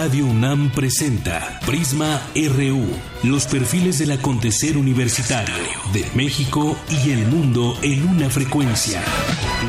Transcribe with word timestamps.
Radio 0.00 0.26
UNAM 0.26 0.70
presenta 0.70 1.58
Prisma 1.66 2.22
RU, 2.32 2.86
los 3.24 3.46
perfiles 3.46 3.98
del 3.98 4.12
acontecer 4.12 4.76
universitario 4.76 5.52
de 5.92 6.06
México 6.14 6.76
y 6.88 7.10
el 7.10 7.26
mundo 7.26 7.76
en 7.82 8.08
una 8.08 8.30
frecuencia 8.30 9.02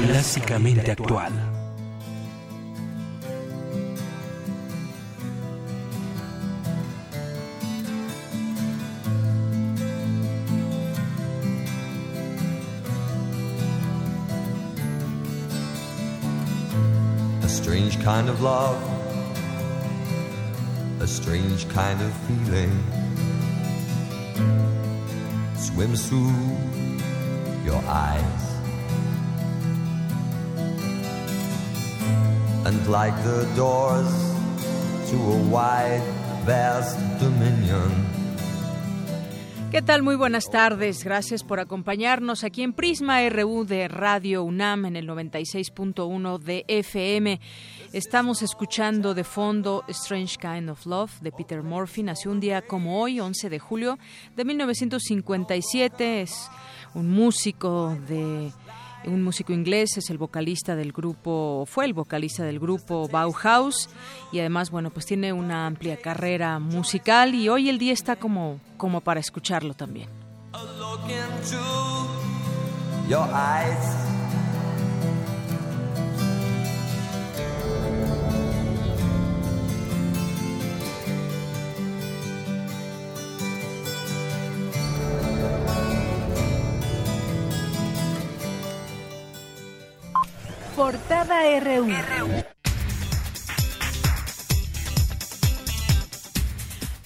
clásicamente 0.05 0.91
actual. 0.91 1.33
A 17.41 17.47
strange 17.47 17.97
kind 17.97 18.29
of 18.29 18.39
love, 18.41 18.98
strange 21.59 21.73
kind 21.73 22.01
of 22.01 22.13
feeling 22.27 22.83
swims 25.55 26.07
through 26.07 26.33
your 27.65 27.81
eyes. 27.87 28.43
And 32.65 32.87
like 32.87 33.15
the 33.23 33.49
doors 33.55 34.11
to 35.09 35.15
a 35.15 35.37
wide, 35.49 36.03
vast 36.45 36.97
dominion. 37.19 38.18
¿Qué 39.71 39.83
tal? 39.83 40.01
Muy 40.01 40.15
buenas 40.15 40.49
tardes. 40.49 41.03
Gracias 41.03 41.43
por 41.43 41.59
acompañarnos 41.59 42.43
aquí 42.43 42.63
en 42.63 42.73
Prisma 42.73 43.19
RU 43.29 43.65
de 43.65 43.87
Radio 43.87 44.43
UNAM 44.43 44.87
en 44.87 44.95
el 44.95 45.07
96.1 45.07 46.39
de 46.39 46.65
FM. 46.67 47.39
Estamos 47.93 48.41
escuchando 48.41 49.13
de 49.13 49.23
fondo 49.23 49.83
Strange 49.87 50.37
Kind 50.37 50.71
of 50.71 50.87
Love 50.87 51.19
de 51.21 51.31
Peter 51.31 51.61
Murphy. 51.61 52.01
Nació 52.01 52.31
un 52.31 52.39
día 52.39 52.63
como 52.63 52.99
hoy, 52.99 53.19
11 53.19 53.47
de 53.47 53.59
julio 53.59 53.99
de 54.35 54.43
1957. 54.43 56.21
Es 56.21 56.49
un 56.95 57.11
músico 57.11 57.95
de 58.07 58.51
un 59.05 59.23
músico 59.23 59.53
inglés, 59.53 59.97
es 59.97 60.09
el 60.09 60.17
vocalista 60.17 60.75
del 60.75 60.91
grupo, 60.91 61.65
fue 61.67 61.85
el 61.85 61.93
vocalista 61.93 62.43
del 62.43 62.59
grupo 62.59 63.07
Bauhaus 63.07 63.89
y 64.31 64.39
además, 64.39 64.71
bueno, 64.71 64.89
pues 64.89 65.05
tiene 65.05 65.33
una 65.33 65.67
amplia 65.67 65.97
carrera 65.97 66.59
musical 66.59 67.35
y 67.35 67.49
hoy 67.49 67.69
el 67.69 67.79
día 67.79 67.93
está 67.93 68.15
como, 68.17 68.59
como 68.77 69.01
para 69.01 69.19
escucharlo 69.19 69.73
también. 69.73 70.09
Portada 90.79 91.43
RU. 91.59 92.58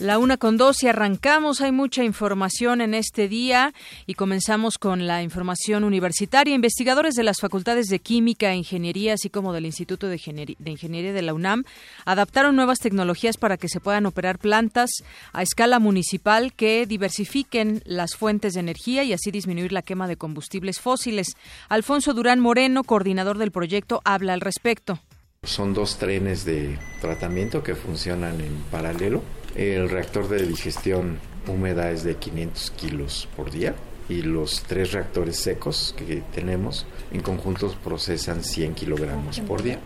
La 0.04 0.18
una 0.18 0.36
con 0.36 0.58
dos 0.58 0.84
y 0.84 0.90
arrancamos. 0.90 1.62
Hay 1.62 1.72
mucha 1.72 2.04
información 2.04 2.82
en 2.82 2.94
este 2.94 3.30
día 3.30 3.74
y 4.06 4.16
comenzamos 4.16 4.78
con 4.78 5.08
la 5.08 5.24
información 5.24 5.86
universitaria. 5.86 6.54
Investigadores 6.54 7.14
de 7.16 7.24
las 7.24 7.40
facultades 7.40 7.88
de 7.88 8.00
Química 8.00 8.52
e 8.52 8.58
Ingeniería, 8.58 9.14
así 9.14 9.30
como 9.30 9.54
del 9.54 9.66
Instituto 9.66 10.10
de, 10.10 10.18
de 10.60 10.70
Ingeniería 10.72 11.14
de 11.14 11.22
la 11.22 11.34
UNAM, 11.34 11.64
adaptaron 12.04 12.58
nuevas 12.58 12.80
tecnologías 12.80 13.38
para 13.38 13.56
que 13.56 13.70
se 13.70 13.80
puedan 13.80 14.06
operar 14.06 14.40
plantas 14.40 14.90
a 15.32 15.42
escala 15.42 15.80
municipal 15.80 16.52
que 16.52 16.86
diversifiquen 16.86 17.82
las 17.86 18.18
fuentes 18.18 18.56
de 18.56 18.60
energía 18.60 19.06
y 19.06 19.14
así 19.14 19.32
disminuir 19.32 19.72
la 19.72 19.84
quema 19.84 20.10
de 20.10 20.18
combustibles 20.18 20.82
fósiles. 20.82 21.28
Alfonso 21.70 22.14
Durán 22.14 22.42
Moreno, 22.42 22.84
coordinador 22.84 23.38
del 23.38 23.52
proyecto, 23.52 24.02
habla 24.04 24.34
al 24.34 24.42
respecto. 24.42 25.00
Son 25.44 25.74
dos 25.74 25.98
trenes 25.98 26.44
de 26.44 26.78
tratamiento 27.00 27.64
que 27.64 27.76
funcionan 27.76 28.42
en 28.42 28.54
paralelo. 28.70 29.24
El 29.56 29.90
reactor 29.90 30.28
de 30.30 30.46
digestión 30.46 31.20
húmeda 31.48 31.92
es 31.92 32.04
de 32.04 32.16
500 32.16 32.72
kilos 32.72 33.28
por 33.36 33.52
día 33.52 33.76
y 34.10 34.22
los 34.22 34.64
tres 34.64 34.92
reactores 34.92 35.38
secos 35.38 35.94
que 35.98 36.24
tenemos 36.34 36.86
en 37.12 37.22
conjuntos 37.22 37.76
procesan 37.76 38.44
100 38.44 38.74
kilogramos 38.74 39.40
por 39.42 39.62
día. 39.62 39.80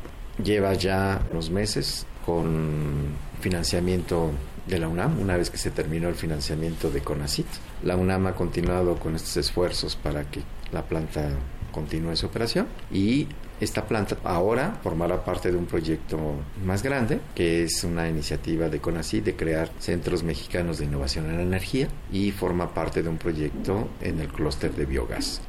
Lleva 0.44 0.74
ya 0.74 1.22
unos 1.32 1.50
meses 1.50 2.06
con 2.26 3.08
financiamiento 3.42 4.32
de 4.68 4.80
la 4.80 4.88
UNAM, 4.88 5.20
una 5.20 5.38
vez 5.38 5.50
que 5.50 5.58
se 5.58 5.72
terminó 5.72 6.10
el 6.10 6.16
financiamiento 6.16 6.90
de 6.90 7.02
CONACIT. 7.02 7.48
La 7.84 7.96
UNAM 7.96 8.28
ha 8.28 8.36
continuado 8.36 8.96
con 8.96 9.16
estos 9.16 9.38
esfuerzos 9.38 9.96
para 9.96 10.30
que 10.30 10.42
la 10.72 10.84
planta 10.84 11.30
continúe 11.72 12.16
su 12.16 12.26
operación 12.26 12.68
y 12.92 13.28
esta 13.60 13.86
planta 13.86 14.18
ahora 14.24 14.80
formará 14.84 15.24
parte 15.24 15.52
de 15.52 15.58
un 15.58 15.66
proyecto 15.66 16.18
más 16.64 16.84
grande, 16.84 17.20
que 17.36 17.64
es 17.64 17.84
una 17.84 18.08
iniciativa 18.10 18.70
de 18.70 18.80
CONACYT 18.80 19.24
de 19.24 19.36
crear 19.36 19.70
centros 19.80 20.24
mexicanos 20.24 20.78
de 20.78 20.86
innovación 20.86 21.30
en 21.30 21.40
energía 21.40 21.88
y 22.12 22.32
forma 22.32 22.74
parte 22.74 23.02
de 23.02 23.10
un 23.10 23.18
proyecto 23.18 23.90
en 24.02 24.20
el 24.20 24.28
clúster 24.28 24.74
de 24.74 24.86
biogás. 24.86 25.42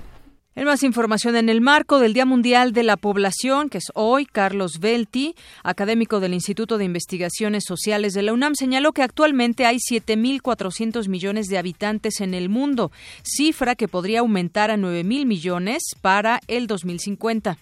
En 0.58 0.64
más 0.64 0.82
información, 0.82 1.36
en 1.36 1.48
el 1.48 1.60
marco 1.60 2.00
del 2.00 2.14
Día 2.14 2.26
Mundial 2.26 2.72
de 2.72 2.82
la 2.82 2.96
Población, 2.96 3.68
que 3.68 3.78
es 3.78 3.92
hoy, 3.94 4.26
Carlos 4.26 4.80
Belti, 4.80 5.36
académico 5.62 6.18
del 6.18 6.34
Instituto 6.34 6.78
de 6.78 6.84
Investigaciones 6.84 7.62
Sociales 7.64 8.12
de 8.12 8.22
la 8.22 8.32
UNAM, 8.32 8.56
señaló 8.56 8.90
que 8.90 9.04
actualmente 9.04 9.66
hay 9.66 9.76
7.400 9.76 11.06
millones 11.06 11.46
de 11.46 11.58
habitantes 11.58 12.20
en 12.20 12.34
el 12.34 12.48
mundo, 12.48 12.90
cifra 13.22 13.76
que 13.76 13.86
podría 13.86 14.18
aumentar 14.18 14.72
a 14.72 14.76
9.000 14.76 15.26
millones 15.26 15.94
para 16.02 16.40
el 16.48 16.66
2050. 16.66 17.56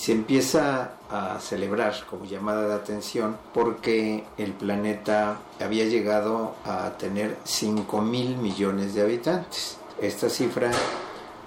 Se 0.00 0.12
empieza 0.12 0.92
a 1.10 1.38
celebrar 1.40 1.94
como 2.08 2.24
llamada 2.24 2.66
de 2.66 2.72
atención 2.72 3.36
porque 3.52 4.24
el 4.38 4.52
planeta 4.52 5.36
había 5.60 5.84
llegado 5.84 6.54
a 6.64 6.96
tener 6.96 7.36
5 7.44 8.00
mil 8.00 8.38
millones 8.38 8.94
de 8.94 9.02
habitantes. 9.02 9.76
Esta 10.00 10.30
cifra 10.30 10.70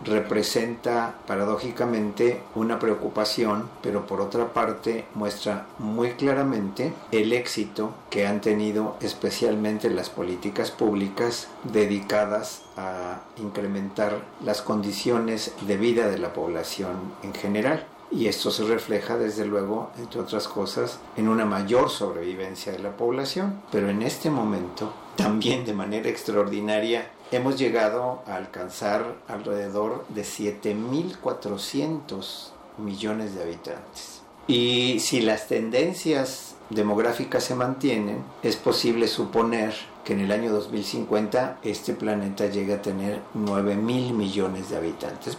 representa 0.05 1.15
paradójicamente 1.25 2.43
una 2.53 2.77
preocupación, 2.77 3.71
pero 3.81 4.05
por 4.05 4.21
otra 4.21 4.53
parte 4.53 5.05
muestra 5.15 5.65
muy 5.79 6.11
claramente 6.11 6.93
el 7.11 7.33
éxito 7.33 7.95
que 8.11 8.27
han 8.27 8.39
tenido 8.39 8.97
especialmente 9.01 9.89
las 9.89 10.11
políticas 10.11 10.69
públicas 10.69 11.47
dedicadas 11.63 12.61
a 12.77 13.21
incrementar 13.37 14.21
las 14.45 14.61
condiciones 14.61 15.55
de 15.61 15.77
vida 15.77 16.07
de 16.07 16.19
la 16.19 16.33
población 16.33 17.15
en 17.23 17.33
general. 17.33 17.87
Y 18.15 18.27
esto 18.27 18.51
se 18.51 18.63
refleja, 18.63 19.17
desde 19.17 19.45
luego, 19.45 19.89
entre 19.97 20.21
otras 20.21 20.47
cosas, 20.47 20.99
en 21.17 21.27
una 21.27 21.45
mayor 21.45 21.89
sobrevivencia 21.89 22.71
de 22.71 22.77
la 22.77 22.95
población. 22.95 23.63
Pero 23.71 23.89
en 23.89 24.03
este 24.03 24.29
momento, 24.29 24.93
también 25.15 25.65
de 25.65 25.73
manera 25.73 26.09
extraordinaria, 26.09 27.09
hemos 27.31 27.57
llegado 27.57 28.21
a 28.27 28.35
alcanzar 28.35 29.15
alrededor 29.27 30.05
de 30.09 30.21
7.400 30.21 32.51
millones 32.77 33.33
de 33.33 33.41
habitantes. 33.41 34.21
Y 34.45 34.99
si 34.99 35.21
las 35.21 35.47
tendencias 35.47 36.53
demográficas 36.69 37.43
se 37.43 37.55
mantienen, 37.55 38.23
es 38.43 38.57
posible 38.57 39.07
suponer 39.07 39.73
que 40.03 40.13
en 40.13 40.19
el 40.19 40.31
año 40.31 40.51
2050 40.51 41.57
este 41.63 41.93
planeta 41.93 42.45
llegue 42.45 42.75
a 42.75 42.81
tener 42.81 43.21
9.000 43.35 44.13
millones 44.13 44.69
de 44.69 44.77
habitantes. 44.77 45.35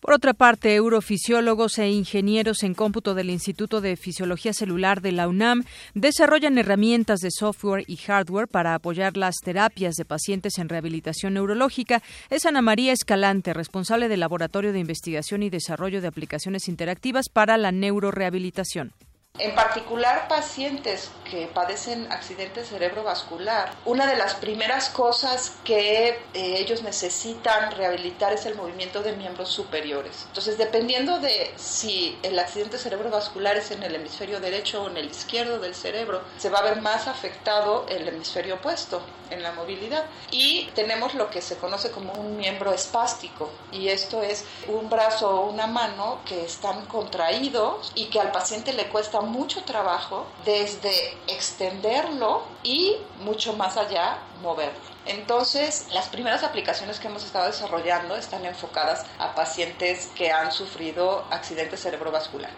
Por 0.00 0.14
otra 0.14 0.32
parte, 0.32 0.74
eurofisiólogos 0.74 1.78
e 1.78 1.90
ingenieros 1.90 2.62
en 2.62 2.72
cómputo 2.72 3.14
del 3.14 3.28
Instituto 3.28 3.82
de 3.82 3.96
Fisiología 3.96 4.54
Celular 4.54 5.02
de 5.02 5.12
la 5.12 5.28
UNAM 5.28 5.64
desarrollan 5.92 6.56
herramientas 6.56 7.20
de 7.20 7.30
software 7.30 7.84
y 7.86 7.96
hardware 7.96 8.48
para 8.48 8.74
apoyar 8.74 9.18
las 9.18 9.36
terapias 9.44 9.96
de 9.96 10.06
pacientes 10.06 10.56
en 10.56 10.70
rehabilitación 10.70 11.34
neurológica. 11.34 12.02
Es 12.30 12.46
Ana 12.46 12.62
María 12.62 12.94
Escalante, 12.94 13.52
responsable 13.52 14.08
del 14.08 14.20
Laboratorio 14.20 14.72
de 14.72 14.78
Investigación 14.78 15.42
y 15.42 15.50
Desarrollo 15.50 16.00
de 16.00 16.08
Aplicaciones 16.08 16.68
Interactivas 16.68 17.28
para 17.28 17.58
la 17.58 17.70
Neurorehabilitación. 17.70 18.94
En 19.38 19.54
particular, 19.54 20.28
pacientes 20.28 21.10
que 21.30 21.46
padecen 21.46 22.10
accidente 22.10 22.64
cerebrovascular, 22.64 23.72
una 23.84 24.06
de 24.06 24.16
las 24.16 24.34
primeras 24.34 24.88
cosas 24.88 25.52
que 25.64 26.08
eh, 26.08 26.18
ellos 26.34 26.82
necesitan 26.82 27.70
rehabilitar 27.72 28.32
es 28.32 28.46
el 28.46 28.54
movimiento 28.54 29.02
de 29.02 29.12
miembros 29.12 29.48
superiores. 29.48 30.24
Entonces, 30.28 30.58
dependiendo 30.58 31.20
de 31.20 31.52
si 31.56 32.18
el 32.22 32.38
accidente 32.38 32.78
cerebrovascular 32.78 33.56
es 33.56 33.70
en 33.70 33.82
el 33.82 33.94
hemisferio 33.94 34.40
derecho 34.40 34.82
o 34.82 34.90
en 34.90 34.96
el 34.96 35.10
izquierdo 35.10 35.58
del 35.58 35.74
cerebro, 35.74 36.22
se 36.38 36.50
va 36.50 36.58
a 36.58 36.62
ver 36.62 36.80
más 36.82 37.06
afectado 37.06 37.86
el 37.88 38.08
hemisferio 38.08 38.56
opuesto 38.56 39.00
en 39.30 39.42
la 39.42 39.52
movilidad. 39.52 40.04
Y 40.30 40.66
tenemos 40.74 41.14
lo 41.14 41.30
que 41.30 41.40
se 41.40 41.56
conoce 41.56 41.90
como 41.90 42.12
un 42.14 42.36
miembro 42.36 42.72
espástico, 42.72 43.50
y 43.72 43.88
esto 43.88 44.22
es 44.22 44.44
un 44.66 44.90
brazo 44.90 45.30
o 45.30 45.50
una 45.50 45.66
mano 45.66 46.18
que 46.24 46.44
están 46.44 46.86
contraídos 46.86 47.92
y 47.94 48.06
que 48.06 48.20
al 48.20 48.32
paciente 48.32 48.72
le 48.72 48.88
cuesta 48.88 49.20
mucho 49.20 49.62
trabajo 49.62 50.26
desde 50.44 51.16
extenderlo 51.28 52.44
y 52.62 52.96
mucho 53.20 53.54
más 53.54 53.76
allá 53.76 54.18
moverlo. 54.42 54.78
Entonces, 55.06 55.86
las 55.92 56.08
primeras 56.08 56.44
aplicaciones 56.44 57.00
que 57.00 57.08
hemos 57.08 57.24
estado 57.24 57.46
desarrollando 57.46 58.16
están 58.16 58.44
enfocadas 58.44 59.06
a 59.18 59.34
pacientes 59.34 60.08
que 60.14 60.30
han 60.30 60.52
sufrido 60.52 61.24
accidente 61.30 61.76
cerebrovascular. 61.76 62.50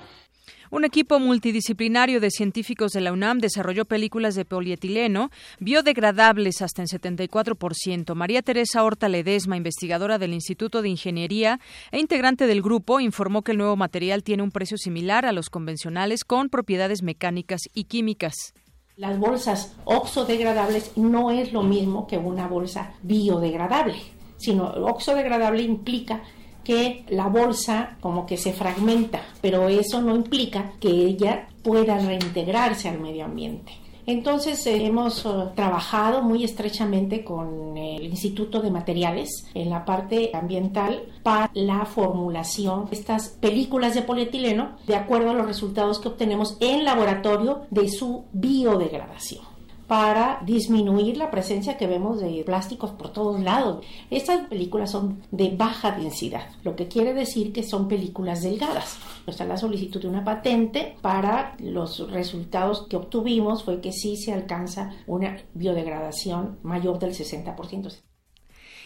Un 0.73 0.87
equipo 0.87 1.19
multidisciplinario 1.19 2.19
de 2.19 2.31
científicos 2.31 2.93
de 2.93 3.03
la 3.03 3.13
UNAM 3.13 3.41
desarrolló 3.41 3.85
películas 3.85 4.35
de 4.35 4.47
polietileno 4.47 5.31
biodegradables 5.61 6.63
hasta 6.63 6.81
en 6.81 6.89
74%. 6.89 8.15
María 8.15 8.41
Teresa 8.41 8.83
Horta 8.83 9.11
Ledesma, 9.11 9.59
investigadora 9.59 10.17
del 10.17 10.33
Instituto 10.33 10.81
de 10.81 10.89
Ingeniería 10.89 11.61
e 11.91 12.01
integrante 12.01 12.47
del 12.47 12.63
grupo, 12.63 13.01
informó 13.01 13.43
que 13.43 13.53
el 13.53 13.59
nuevo 13.59 13.77
material 13.77 14.23
tiene 14.23 14.45
un 14.45 14.51
precio 14.51 14.79
similar 14.79 15.27
a 15.27 15.33
los 15.33 15.51
convencionales 15.51 16.25
con 16.25 16.49
propiedades 16.49 17.03
mecánicas 17.03 17.61
y 17.75 17.85
químicas. 17.85 18.55
Las 18.97 19.19
bolsas 19.19 19.77
oxodegradables 19.85 20.97
no 20.97 21.31
es 21.31 21.53
lo 21.53 21.63
mismo 21.63 22.07
que 22.07 22.17
una 22.17 22.49
bolsa 22.49 22.95
biodegradable, 23.03 23.97
sino 24.39 24.69
oxodegradable 24.69 25.65
implica 25.65 26.23
que 26.65 27.05
la 27.09 27.29
bolsa 27.29 27.97
como 28.01 28.27
que 28.27 28.37
se 28.37 28.53
fragmenta, 28.53 29.23
pero 29.41 29.69
eso 29.69 30.01
no 30.01 30.15
implica 30.15 30.73
que 30.81 30.89
ella 30.89 31.49
pueda 31.63 31.99
reintegrarse 31.99 32.89
al 32.89 33.01
medio 33.01 33.25
ambiente. 33.25 33.73
Entonces 34.07 34.67
eh, 34.67 34.85
hemos 34.85 35.25
eh, 35.25 35.29
trabajado 35.55 36.23
muy 36.23 36.43
estrechamente 36.43 37.23
con 37.23 37.77
el 37.77 38.03
Instituto 38.05 38.61
de 38.61 38.71
Materiales 38.71 39.47
en 39.55 39.71
la 39.71 39.85
parte 39.85 40.31
ambiental 40.35 41.05
para 41.23 41.51
la 41.55 41.85
formulación 41.85 42.87
de 42.91 42.97
estas 42.97 43.29
películas 43.29 43.95
de 43.95 44.03
polietileno 44.03 44.77
de 44.87 44.97
acuerdo 44.97 45.31
a 45.31 45.35
los 45.35 45.47
resultados 45.47 46.01
que 46.01 46.09
obtenemos 46.09 46.57
en 46.61 46.85
laboratorio 46.85 47.63
de 47.71 47.89
su 47.89 48.25
biodegradación 48.33 49.52
para 49.93 50.41
disminuir 50.47 51.19
la 51.19 51.31
presencia 51.31 51.77
que 51.77 51.87
vemos 51.87 52.19
de 52.19 52.43
plásticos 52.47 52.93
por 52.93 53.11
todos 53.11 53.39
lados. 53.39 53.85
Estas 54.09 54.49
películas 54.49 54.91
son 54.91 55.21
de 55.31 55.51
baja 55.55 55.91
densidad, 55.91 56.49
lo 56.65 56.75
que 56.75 56.89
quiere 56.89 57.13
decir 57.13 57.53
que 57.53 57.63
son 57.63 57.89
películas 57.89 58.43
delgadas. 58.43 58.97
Está 59.27 59.45
la 59.45 59.59
solicitud 59.59 60.01
de 60.01 60.09
una 60.09 60.25
patente 60.25 60.97
para 61.03 61.57
los 61.59 62.11
resultados 62.11 62.87
que 62.89 62.97
obtuvimos 62.97 63.65
fue 63.65 63.83
que 63.83 63.93
sí 63.93 64.17
se 64.17 64.33
alcanza 64.33 64.95
una 65.07 65.37
biodegradación 65.53 66.59
mayor 66.63 66.99
del 66.99 67.13
60%. 67.13 68.12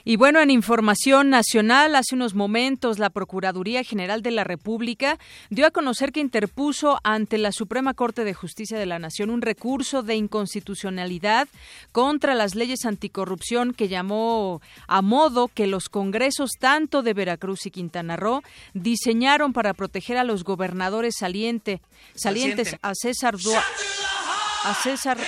Y 0.09 0.15
bueno, 0.15 0.39
en 0.39 0.53
información 0.53 1.31
nacional, 1.31 1.97
hace 1.97 2.15
unos 2.15 2.33
momentos 2.33 3.01
la 3.01 3.11
Procuraduría 3.11 3.83
General 3.83 4.23
de 4.23 4.31
la 4.31 4.45
República 4.45 5.19
dio 5.51 5.67
a 5.67 5.73
conocer 5.73 6.13
que 6.13 6.21
interpuso 6.21 7.01
ante 7.03 7.39
la 7.39 7.51
Suprema 7.51 7.93
Corte 7.93 8.23
de 8.23 8.33
Justicia 8.33 8.79
de 8.79 8.87
la 8.87 9.01
Nación 9.01 9.31
un 9.31 9.43
recurso 9.43 10.05
de 10.05 10.15
inconstitucionalidad 10.15 11.49
contra 11.91 12.37
las 12.37 12.55
leyes 12.55 12.85
anticorrupción 12.85 13.75
que 13.75 13.89
llamó 13.89 14.63
a 14.87 15.03
modo 15.03 15.49
que 15.49 15.67
los 15.67 15.89
congresos 15.89 16.53
tanto 16.61 17.03
de 17.03 17.13
Veracruz 17.13 17.67
y 17.67 17.73
Quintana 17.73 18.15
Roo 18.15 18.45
diseñaron 18.75 19.53
para 19.53 19.75
proteger 19.75 20.19
a 20.19 20.25
los 20.25 20.45
gobernadores 20.45 21.17
saliente, 21.19 21.81
salientes 22.15 22.77
a 22.81 22.95
César 22.95 23.35
a 24.67 24.75
César 24.75 25.19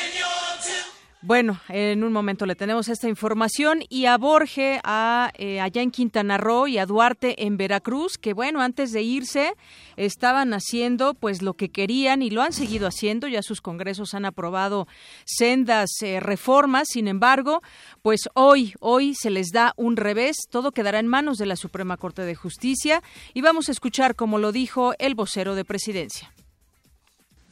bueno, 1.20 1.60
en 1.68 2.04
un 2.04 2.12
momento 2.12 2.46
le 2.46 2.54
tenemos 2.54 2.88
esta 2.88 3.08
información 3.08 3.80
y 3.88 4.06
a 4.06 4.16
Borge, 4.16 4.80
a, 4.84 5.32
eh, 5.36 5.60
allá 5.60 5.82
en 5.82 5.90
Quintana 5.90 6.38
Roo 6.38 6.68
y 6.68 6.78
a 6.78 6.86
Duarte 6.86 7.44
en 7.44 7.56
Veracruz, 7.56 8.18
que 8.18 8.34
bueno, 8.34 8.60
antes 8.60 8.92
de 8.92 9.02
irse 9.02 9.54
estaban 9.96 10.54
haciendo 10.54 11.14
pues 11.14 11.42
lo 11.42 11.54
que 11.54 11.70
querían 11.70 12.22
y 12.22 12.30
lo 12.30 12.40
han 12.42 12.52
seguido 12.52 12.86
haciendo, 12.86 13.26
ya 13.26 13.42
sus 13.42 13.60
congresos 13.60 14.14
han 14.14 14.26
aprobado 14.26 14.86
sendas 15.24 15.90
eh, 16.02 16.20
reformas, 16.20 16.86
sin 16.88 17.08
embargo, 17.08 17.62
pues 18.02 18.28
hoy, 18.34 18.74
hoy 18.78 19.14
se 19.16 19.30
les 19.30 19.48
da 19.50 19.72
un 19.76 19.96
revés, 19.96 20.36
todo 20.48 20.70
quedará 20.70 21.00
en 21.00 21.08
manos 21.08 21.36
de 21.38 21.46
la 21.46 21.56
Suprema 21.56 21.96
Corte 21.96 22.22
de 22.22 22.36
Justicia. 22.36 23.02
Y 23.34 23.40
vamos 23.40 23.68
a 23.68 23.72
escuchar 23.72 24.14
como 24.14 24.38
lo 24.38 24.52
dijo 24.52 24.94
el 24.98 25.16
vocero 25.16 25.56
de 25.56 25.64
presidencia. 25.64 26.32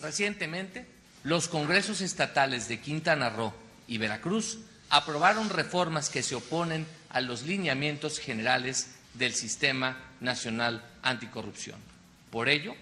Recientemente 0.00 0.95
los 1.26 1.48
congresos 1.48 2.02
estatales 2.02 2.68
de 2.68 2.78
Quintana 2.78 3.30
Roo 3.30 3.52
y 3.88 3.98
Veracruz 3.98 4.60
aprobaron 4.90 5.50
reformas 5.50 6.08
que 6.08 6.22
se 6.22 6.36
oponen 6.36 6.86
a 7.10 7.20
los 7.20 7.42
lineamientos 7.42 8.20
generales 8.20 8.94
del 9.14 9.34
Sistema 9.34 9.98
Nacional 10.20 10.84
Anticorrupción. 11.02 11.80
Por 12.30 12.48
ello, 12.48 12.76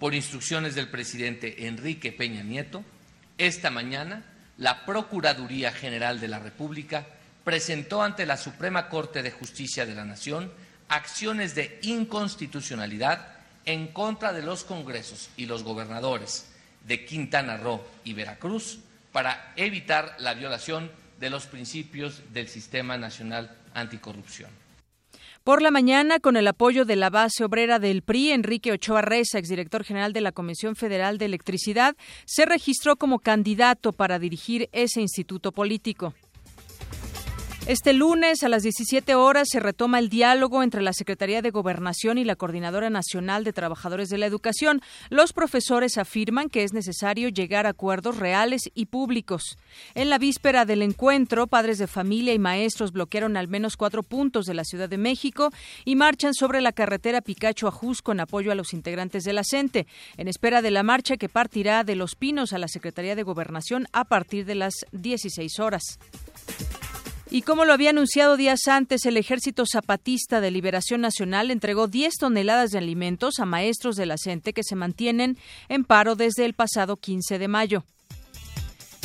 por 0.00 0.16
instrucciones 0.16 0.74
del 0.74 0.88
presidente 0.88 1.68
Enrique 1.68 2.10
Peña 2.10 2.42
Nieto, 2.42 2.82
esta 3.38 3.70
mañana 3.70 4.24
la 4.58 4.84
Procuraduría 4.84 5.70
General 5.70 6.18
de 6.18 6.26
la 6.26 6.40
República 6.40 7.06
presentó 7.44 8.02
ante 8.02 8.26
la 8.26 8.36
Suprema 8.36 8.88
Corte 8.88 9.22
de 9.22 9.30
Justicia 9.30 9.86
de 9.86 9.94
la 9.94 10.04
Nación 10.04 10.50
acciones 10.88 11.54
de 11.54 11.78
inconstitucionalidad 11.82 13.28
en 13.64 13.86
contra 13.92 14.32
de 14.32 14.42
los 14.42 14.64
congresos 14.64 15.30
y 15.36 15.46
los 15.46 15.62
gobernadores 15.62 16.46
de 16.86 17.04
Quintana 17.04 17.56
Roo 17.56 17.84
y 18.04 18.14
Veracruz 18.14 18.78
para 19.12 19.52
evitar 19.56 20.16
la 20.18 20.34
violación 20.34 20.90
de 21.18 21.30
los 21.30 21.46
principios 21.46 22.22
del 22.32 22.48
Sistema 22.48 22.96
Nacional 22.96 23.56
Anticorrupción. 23.74 24.50
Por 25.46 25.62
la 25.62 25.70
mañana, 25.70 26.18
con 26.18 26.36
el 26.36 26.48
apoyo 26.48 26.84
de 26.84 26.96
la 26.96 27.08
base 27.08 27.44
obrera 27.44 27.78
del 27.78 28.02
PRI, 28.02 28.32
Enrique 28.32 28.72
Ochoa 28.72 29.00
Reza, 29.00 29.38
exdirector 29.38 29.84
general 29.84 30.12
de 30.12 30.20
la 30.20 30.32
Comisión 30.32 30.74
Federal 30.74 31.18
de 31.18 31.26
Electricidad, 31.26 31.94
se 32.24 32.46
registró 32.46 32.96
como 32.96 33.20
candidato 33.20 33.92
para 33.92 34.18
dirigir 34.18 34.68
ese 34.72 35.00
instituto 35.00 35.52
político. 35.52 36.14
Este 37.66 37.92
lunes 37.92 38.44
a 38.44 38.48
las 38.48 38.62
17 38.62 39.16
horas 39.16 39.48
se 39.50 39.58
retoma 39.58 39.98
el 39.98 40.08
diálogo 40.08 40.62
entre 40.62 40.82
la 40.82 40.92
Secretaría 40.92 41.42
de 41.42 41.50
Gobernación 41.50 42.16
y 42.16 42.22
la 42.22 42.36
Coordinadora 42.36 42.90
Nacional 42.90 43.42
de 43.42 43.52
Trabajadores 43.52 44.08
de 44.08 44.18
la 44.18 44.26
Educación. 44.26 44.82
Los 45.10 45.32
profesores 45.32 45.98
afirman 45.98 46.48
que 46.48 46.62
es 46.62 46.72
necesario 46.72 47.28
llegar 47.28 47.66
a 47.66 47.70
acuerdos 47.70 48.18
reales 48.18 48.70
y 48.72 48.86
públicos. 48.86 49.58
En 49.96 50.10
la 50.10 50.18
víspera 50.18 50.64
del 50.64 50.80
encuentro, 50.80 51.48
padres 51.48 51.78
de 51.78 51.88
familia 51.88 52.32
y 52.34 52.38
maestros 52.38 52.92
bloquearon 52.92 53.36
al 53.36 53.48
menos 53.48 53.76
cuatro 53.76 54.04
puntos 54.04 54.46
de 54.46 54.54
la 54.54 54.62
Ciudad 54.62 54.88
de 54.88 54.98
México 54.98 55.50
y 55.84 55.96
marchan 55.96 56.34
sobre 56.34 56.60
la 56.60 56.70
carretera 56.70 57.20
Picacho 57.20 57.66
a 57.66 57.72
Jusco 57.72 58.12
en 58.12 58.20
apoyo 58.20 58.52
a 58.52 58.54
los 58.54 58.74
integrantes 58.74 59.24
de 59.24 59.32
la 59.32 59.42
CENTE, 59.42 59.88
en 60.18 60.28
espera 60.28 60.62
de 60.62 60.70
la 60.70 60.84
marcha 60.84 61.16
que 61.16 61.28
partirá 61.28 61.82
de 61.82 61.96
Los 61.96 62.14
Pinos 62.14 62.52
a 62.52 62.58
la 62.58 62.68
Secretaría 62.68 63.16
de 63.16 63.24
Gobernación 63.24 63.88
a 63.92 64.04
partir 64.04 64.44
de 64.46 64.54
las 64.54 64.86
16 64.92 65.58
horas. 65.58 65.98
Y 67.30 67.42
como 67.42 67.64
lo 67.64 67.72
había 67.72 67.90
anunciado 67.90 68.36
días 68.36 68.68
antes, 68.68 69.04
el 69.04 69.16
Ejército 69.16 69.64
Zapatista 69.66 70.40
de 70.40 70.52
Liberación 70.52 71.00
Nacional 71.00 71.50
entregó 71.50 71.88
10 71.88 72.14
toneladas 72.18 72.70
de 72.70 72.78
alimentos 72.78 73.40
a 73.40 73.46
maestros 73.46 73.96
de 73.96 74.06
la 74.06 74.16
que 74.16 74.62
se 74.62 74.76
mantienen 74.76 75.36
en 75.68 75.84
paro 75.84 76.14
desde 76.14 76.44
el 76.44 76.54
pasado 76.54 76.96
15 76.96 77.38
de 77.38 77.48
mayo. 77.48 77.84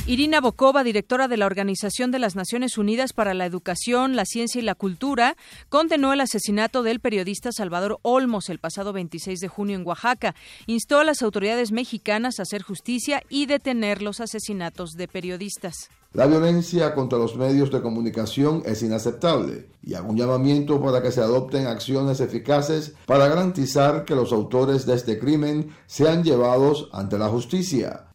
Irina 0.08 0.42
Bokova, 0.42 0.84
directora 0.84 1.28
de 1.28 1.38
la 1.38 1.46
Organización 1.46 2.10
de 2.10 2.18
las 2.18 2.36
Naciones 2.36 2.78
Unidas 2.80 3.14
para 3.14 3.36
la 3.36 3.46
Educación, 3.46 4.16
la 4.16 4.26
Ciencia 4.26 4.60
y 4.60 4.64
la 4.64 4.74
Cultura, 4.74 5.38
condenó 5.70 6.12
el 6.12 6.22
asesinato 6.22 6.82
del 6.82 7.00
periodista 7.00 7.52
Salvador 7.52 8.00
Olmos 8.02 8.50
el 8.50 8.58
pasado 8.58 8.94
26 8.94 9.40
de 9.40 9.48
junio 9.48 9.76
en 9.78 9.86
Oaxaca. 9.86 10.34
Instó 10.66 11.00
a 11.00 11.04
las 11.04 11.22
autoridades 11.22 11.72
mexicanas 11.72 12.40
a 12.40 12.44
hacer 12.44 12.64
justicia 12.64 13.22
y 13.30 13.46
detener 13.46 14.02
los 14.02 14.22
asesinatos 14.22 14.94
de 14.94 15.08
periodistas. 15.08 15.90
La 16.14 16.28
violencia 16.28 16.94
contra 16.94 17.18
los 17.18 17.38
medios 17.38 17.72
de 17.72 17.82
comunicación 17.82 18.64
es 18.66 18.84
inaceptable 18.84 19.70
y 19.82 19.94
hago 19.94 20.10
un 20.10 20.18
llamamiento 20.18 20.82
para 20.82 21.02
que 21.02 21.10
se 21.10 21.22
adopten 21.22 21.68
acciones 21.68 22.20
eficaces 22.20 22.96
para 23.06 23.30
garantizar 23.30 24.04
que 24.04 24.14
los 24.14 24.34
autores 24.34 24.86
de 24.86 24.96
este 24.96 25.18
crimen 25.18 25.74
sean 25.86 26.26
llevados 26.26 26.90
ante 26.92 27.18
la 27.18 27.30
justicia. 27.30 28.08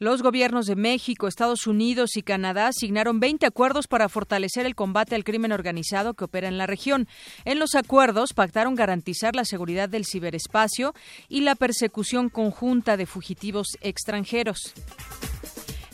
Los 0.00 0.20
gobiernos 0.20 0.66
de 0.66 0.74
México, 0.74 1.28
Estados 1.28 1.68
Unidos 1.68 2.16
y 2.16 2.22
Canadá 2.22 2.66
asignaron 2.66 3.20
20 3.20 3.46
acuerdos 3.46 3.86
para 3.86 4.08
fortalecer 4.08 4.66
el 4.66 4.74
combate 4.74 5.14
al 5.14 5.22
crimen 5.22 5.52
organizado 5.52 6.14
que 6.14 6.24
opera 6.24 6.48
en 6.48 6.58
la 6.58 6.66
región. 6.66 7.06
En 7.44 7.60
los 7.60 7.76
acuerdos 7.76 8.34
pactaron 8.34 8.74
garantizar 8.74 9.36
la 9.36 9.44
seguridad 9.44 9.88
del 9.88 10.06
ciberespacio 10.06 10.92
y 11.28 11.42
la 11.42 11.54
persecución 11.54 12.30
conjunta 12.30 12.96
de 12.96 13.06
fugitivos 13.06 13.78
extranjeros. 13.80 14.74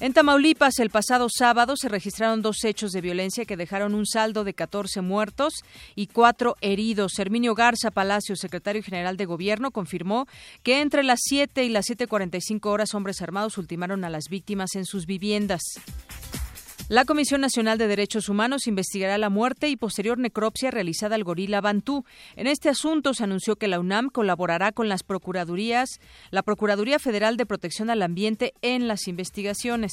En 0.02 0.14
Tamaulipas, 0.14 0.80
el 0.80 0.90
pasado 0.90 1.28
sábado 1.32 1.76
se 1.76 1.88
registraron 1.88 2.42
dos 2.42 2.64
hechos 2.64 2.90
de 2.90 3.00
violencia 3.00 3.44
que 3.44 3.56
dejaron 3.56 3.94
un 3.94 4.04
saldo 4.04 4.42
de 4.42 4.52
14 4.52 5.00
muertos 5.00 5.62
y 5.94 6.08
cuatro 6.08 6.56
heridos. 6.60 7.20
Herminio 7.20 7.54
Garza 7.54 7.92
Palacio, 7.92 8.34
secretario 8.34 8.82
general 8.82 9.16
de 9.16 9.26
Gobierno, 9.26 9.70
confirmó 9.70 10.26
que 10.64 10.80
entre 10.80 11.04
las 11.04 11.20
7 11.22 11.62
y 11.62 11.68
las 11.68 11.86
7.45 11.86 12.66
horas 12.66 12.94
hombres 12.94 13.22
armados 13.22 13.58
ultimaron 13.58 14.04
a 14.04 14.10
las 14.10 14.24
víctimas 14.28 14.74
en 14.74 14.86
sus 14.86 15.06
viviendas. 15.06 15.62
La 16.88 17.04
Comisión 17.04 17.40
Nacional 17.40 17.78
de 17.78 17.88
Derechos 17.88 18.28
Humanos 18.28 18.66
investigará 18.66 19.16
la 19.16 19.30
muerte 19.30 19.68
y 19.68 19.76
posterior 19.76 20.18
necropsia 20.18 20.70
realizada 20.70 21.14
al 21.14 21.24
gorila 21.24 21.60
Bantú. 21.60 22.04
En 22.36 22.46
este 22.46 22.68
asunto 22.68 23.14
se 23.14 23.24
anunció 23.24 23.56
que 23.56 23.68
la 23.68 23.80
UNAM 23.80 24.10
colaborará 24.10 24.72
con 24.72 24.88
las 24.88 25.02
procuradurías, 25.02 26.00
la 26.30 26.42
Procuraduría 26.42 26.98
Federal 26.98 27.36
de 27.36 27.46
Protección 27.46 27.88
al 27.88 28.02
Ambiente 28.02 28.52
en 28.60 28.88
las 28.88 29.08
investigaciones. 29.08 29.92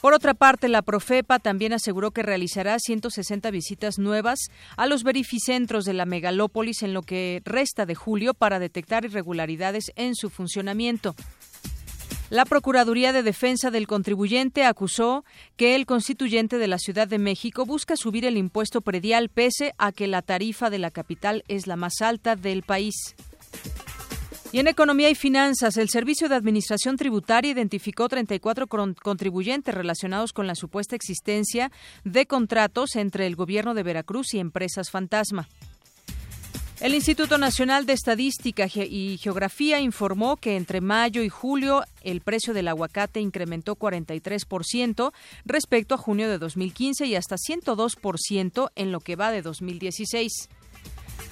Por 0.00 0.14
otra 0.14 0.34
parte, 0.34 0.68
la 0.68 0.82
Profepa 0.82 1.38
también 1.38 1.72
aseguró 1.72 2.10
que 2.10 2.22
realizará 2.22 2.78
160 2.78 3.50
visitas 3.50 3.98
nuevas 3.98 4.38
a 4.76 4.86
los 4.86 5.02
verificentros 5.02 5.84
de 5.84 5.94
la 5.94 6.04
megalópolis 6.04 6.82
en 6.82 6.92
lo 6.92 7.02
que 7.02 7.40
resta 7.44 7.86
de 7.86 7.94
julio 7.94 8.34
para 8.34 8.58
detectar 8.58 9.04
irregularidades 9.04 9.90
en 9.96 10.14
su 10.14 10.28
funcionamiento. 10.28 11.16
La 12.28 12.44
Procuraduría 12.44 13.12
de 13.12 13.22
Defensa 13.22 13.70
del 13.70 13.86
Contribuyente 13.86 14.64
acusó 14.64 15.24
que 15.56 15.76
el 15.76 15.86
constituyente 15.86 16.58
de 16.58 16.66
la 16.66 16.78
Ciudad 16.78 17.06
de 17.06 17.18
México 17.18 17.64
busca 17.64 17.96
subir 17.96 18.24
el 18.24 18.36
impuesto 18.36 18.80
predial 18.80 19.28
pese 19.28 19.74
a 19.78 19.92
que 19.92 20.08
la 20.08 20.22
tarifa 20.22 20.68
de 20.68 20.80
la 20.80 20.90
capital 20.90 21.44
es 21.46 21.68
la 21.68 21.76
más 21.76 22.00
alta 22.00 22.34
del 22.34 22.64
país. 22.64 23.14
Y 24.50 24.58
en 24.58 24.66
Economía 24.66 25.08
y 25.08 25.14
Finanzas, 25.14 25.76
el 25.76 25.88
Servicio 25.88 26.28
de 26.28 26.34
Administración 26.34 26.96
Tributaria 26.96 27.52
identificó 27.52 28.08
34 28.08 28.66
contribuyentes 29.02 29.74
relacionados 29.74 30.32
con 30.32 30.48
la 30.48 30.56
supuesta 30.56 30.96
existencia 30.96 31.70
de 32.04 32.26
contratos 32.26 32.96
entre 32.96 33.26
el 33.26 33.36
gobierno 33.36 33.74
de 33.74 33.84
Veracruz 33.84 34.34
y 34.34 34.40
empresas 34.40 34.90
fantasma. 34.90 35.48
El 36.78 36.94
Instituto 36.94 37.38
Nacional 37.38 37.86
de 37.86 37.94
Estadística 37.94 38.66
y 38.66 39.16
Geografía 39.16 39.80
informó 39.80 40.36
que 40.36 40.56
entre 40.56 40.82
mayo 40.82 41.22
y 41.22 41.30
julio 41.30 41.82
el 42.02 42.20
precio 42.20 42.52
del 42.52 42.68
aguacate 42.68 43.20
incrementó 43.20 43.76
43% 43.76 45.12
respecto 45.46 45.94
a 45.94 45.98
junio 45.98 46.28
de 46.28 46.36
2015 46.36 47.06
y 47.06 47.14
hasta 47.14 47.36
102% 47.36 48.70
en 48.74 48.92
lo 48.92 49.00
que 49.00 49.16
va 49.16 49.30
de 49.30 49.40
2016. 49.40 50.50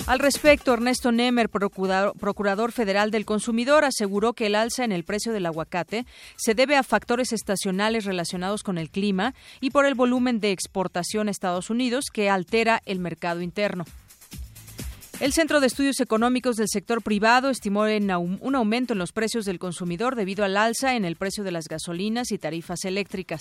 Al 0.06 0.18
respecto, 0.18 0.72
Ernesto 0.72 1.12
Nemer, 1.12 1.50
procurador, 1.50 2.16
procurador, 2.18 2.72
federal 2.72 3.10
del 3.10 3.26
consumidor, 3.26 3.84
aseguró 3.84 4.32
que 4.32 4.46
el 4.46 4.54
alza 4.54 4.84
en 4.84 4.92
el 4.92 5.04
precio 5.04 5.32
del 5.34 5.44
aguacate 5.44 6.06
se 6.36 6.54
debe 6.54 6.76
a 6.76 6.82
factores 6.82 7.32
estacionales 7.32 8.06
relacionados 8.06 8.62
con 8.62 8.78
el 8.78 8.88
clima 8.88 9.34
y 9.60 9.70
por 9.70 9.84
el 9.84 9.94
volumen 9.94 10.40
de 10.40 10.52
exportación 10.52 11.28
a 11.28 11.30
Estados 11.30 11.68
Unidos 11.68 12.06
que 12.12 12.30
altera 12.30 12.80
el 12.86 12.98
mercado 12.98 13.42
interno. 13.42 13.84
El 15.20 15.32
Centro 15.32 15.60
de 15.60 15.68
Estudios 15.68 16.00
Económicos 16.00 16.56
del 16.56 16.68
Sector 16.68 17.00
Privado 17.00 17.48
estimó 17.48 17.86
en 17.86 18.10
un 18.10 18.54
aumento 18.54 18.92
en 18.94 18.98
los 18.98 19.12
precios 19.12 19.44
del 19.44 19.60
consumidor 19.60 20.16
debido 20.16 20.44
al 20.44 20.56
alza 20.56 20.96
en 20.96 21.04
el 21.04 21.16
precio 21.16 21.44
de 21.44 21.52
las 21.52 21.68
gasolinas 21.68 22.32
y 22.32 22.38
tarifas 22.38 22.84
eléctricas. 22.84 23.40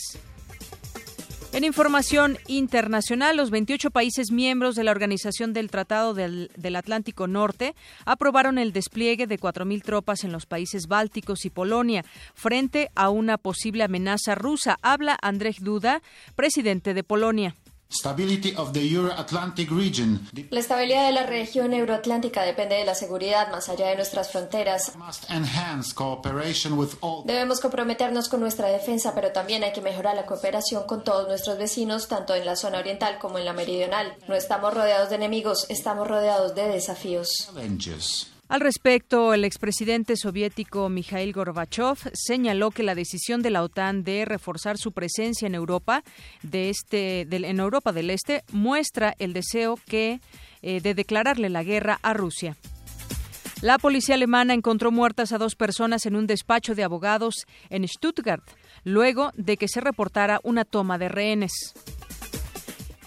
En 1.51 1.63
información 1.63 2.39
internacional, 2.48 3.38
los 3.38 3.51
28 3.51 3.92
países 3.92 4.32
miembros 4.32 4.75
de 4.75 4.84
la 4.84 4.92
Organización 4.92 5.53
del 5.53 5.70
Tratado 5.70 6.13
del, 6.13 6.50
del 6.58 6.75
Atlántico 6.75 7.27
Norte 7.27 7.75
aprobaron 8.06 8.58
el 8.58 8.74
despliegue 8.74 9.27
de 9.27 9.39
4.000 9.39 9.84
tropas 9.84 10.24
en 10.24 10.32
los 10.32 10.46
países 10.46 10.88
bálticos 10.88 11.46
y 11.46 11.51
Polonia 11.51 12.06
frente 12.34 12.89
a 12.96 13.10
una 13.10 13.38
posible 13.38 13.84
amenaza 13.84 14.34
rusa. 14.34 14.77
Habla 14.82 15.18
Andrzej 15.22 15.60
Duda, 15.60 16.01
presidente 16.36 16.96
de 16.96 17.03
Polonia. 17.03 17.56
La 20.50 20.60
estabilidad 20.60 21.06
de 21.06 21.12
la 21.12 21.25
región 21.28 21.74
euroatlántica 21.74 22.42
depende 22.42 22.75
de 22.75 22.86
la 22.86 22.96
seguridad 22.96 23.52
más 23.52 23.70
allá 23.70 23.88
de 23.90 23.96
nuestras 23.96 24.32
fronteras. 24.32 24.94
Debemos 27.25 27.60
comprometernos 27.60 28.30
con 28.30 28.40
nuestra 28.40 28.68
defensa, 28.70 29.13
pero 29.13 29.32
también 29.32 29.63
hay 29.63 29.74
que 29.74 29.82
mejorar 29.82 30.16
la 30.16 30.25
cooperación 30.25 30.88
con 30.88 31.04
todos 31.04 31.28
nuestros 31.28 31.58
vecinos, 31.60 32.08
tanto 32.08 32.34
en 32.34 32.46
la 32.46 32.56
zona 32.56 32.80
oriental 32.80 33.20
como 33.20 33.38
en 33.38 33.46
la 33.46 33.54
meridional. 33.54 34.16
No 34.28 34.34
estamos 34.34 34.74
rodeados 34.74 35.10
de 35.10 35.16
enemigos, 35.16 35.68
estamos 35.70 36.08
rodeados 36.08 36.56
de 36.56 36.68
desafíos. 36.70 37.50
Al 38.53 38.62
respecto, 38.62 39.33
el 39.33 39.45
expresidente 39.45 40.15
soviético 40.15 40.88
Mikhail 40.88 41.33
Gorbachev 41.33 41.98
señaló 42.13 42.69
que 42.69 42.83
la 42.83 42.93
decisión 42.93 43.41
de 43.41 43.50
la 43.50 43.63
OTAN 43.63 44.03
de 44.03 44.25
reforzar 44.25 44.77
su 44.77 44.91
presencia 44.91 45.48
en 45.48 45.55
Europa, 45.55 46.03
este, 46.51 47.22
en 47.22 47.60
Europa 47.60 47.91
del 47.91 48.12
Este, 48.12 48.43
muestra 48.51 49.15
el 49.17 49.33
deseo 49.33 49.79
eh, 49.91 50.19
de 50.62 50.93
declararle 50.93 51.50
la 51.50 51.63
guerra 51.63 51.98
a 52.03 52.13
Rusia. 52.13 52.55
La 53.63 53.79
policía 53.79 54.13
alemana 54.13 54.53
encontró 54.53 54.91
muertas 54.91 55.31
a 55.31 55.39
dos 55.39 55.55
personas 55.55 56.05
en 56.05 56.15
un 56.15 56.27
despacho 56.27 56.75
de 56.75 56.83
abogados 56.83 57.48
en 57.72 57.88
Stuttgart, 57.88 58.43
luego 58.83 59.31
de 59.36 59.57
que 59.57 59.67
se 59.67 59.81
reportara 59.81 60.39
una 60.43 60.63
toma 60.63 61.00
de 61.00 61.10
rehenes. 61.10 61.74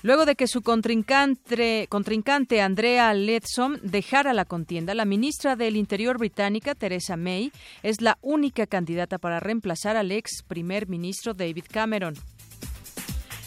Luego 0.06 0.24
de 0.24 0.36
que 0.36 0.46
su 0.46 0.62
contrincante, 0.62 1.88
contrincante 1.88 2.60
Andrea 2.60 3.12
Leadsom 3.12 3.78
dejara 3.82 4.32
la 4.34 4.44
contienda, 4.44 4.94
la 4.94 5.04
ministra 5.04 5.56
del 5.56 5.74
Interior 5.74 6.16
británica, 6.16 6.76
Theresa 6.76 7.16
May, 7.16 7.50
es 7.82 8.00
la 8.00 8.16
única 8.22 8.68
candidata 8.68 9.18
para 9.18 9.40
reemplazar 9.40 9.96
al 9.96 10.12
ex 10.12 10.44
primer 10.46 10.88
ministro 10.88 11.34
David 11.34 11.64
Cameron. 11.68 12.14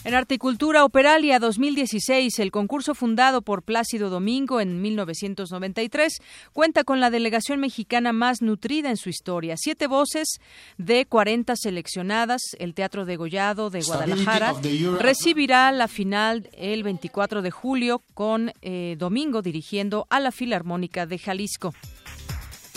En 0.02 0.14
Articultura 0.14 0.86
Operalia 0.86 1.38
2016, 1.38 2.38
el 2.38 2.50
concurso 2.50 2.94
fundado 2.94 3.42
por 3.42 3.62
Plácido 3.62 4.08
Domingo 4.08 4.58
en 4.58 4.80
1993 4.80 6.22
cuenta 6.54 6.84
con 6.84 7.00
la 7.00 7.10
delegación 7.10 7.60
mexicana 7.60 8.14
más 8.14 8.40
nutrida 8.40 8.88
en 8.88 8.96
su 8.96 9.10
historia. 9.10 9.56
Siete 9.58 9.86
voces 9.86 10.40
de 10.78 11.04
40 11.04 11.54
seleccionadas. 11.54 12.40
El 12.58 12.72
Teatro 12.72 13.04
de 13.04 13.16
Gollado 13.16 13.68
de 13.68 13.82
Guadalajara 13.82 14.54
recibirá 14.98 15.70
la 15.70 15.86
final 15.86 16.48
el 16.54 16.82
24 16.82 17.42
de 17.42 17.50
julio 17.50 18.02
con 18.14 18.52
eh, 18.62 18.96
Domingo 18.98 19.42
dirigiendo 19.42 20.06
a 20.08 20.18
la 20.18 20.32
Filarmónica 20.32 21.04
de 21.04 21.18
Jalisco. 21.18 21.74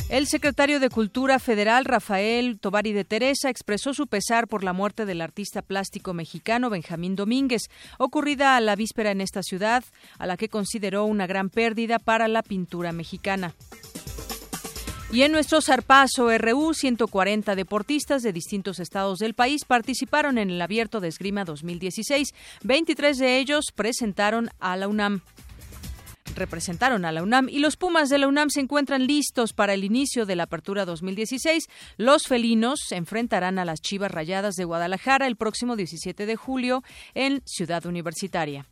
El 0.10 0.28
secretario 0.28 0.80
de 0.80 0.90
Cultura 0.90 1.40
Federal, 1.40 1.86
Rafael 1.86 2.60
Tobari 2.60 2.94
de 2.94 3.04
Teresa, 3.04 3.50
expresó 3.50 3.94
su 3.94 4.08
pesar 4.08 4.48
por 4.48 4.64
la 4.64 4.74
muerte 4.74 5.06
del 5.06 5.22
artista 5.22 5.62
plástico 5.62 6.14
mexicano 6.14 6.70
Benjamín 6.70 7.16
Domínguez, 7.16 7.64
ocurrida 7.98 8.56
a 8.56 8.62
la 8.62 8.76
víspera 8.76 9.12
en 9.12 9.22
esta 9.22 9.42
ciudad, 9.42 9.84
a 10.20 10.28
la 10.28 10.38
que 10.38 10.50
consideró 10.50 11.06
una 11.06 11.26
gran 11.26 11.50
pérdida 11.50 11.98
para 11.98 12.28
la 12.28 12.44
pintura 12.44 12.92
mexicana. 12.92 13.56
Y 15.14 15.22
en 15.22 15.32
nuestro 15.32 15.62
zarpazo 15.62 16.36
RU, 16.40 16.74
140 16.74 17.56
deportistas 17.56 18.24
de 18.24 18.34
distintos 18.34 18.80
estados 18.80 19.20
del 19.20 19.36
país 19.36 19.64
participaron 19.64 20.40
en 20.40 20.50
el 20.50 20.60
Abierto 20.60 21.00
de 21.00 21.10
Esgrima 21.10 21.46
2016. 21.46 22.34
23 22.64 23.20
de 23.20 23.38
ellos 23.38 23.66
presentaron 23.76 24.50
a 24.60 24.76
la 24.76 24.88
UNAM 24.88 25.22
representaron 26.44 27.06
a 27.06 27.12
la 27.14 27.24
UNAM 27.24 27.48
y 27.48 27.60
los 27.60 27.78
Pumas 27.78 28.10
de 28.10 28.18
la 28.18 28.28
UNAM 28.28 28.50
se 28.50 28.60
encuentran 28.60 29.08
listos 29.08 29.54
para 29.54 29.74
el 29.74 29.86
inicio 29.86 30.26
de 30.26 30.36
la 30.36 30.44
apertura 30.44 30.84
2016. 30.84 31.70
Los 31.96 32.28
felinos 32.28 32.82
se 32.86 32.98
enfrentarán 32.98 33.60
a 33.60 33.66
las 33.66 33.80
Chivas 33.80 34.12
Rayadas 34.12 34.56
de 34.56 34.66
Guadalajara 34.66 35.26
el 35.28 35.38
próximo 35.38 35.78
17 35.78 36.26
de 36.26 36.36
julio 36.36 36.84
en 37.14 37.42
Ciudad 37.46 37.86
Universitaria. 37.86 38.66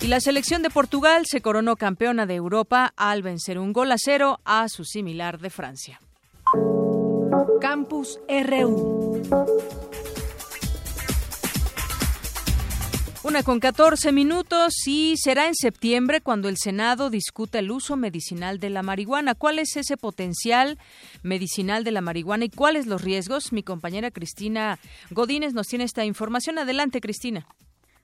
Y 0.00 0.06
la 0.06 0.20
selección 0.20 0.62
de 0.62 0.70
Portugal 0.70 1.24
se 1.26 1.40
coronó 1.40 1.74
campeona 1.74 2.24
de 2.26 2.36
Europa 2.36 2.92
al 2.96 3.22
vencer 3.22 3.58
un 3.58 3.72
gol 3.72 3.90
a 3.90 3.96
cero 3.98 4.38
a 4.44 4.68
su 4.68 4.84
similar 4.84 5.40
de 5.40 5.50
Francia. 5.50 6.00
Campus 7.60 8.20
RU. 8.28 9.20
Una 13.24 13.42
con 13.42 13.58
14 13.58 14.12
minutos 14.12 14.86
y 14.86 15.16
será 15.16 15.48
en 15.48 15.54
septiembre 15.56 16.20
cuando 16.20 16.48
el 16.48 16.56
Senado 16.56 17.10
discuta 17.10 17.58
el 17.58 17.72
uso 17.72 17.96
medicinal 17.96 18.60
de 18.60 18.70
la 18.70 18.84
marihuana. 18.84 19.34
¿Cuál 19.34 19.58
es 19.58 19.76
ese 19.76 19.96
potencial 19.96 20.78
medicinal 21.22 21.82
de 21.82 21.90
la 21.90 22.00
marihuana 22.00 22.44
y 22.44 22.50
cuáles 22.50 22.86
los 22.86 23.02
riesgos? 23.02 23.52
Mi 23.52 23.64
compañera 23.64 24.12
Cristina 24.12 24.78
Godínez 25.10 25.52
nos 25.52 25.66
tiene 25.66 25.84
esta 25.84 26.04
información. 26.04 26.58
Adelante, 26.58 27.00
Cristina. 27.00 27.48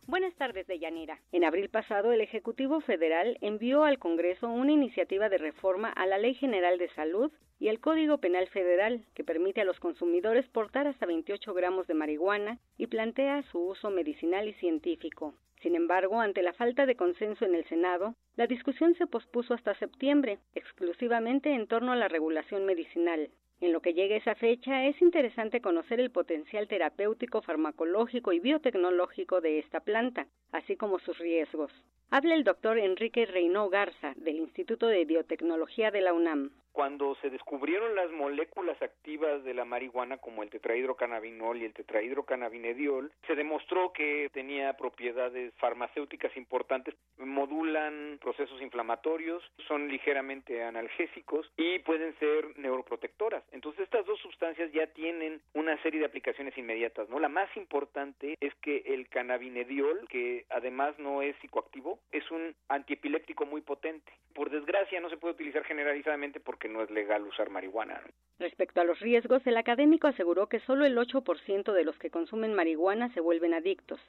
Buenas 0.07 0.35
tardes, 0.35 0.67
Deyanira. 0.67 1.19
En 1.33 1.45
abril 1.45 1.71
pasado, 1.71 2.13
el 2.13 2.21
Ejecutivo 2.21 2.83
Federal 2.83 3.39
envió 3.41 3.85
al 3.85 3.99
Congreso 3.99 4.51
una 4.51 4.71
iniciativa 4.71 5.31
de 5.31 5.39
reforma 5.39 5.89
a 5.89 6.05
la 6.05 6.19
Ley 6.19 6.35
General 6.35 6.77
de 6.77 6.91
Salud 6.91 7.33
y 7.59 7.69
al 7.69 7.81
Código 7.81 8.19
Penal 8.19 8.47
Federal, 8.49 9.07
que 9.15 9.25
permite 9.25 9.63
a 9.63 9.65
los 9.65 9.81
consumidores 9.81 10.47
portar 10.49 10.87
hasta 10.87 11.07
28 11.07 11.55
gramos 11.55 11.87
de 11.87 11.95
marihuana 11.95 12.59
y 12.77 12.89
plantea 12.89 13.45
su 13.45 13.59
uso 13.61 13.89
medicinal 13.89 14.47
y 14.47 14.53
científico. 14.55 15.33
Sin 15.63 15.75
embargo, 15.75 16.21
ante 16.21 16.43
la 16.43 16.53
falta 16.53 16.85
de 16.85 16.97
consenso 16.97 17.47
en 17.47 17.55
el 17.55 17.65
Senado, 17.65 18.15
la 18.37 18.47
discusión 18.47 18.95
se 18.97 19.07
pospuso 19.07 19.55
hasta 19.55 19.75
septiembre, 19.77 20.39
exclusivamente 20.55 21.55
en 21.55 21.67
torno 21.67 21.93
a 21.93 21.97
la 21.97 22.09
regulación 22.09 22.67
medicinal. 22.67 23.31
En 23.65 23.73
lo 23.73 23.81
que 23.81 23.95
llega 23.95 24.17
esa 24.17 24.35
fecha, 24.35 24.85
es 24.85 25.01
interesante 25.01 25.63
conocer 25.63 25.99
el 25.99 26.11
potencial 26.11 26.69
terapéutico, 26.69 27.41
farmacológico 27.41 28.35
y 28.35 28.39
biotecnológico 28.39 29.41
de 29.41 29.59
esta 29.59 29.81
planta, 29.81 30.27
así 30.53 30.77
como 30.77 30.99
sus 30.99 31.17
riesgos. 31.17 31.73
Habla 32.11 32.35
el 32.35 32.45
doctor 32.45 32.77
Enrique 32.79 33.25
Reynó 33.25 33.71
Garza, 33.71 34.13
del 34.17 34.37
Instituto 34.37 34.87
de 34.87 35.07
Biotecnología 35.07 35.91
de 35.91 36.03
la 36.03 36.13
UNAM 36.13 36.51
cuando 36.75 37.15
se 37.23 37.31
descubrieron 37.31 37.95
las 37.95 38.11
moléculas 38.11 38.77
activas 38.83 39.45
de 39.45 39.55
la 39.55 39.65
marihuana 39.65 40.19
como 40.19 40.43
el 40.43 40.51
tetrahidrocannabinol 40.51 41.63
y 41.63 41.65
el 41.65 41.73
tetrahidrocannabinediol, 41.73 43.13
se 43.29 43.37
demostró 43.37 43.93
que 43.93 44.29
tenía 44.33 44.77
propiedades 44.77 45.55
farmacéuticas 45.55 46.37
importantes, 46.37 46.97
modulan 47.17 48.19
procesos 48.21 48.61
inflamatorios, 48.61 49.43
son 49.69 49.89
ligeramente 49.89 50.65
analgésicos 50.65 51.49
y 51.57 51.79
pueden 51.79 52.13
ser 52.19 52.59
neuroprotectoras. 52.59 53.45
Entonces 53.53 53.85
estas 53.85 54.05
dos 54.05 54.19
sustancias 54.19 54.73
ya 54.73 54.89
tienen 54.89 55.41
una 55.53 55.81
serie 55.81 56.01
de 56.01 56.07
aplicaciones 56.07 56.59
inmediatas, 56.59 57.09
¿no? 57.09 57.21
La 57.21 57.29
más 57.29 57.57
importante 57.57 58.37
es 58.41 58.53
que 58.57 58.83
el 58.87 59.09
cannabinediol, 59.09 60.09
que 60.09 60.45
además 60.51 60.99
no 60.99 61.23
es 61.23 61.37
psicoactivo, 61.37 62.01
es 62.11 62.29
un 62.33 62.53
antiepiléptico 62.69 63.47
muy 63.47 63.61
potente. 63.61 64.13
Por 64.35 64.51
desgracia 64.51 65.01
no 65.01 65.09
se 65.09 65.17
puede 65.17 65.35
utilizar 65.35 65.63
generalizadamente 65.63 66.41
porque 66.41 66.64
no 66.69 66.83
es 66.83 66.91
legal 66.91 67.23
usar 67.25 67.51
marihuana. 67.51 68.01
Respecto 68.39 68.81
a 68.81 68.85
los 68.85 68.99
riesgos, 69.01 69.47
el 69.47 69.57
académico 69.57 70.09
aseguró 70.09 70.49
que 70.49 70.61
solo 70.61 70.85
el 70.85 70.97
8% 70.97 71.73
de 71.73 71.85
los 71.85 71.97
que 71.99 72.11
consumen 72.11 72.55
marihuana 72.55 73.13
se 73.15 73.21
vuelven 73.21 73.55
adictos, 73.55 74.01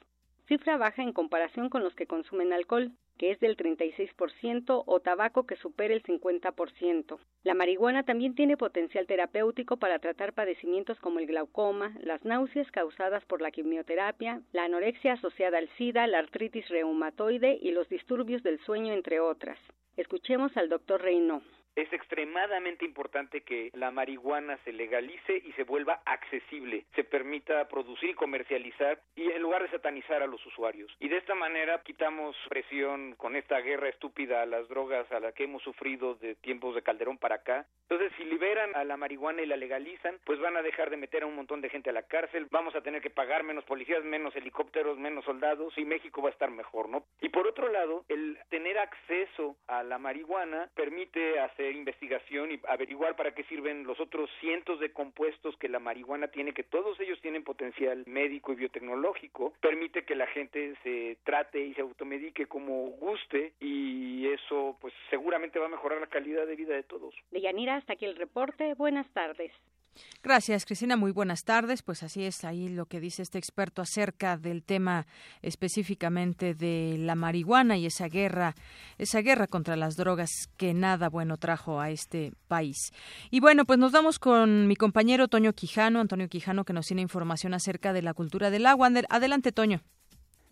cifra 0.46 0.76
baja 0.76 1.02
en 1.02 1.12
comparación 1.12 1.68
con 1.68 1.82
los 1.82 1.94
que 1.94 2.06
consumen 2.06 2.52
alcohol, 2.52 2.92
que 3.18 3.30
es 3.30 3.40
del 3.40 3.56
36%, 3.56 4.82
o 4.86 5.00
tabaco 5.00 5.46
que 5.46 5.56
supera 5.56 5.94
el 5.94 6.02
50%. 6.02 7.18
La 7.44 7.54
marihuana 7.54 8.02
también 8.02 8.34
tiene 8.34 8.56
potencial 8.56 9.06
terapéutico 9.06 9.78
para 9.78 9.98
tratar 9.98 10.34
padecimientos 10.34 10.98
como 11.00 11.18
el 11.18 11.26
glaucoma, 11.26 11.94
las 12.00 12.24
náuseas 12.24 12.70
causadas 12.70 13.24
por 13.24 13.40
la 13.40 13.50
quimioterapia, 13.50 14.42
la 14.52 14.64
anorexia 14.64 15.14
asociada 15.14 15.58
al 15.58 15.68
SIDA, 15.76 16.06
la 16.06 16.18
artritis 16.18 16.68
reumatoide 16.68 17.58
y 17.60 17.70
los 17.70 17.88
disturbios 17.88 18.42
del 18.42 18.58
sueño, 18.60 18.92
entre 18.92 19.20
otras. 19.20 19.58
Escuchemos 19.96 20.54
al 20.56 20.68
doctor 20.68 21.00
Reynó 21.00 21.42
es 21.76 21.92
extremadamente 21.92 22.84
importante 22.84 23.42
que 23.42 23.70
la 23.74 23.90
marihuana 23.90 24.58
se 24.64 24.72
legalice 24.72 25.42
y 25.44 25.52
se 25.52 25.64
vuelva 25.64 26.00
accesible, 26.06 26.86
se 26.94 27.04
permita 27.04 27.68
producir 27.68 28.10
y 28.10 28.14
comercializar 28.14 28.98
y 29.14 29.30
en 29.30 29.42
lugar 29.42 29.62
de 29.62 29.70
satanizar 29.70 30.22
a 30.22 30.26
los 30.26 30.44
usuarios. 30.46 30.90
Y 31.00 31.08
de 31.08 31.18
esta 31.18 31.34
manera 31.34 31.82
quitamos 31.82 32.34
presión 32.48 33.14
con 33.16 33.36
esta 33.36 33.60
guerra 33.60 33.90
estúpida 33.90 34.42
a 34.42 34.46
las 34.46 34.66
drogas 34.68 35.10
a 35.12 35.20
la 35.20 35.32
que 35.32 35.44
hemos 35.44 35.62
sufrido 35.62 36.14
de 36.14 36.34
tiempos 36.36 36.74
de 36.74 36.82
Calderón 36.82 37.18
para 37.18 37.36
acá. 37.36 37.66
Entonces, 37.82 38.10
si 38.16 38.24
liberan 38.24 38.74
a 38.74 38.82
la 38.84 38.96
marihuana 38.96 39.42
y 39.42 39.46
la 39.46 39.56
legalizan, 39.56 40.18
pues 40.24 40.40
van 40.40 40.56
a 40.56 40.62
dejar 40.62 40.90
de 40.90 40.96
meter 40.96 41.22
a 41.22 41.26
un 41.26 41.36
montón 41.36 41.60
de 41.60 41.68
gente 41.68 41.90
a 41.90 41.92
la 41.92 42.02
cárcel, 42.02 42.48
vamos 42.50 42.74
a 42.74 42.80
tener 42.80 43.02
que 43.02 43.10
pagar 43.10 43.42
menos 43.44 43.64
policías, 43.64 44.02
menos 44.02 44.34
helicópteros, 44.34 44.98
menos 44.98 45.24
soldados 45.24 45.76
y 45.76 45.84
México 45.84 46.22
va 46.22 46.30
a 46.30 46.32
estar 46.32 46.50
mejor, 46.50 46.88
¿no? 46.88 47.04
Y 47.20 47.28
por 47.28 47.46
otro 47.46 47.68
lado, 47.68 48.04
el 48.08 48.38
tener 48.48 48.78
acceso 48.78 49.56
a 49.66 49.82
la 49.82 49.98
marihuana 49.98 50.70
permite 50.74 51.38
hacer 51.38 51.65
investigación 51.70 52.52
y 52.52 52.60
averiguar 52.68 53.16
para 53.16 53.34
qué 53.34 53.44
sirven 53.44 53.84
los 53.84 53.98
otros 54.00 54.30
cientos 54.40 54.80
de 54.80 54.92
compuestos 54.92 55.56
que 55.56 55.68
la 55.68 55.78
marihuana 55.78 56.28
tiene, 56.28 56.52
que 56.52 56.62
todos 56.62 56.98
ellos 57.00 57.20
tienen 57.20 57.44
potencial 57.44 58.04
médico 58.06 58.52
y 58.52 58.56
biotecnológico, 58.56 59.52
permite 59.60 60.04
que 60.04 60.14
la 60.14 60.26
gente 60.26 60.74
se 60.82 61.18
trate 61.24 61.64
y 61.64 61.74
se 61.74 61.80
automedique 61.80 62.46
como 62.46 62.86
guste 62.90 63.52
y 63.60 64.26
eso 64.28 64.76
pues 64.80 64.92
seguramente 65.10 65.58
va 65.58 65.66
a 65.66 65.70
mejorar 65.70 66.00
la 66.00 66.06
calidad 66.06 66.46
de 66.46 66.56
vida 66.56 66.74
de 66.74 66.82
todos. 66.82 67.14
De 67.30 67.40
Yanira, 67.40 67.76
hasta 67.76 67.94
aquí 67.94 68.04
el 68.04 68.16
reporte. 68.16 68.74
Buenas 68.74 69.08
tardes. 69.12 69.52
Gracias, 70.22 70.64
Cristina. 70.64 70.96
Muy 70.96 71.12
buenas 71.12 71.44
tardes. 71.44 71.82
Pues 71.82 72.02
así 72.02 72.24
es 72.24 72.44
ahí 72.44 72.68
lo 72.68 72.86
que 72.86 73.00
dice 73.00 73.22
este 73.22 73.38
experto 73.38 73.82
acerca 73.82 74.36
del 74.36 74.62
tema 74.62 75.06
específicamente 75.42 76.54
de 76.54 76.96
la 76.98 77.14
marihuana 77.14 77.76
y 77.76 77.86
esa 77.86 78.08
guerra, 78.08 78.54
esa 78.98 79.20
guerra 79.20 79.46
contra 79.46 79.76
las 79.76 79.96
drogas 79.96 80.30
que 80.56 80.74
nada 80.74 81.08
bueno 81.08 81.36
trajo 81.36 81.80
a 81.80 81.90
este 81.90 82.32
país. 82.48 82.92
Y 83.30 83.40
bueno, 83.40 83.64
pues 83.64 83.78
nos 83.78 83.92
vamos 83.92 84.18
con 84.18 84.66
mi 84.66 84.76
compañero 84.76 85.28
Toño 85.28 85.52
Quijano, 85.52 86.00
Antonio 86.00 86.28
Quijano, 86.28 86.64
que 86.64 86.72
nos 86.72 86.86
tiene 86.86 87.02
información 87.02 87.54
acerca 87.54 87.92
de 87.92 88.02
la 88.02 88.14
cultura 88.14 88.50
del 88.50 88.66
agua. 88.66 88.90
Adelante, 89.10 89.52
Toño. 89.52 89.80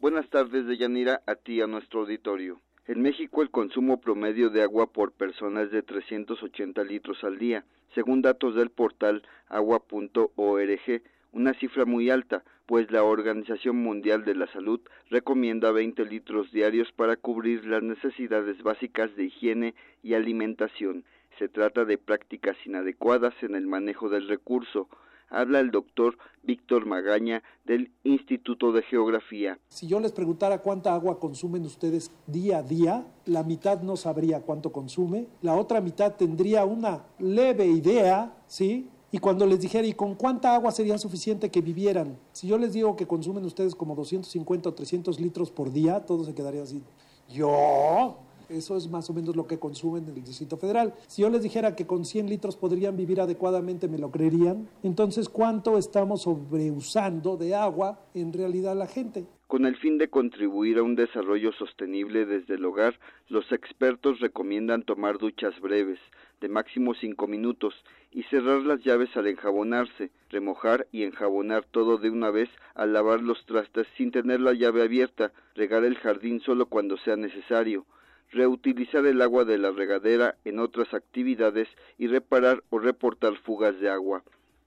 Buenas 0.00 0.28
tardes, 0.28 0.66
Deyanira, 0.66 1.22
a 1.26 1.34
ti, 1.34 1.60
a 1.60 1.66
nuestro 1.66 2.00
auditorio. 2.00 2.60
En 2.86 3.00
México 3.00 3.40
el 3.40 3.50
consumo 3.50 3.98
promedio 3.98 4.50
de 4.50 4.60
agua 4.60 4.92
por 4.92 5.12
persona 5.12 5.62
es 5.62 5.70
de 5.70 5.82
380 5.82 6.84
litros 6.84 7.24
al 7.24 7.38
día, 7.38 7.64
según 7.94 8.20
datos 8.20 8.54
del 8.54 8.68
portal 8.68 9.22
agua.org, 9.48 11.02
una 11.32 11.54
cifra 11.54 11.86
muy 11.86 12.10
alta, 12.10 12.44
pues 12.66 12.90
la 12.90 13.02
Organización 13.02 13.76
Mundial 13.76 14.26
de 14.26 14.34
la 14.34 14.48
Salud 14.48 14.80
recomienda 15.08 15.72
20 15.72 16.04
litros 16.04 16.52
diarios 16.52 16.92
para 16.92 17.16
cubrir 17.16 17.64
las 17.64 17.82
necesidades 17.82 18.62
básicas 18.62 19.16
de 19.16 19.24
higiene 19.24 19.74
y 20.02 20.12
alimentación. 20.12 21.04
Se 21.38 21.48
trata 21.48 21.86
de 21.86 21.96
prácticas 21.96 22.56
inadecuadas 22.66 23.34
en 23.42 23.54
el 23.54 23.66
manejo 23.66 24.10
del 24.10 24.28
recurso, 24.28 24.90
habla 25.34 25.60
el 25.60 25.70
doctor 25.70 26.16
Víctor 26.42 26.86
Magaña 26.86 27.42
del 27.64 27.90
Instituto 28.04 28.72
de 28.72 28.82
Geografía. 28.82 29.58
Si 29.68 29.86
yo 29.86 30.00
les 30.00 30.12
preguntara 30.12 30.58
cuánta 30.58 30.94
agua 30.94 31.18
consumen 31.18 31.64
ustedes 31.64 32.10
día 32.26 32.58
a 32.58 32.62
día, 32.62 33.06
la 33.26 33.42
mitad 33.42 33.82
no 33.82 33.96
sabría 33.96 34.40
cuánto 34.40 34.72
consume, 34.72 35.26
la 35.42 35.54
otra 35.54 35.80
mitad 35.80 36.14
tendría 36.14 36.64
una 36.64 37.04
leve 37.18 37.66
idea, 37.66 38.36
¿sí? 38.46 38.88
Y 39.10 39.18
cuando 39.18 39.46
les 39.46 39.60
dijera, 39.60 39.86
¿y 39.86 39.92
con 39.92 40.14
cuánta 40.16 40.54
agua 40.54 40.72
sería 40.72 40.98
suficiente 40.98 41.50
que 41.50 41.60
vivieran? 41.60 42.18
Si 42.32 42.48
yo 42.48 42.58
les 42.58 42.72
digo 42.72 42.96
que 42.96 43.06
consumen 43.06 43.44
ustedes 43.44 43.74
como 43.74 43.94
250 43.94 44.68
o 44.68 44.74
300 44.74 45.20
litros 45.20 45.50
por 45.50 45.72
día, 45.72 46.04
todo 46.04 46.24
se 46.24 46.34
quedaría 46.34 46.62
así. 46.64 46.82
¿Yo? 47.28 48.16
Eso 48.54 48.76
es 48.76 48.88
más 48.88 49.10
o 49.10 49.12
menos 49.12 49.34
lo 49.34 49.48
que 49.48 49.58
consumen 49.58 50.04
en 50.04 50.16
el 50.16 50.22
Distrito 50.22 50.56
Federal. 50.56 50.94
Si 51.08 51.22
yo 51.22 51.28
les 51.28 51.42
dijera 51.42 51.74
que 51.74 51.88
con 51.88 52.04
100 52.04 52.28
litros 52.28 52.56
podrían 52.56 52.96
vivir 52.96 53.20
adecuadamente, 53.20 53.88
¿me 53.88 53.98
lo 53.98 54.12
creerían? 54.12 54.68
Entonces, 54.84 55.28
¿cuánto 55.28 55.76
estamos 55.76 56.22
sobreusando 56.22 57.36
de 57.36 57.56
agua 57.56 57.98
en 58.14 58.32
realidad 58.32 58.76
la 58.76 58.86
gente? 58.86 59.26
Con 59.48 59.66
el 59.66 59.76
fin 59.76 59.98
de 59.98 60.08
contribuir 60.08 60.78
a 60.78 60.84
un 60.84 60.94
desarrollo 60.94 61.52
sostenible 61.52 62.26
desde 62.26 62.54
el 62.54 62.64
hogar, 62.64 63.00
los 63.28 63.50
expertos 63.50 64.20
recomiendan 64.20 64.84
tomar 64.84 65.18
duchas 65.18 65.60
breves, 65.60 65.98
de 66.40 66.48
máximo 66.48 66.94
5 66.94 67.26
minutos, 67.26 67.74
y 68.12 68.22
cerrar 68.24 68.60
las 68.62 68.84
llaves 68.84 69.16
al 69.16 69.26
enjabonarse, 69.26 70.12
remojar 70.30 70.86
y 70.92 71.02
enjabonar 71.02 71.64
todo 71.68 71.98
de 71.98 72.10
una 72.10 72.30
vez 72.30 72.48
al 72.76 72.92
lavar 72.92 73.20
los 73.20 73.44
trastes 73.46 73.88
sin 73.96 74.12
tener 74.12 74.40
la 74.40 74.52
llave 74.52 74.82
abierta, 74.82 75.32
regar 75.56 75.84
el 75.84 75.96
jardín 75.96 76.40
solo 76.40 76.66
cuando 76.66 76.96
sea 76.98 77.16
necesario, 77.16 77.84
reutilizar 78.32 79.06
el 79.06 79.22
agua 79.22 79.44
de 79.44 79.58
la 79.58 79.70
regadera 79.70 80.36
en 80.44 80.58
otras 80.58 80.92
actividades 80.94 81.68
y 81.98 82.06
reparar 82.08 82.62
o 82.70 82.78
reportar 82.78 83.36
fugas 83.36 83.78
de 83.80 83.90
agua. 83.90 84.22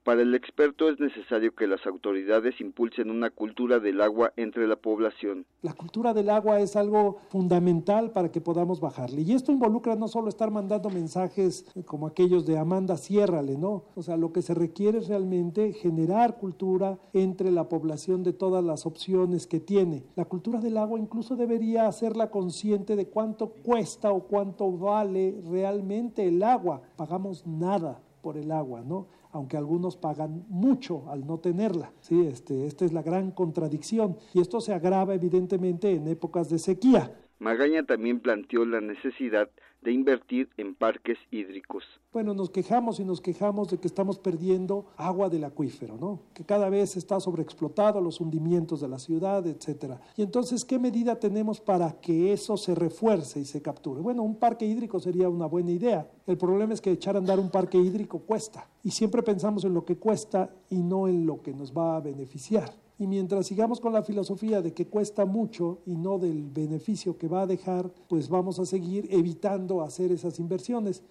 Para 0.08 0.22
el 0.22 0.34
experto 0.34 0.88
es 0.88 0.98
necesario 0.98 1.54
que 1.54 1.66
las 1.66 1.86
autoridades 1.86 2.62
impulsen 2.62 3.10
una 3.10 3.28
cultura 3.28 3.78
del 3.78 4.00
agua 4.00 4.32
entre 4.38 4.66
la 4.66 4.76
población. 4.76 5.44
La 5.60 5.74
cultura 5.74 6.14
del 6.14 6.30
agua 6.30 6.60
es 6.60 6.76
algo 6.76 7.18
fundamental 7.28 8.10
para 8.12 8.32
que 8.32 8.40
podamos 8.40 8.80
bajarle. 8.80 9.20
Y 9.20 9.34
esto 9.34 9.52
involucra 9.52 9.96
no 9.96 10.08
solo 10.08 10.30
estar 10.30 10.50
mandando 10.50 10.88
mensajes 10.88 11.66
como 11.84 12.06
aquellos 12.06 12.46
de 12.46 12.56
Amanda, 12.56 12.96
ciérrale, 12.96 13.58
¿no? 13.58 13.84
O 13.96 14.02
sea, 14.02 14.16
lo 14.16 14.32
que 14.32 14.40
se 14.40 14.54
requiere 14.54 14.96
es 14.96 15.08
realmente 15.08 15.74
generar 15.74 16.38
cultura 16.38 16.98
entre 17.12 17.50
la 17.50 17.68
población 17.68 18.22
de 18.22 18.32
todas 18.32 18.64
las 18.64 18.86
opciones 18.86 19.46
que 19.46 19.60
tiene. 19.60 20.04
La 20.16 20.24
cultura 20.24 20.58
del 20.58 20.78
agua 20.78 20.98
incluso 20.98 21.36
debería 21.36 21.86
hacerla 21.86 22.30
consciente 22.30 22.96
de 22.96 23.08
cuánto 23.08 23.48
cuesta 23.50 24.10
o 24.10 24.20
cuánto 24.20 24.72
vale 24.72 25.38
realmente 25.50 26.26
el 26.26 26.42
agua. 26.42 26.80
Pagamos 26.96 27.46
nada 27.46 28.00
por 28.22 28.38
el 28.38 28.50
agua, 28.52 28.80
¿no? 28.80 29.17
Aunque 29.32 29.56
algunos 29.56 29.96
pagan 29.96 30.44
mucho 30.48 31.10
al 31.10 31.26
no 31.26 31.38
tenerla. 31.38 31.92
¿sí? 32.00 32.26
Este, 32.26 32.66
esta 32.66 32.84
es 32.84 32.92
la 32.92 33.02
gran 33.02 33.30
contradicción 33.30 34.16
y 34.34 34.40
esto 34.40 34.60
se 34.60 34.72
agrava 34.72 35.14
evidentemente 35.14 35.92
en 35.92 36.08
épocas 36.08 36.48
de 36.48 36.58
sequía. 36.58 37.12
Magaña 37.38 37.84
también 37.84 38.20
planteó 38.20 38.64
la 38.64 38.80
necesidad 38.80 39.48
de 39.88 39.94
invertir 39.94 40.50
en 40.58 40.74
parques 40.74 41.16
hídricos. 41.30 41.82
Bueno, 42.12 42.34
nos 42.34 42.50
quejamos 42.50 43.00
y 43.00 43.06
nos 43.06 43.22
quejamos 43.22 43.70
de 43.70 43.78
que 43.78 43.88
estamos 43.88 44.18
perdiendo 44.18 44.84
agua 44.98 45.30
del 45.30 45.44
acuífero, 45.44 45.96
¿no? 45.96 46.20
Que 46.34 46.44
cada 46.44 46.68
vez 46.68 46.98
está 46.98 47.18
sobreexplotado 47.18 47.98
los 47.98 48.20
hundimientos 48.20 48.82
de 48.82 48.88
la 48.88 48.98
ciudad, 48.98 49.46
etcétera. 49.46 49.98
Y 50.14 50.20
entonces, 50.20 50.66
¿qué 50.66 50.78
medida 50.78 51.18
tenemos 51.18 51.58
para 51.62 51.98
que 52.02 52.34
eso 52.34 52.58
se 52.58 52.74
refuerce 52.74 53.40
y 53.40 53.46
se 53.46 53.62
capture? 53.62 54.02
Bueno, 54.02 54.24
un 54.24 54.36
parque 54.36 54.66
hídrico 54.66 55.00
sería 55.00 55.30
una 55.30 55.46
buena 55.46 55.70
idea. 55.70 56.06
El 56.26 56.36
problema 56.36 56.74
es 56.74 56.82
que 56.82 56.90
echar 56.90 57.14
a 57.14 57.20
andar 57.20 57.40
un 57.40 57.50
parque 57.50 57.78
hídrico 57.78 58.18
cuesta 58.18 58.68
y 58.84 58.90
siempre 58.90 59.22
pensamos 59.22 59.64
en 59.64 59.72
lo 59.72 59.86
que 59.86 59.96
cuesta 59.96 60.50
y 60.68 60.82
no 60.82 61.08
en 61.08 61.24
lo 61.24 61.40
que 61.40 61.54
nos 61.54 61.72
va 61.72 61.96
a 61.96 62.00
beneficiar. 62.00 62.74
Y 62.98 63.06
mientras 63.06 63.46
sigamos 63.46 63.80
con 63.80 63.92
la 63.92 64.02
filosofía 64.02 64.60
de 64.60 64.74
que 64.74 64.86
cuesta 64.86 65.24
mucho 65.24 65.82
y 65.86 65.96
no 65.96 66.18
del 66.18 66.44
beneficio 66.52 67.16
que 67.16 67.28
va 67.28 67.42
a 67.42 67.46
dejar, 67.46 67.90
pues 68.08 68.28
vamos 68.28 68.58
a 68.58 68.66
seguir 68.66 69.06
evitando 69.10 69.82
hacer 69.82 70.10
esas 70.10 70.40
inversiones. 70.40 71.04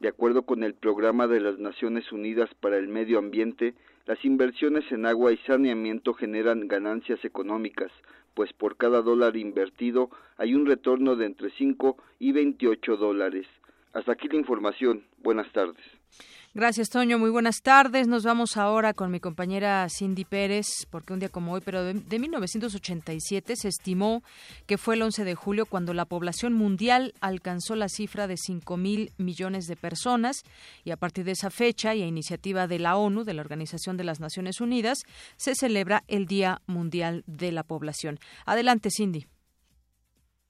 De 0.00 0.08
acuerdo 0.08 0.42
con 0.42 0.62
el 0.62 0.74
Programa 0.74 1.26
de 1.26 1.40
las 1.40 1.58
Naciones 1.58 2.12
Unidas 2.12 2.48
para 2.60 2.78
el 2.78 2.88
Medio 2.88 3.18
Ambiente, 3.18 3.74
las 4.06 4.24
inversiones 4.24 4.90
en 4.90 5.04
agua 5.04 5.32
y 5.32 5.36
saneamiento 5.38 6.14
generan 6.14 6.66
ganancias 6.66 7.22
económicas, 7.24 7.90
pues 8.32 8.52
por 8.54 8.76
cada 8.76 9.02
dólar 9.02 9.36
invertido 9.36 10.08
hay 10.38 10.54
un 10.54 10.64
retorno 10.64 11.16
de 11.16 11.26
entre 11.26 11.50
5 11.50 11.96
y 12.20 12.32
28 12.32 12.96
dólares. 12.96 13.46
Hasta 13.92 14.12
aquí 14.12 14.28
la 14.28 14.36
información. 14.36 15.04
Buenas 15.22 15.52
tardes. 15.52 15.97
Gracias, 16.54 16.88
Toño. 16.88 17.18
Muy 17.18 17.30
buenas 17.30 17.62
tardes. 17.62 18.08
Nos 18.08 18.24
vamos 18.24 18.56
ahora 18.56 18.94
con 18.94 19.10
mi 19.10 19.20
compañera 19.20 19.86
Cindy 19.88 20.24
Pérez, 20.24 20.66
porque 20.90 21.12
un 21.12 21.20
día 21.20 21.28
como 21.28 21.52
hoy, 21.52 21.60
pero 21.64 21.84
de, 21.84 21.94
de, 21.94 22.18
1987, 22.18 23.54
se 23.54 23.68
estimó 23.68 24.22
que 24.66 24.78
fue 24.78 24.94
el 24.94 25.02
11 25.02 25.24
de 25.24 25.34
julio 25.34 25.66
cuando 25.66 25.94
la 25.94 26.06
población 26.06 26.54
mundial 26.54 27.12
alcanzó 27.20 27.76
la 27.76 27.88
cifra 27.88 28.26
de 28.26 28.36
5 28.36 28.76
mil 28.76 29.12
millones 29.18 29.66
de 29.66 29.76
personas. 29.76 30.42
Y 30.84 30.90
a 30.90 30.96
partir 30.96 31.24
de 31.24 31.32
esa 31.32 31.50
fecha 31.50 31.94
y 31.94 32.02
a 32.02 32.06
iniciativa 32.06 32.66
de 32.66 32.78
la 32.78 32.96
ONU, 32.96 33.24
de 33.24 33.34
la 33.34 33.42
Organización 33.42 33.96
de 33.96 34.04
las 34.04 34.18
Naciones 34.18 34.60
Unidas, 34.60 34.98
se 35.36 35.54
celebra 35.54 36.02
el 36.08 36.26
Día 36.26 36.62
Mundial 36.66 37.22
de 37.26 37.52
la 37.52 37.62
Población. 37.62 38.18
Adelante, 38.46 38.88
Cindy. 38.90 39.26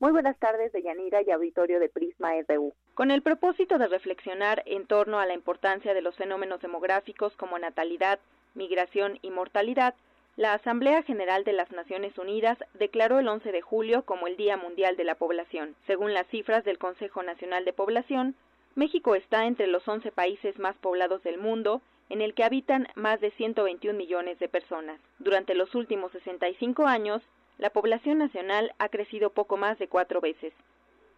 Muy 0.00 0.12
buenas 0.12 0.38
tardes, 0.38 0.72
Deyanira 0.72 1.22
y 1.26 1.30
auditorio 1.32 1.80
de 1.80 1.88
Prisma 1.88 2.30
RU 2.48 2.72
con 2.98 3.12
el 3.12 3.22
propósito 3.22 3.78
de 3.78 3.86
reflexionar 3.86 4.64
en 4.66 4.84
torno 4.84 5.20
a 5.20 5.26
la 5.26 5.32
importancia 5.32 5.94
de 5.94 6.02
los 6.02 6.16
fenómenos 6.16 6.60
demográficos 6.60 7.32
como 7.36 7.56
natalidad, 7.56 8.18
migración 8.56 9.20
y 9.22 9.30
mortalidad, 9.30 9.94
la 10.36 10.54
Asamblea 10.54 11.04
General 11.04 11.44
de 11.44 11.52
las 11.52 11.70
Naciones 11.70 12.18
Unidas 12.18 12.58
declaró 12.74 13.20
el 13.20 13.28
11 13.28 13.52
de 13.52 13.62
julio 13.62 14.02
como 14.02 14.26
el 14.26 14.36
Día 14.36 14.56
Mundial 14.56 14.96
de 14.96 15.04
la 15.04 15.14
Población. 15.14 15.76
Según 15.86 16.12
las 16.12 16.26
cifras 16.26 16.64
del 16.64 16.78
Consejo 16.78 17.22
Nacional 17.22 17.64
de 17.64 17.72
Población, 17.72 18.34
México 18.74 19.14
está 19.14 19.46
entre 19.46 19.68
los 19.68 19.86
11 19.86 20.10
países 20.10 20.58
más 20.58 20.74
poblados 20.78 21.22
del 21.22 21.38
mundo, 21.38 21.80
en 22.08 22.20
el 22.20 22.34
que 22.34 22.42
habitan 22.42 22.88
más 22.96 23.20
de 23.20 23.30
121 23.30 23.96
millones 23.96 24.40
de 24.40 24.48
personas. 24.48 25.00
Durante 25.20 25.54
los 25.54 25.72
últimos 25.76 26.10
65 26.10 26.84
años, 26.88 27.22
la 27.58 27.70
población 27.70 28.18
nacional 28.18 28.72
ha 28.80 28.88
crecido 28.88 29.30
poco 29.30 29.56
más 29.56 29.78
de 29.78 29.86
cuatro 29.86 30.20
veces, 30.20 30.52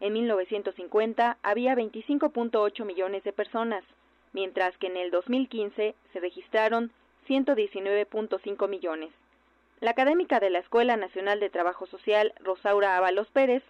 en 0.01 0.15
1950 0.15 1.37
había 1.43 1.75
25.8 1.75 2.85
millones 2.85 3.23
de 3.23 3.33
personas, 3.33 3.85
mientras 4.33 4.77
que 4.79 4.87
en 4.87 4.97
el 4.97 5.11
2015 5.11 5.95
se 6.13 6.21
registraron 6.21 6.91
119.5 7.29 8.69
millones. 8.69 9.11
La 9.81 9.91
académica 9.91 10.41
de 10.41 10.51
la 10.51 10.59
Escuela 10.59 10.97
Nacional 10.97 11.41
de 11.41 11.51
Trabajo 11.51 11.87
Social, 11.87 12.33
Rosaura 12.41 12.97
Ábalos 12.97 13.29
Pérez, 13.29 13.63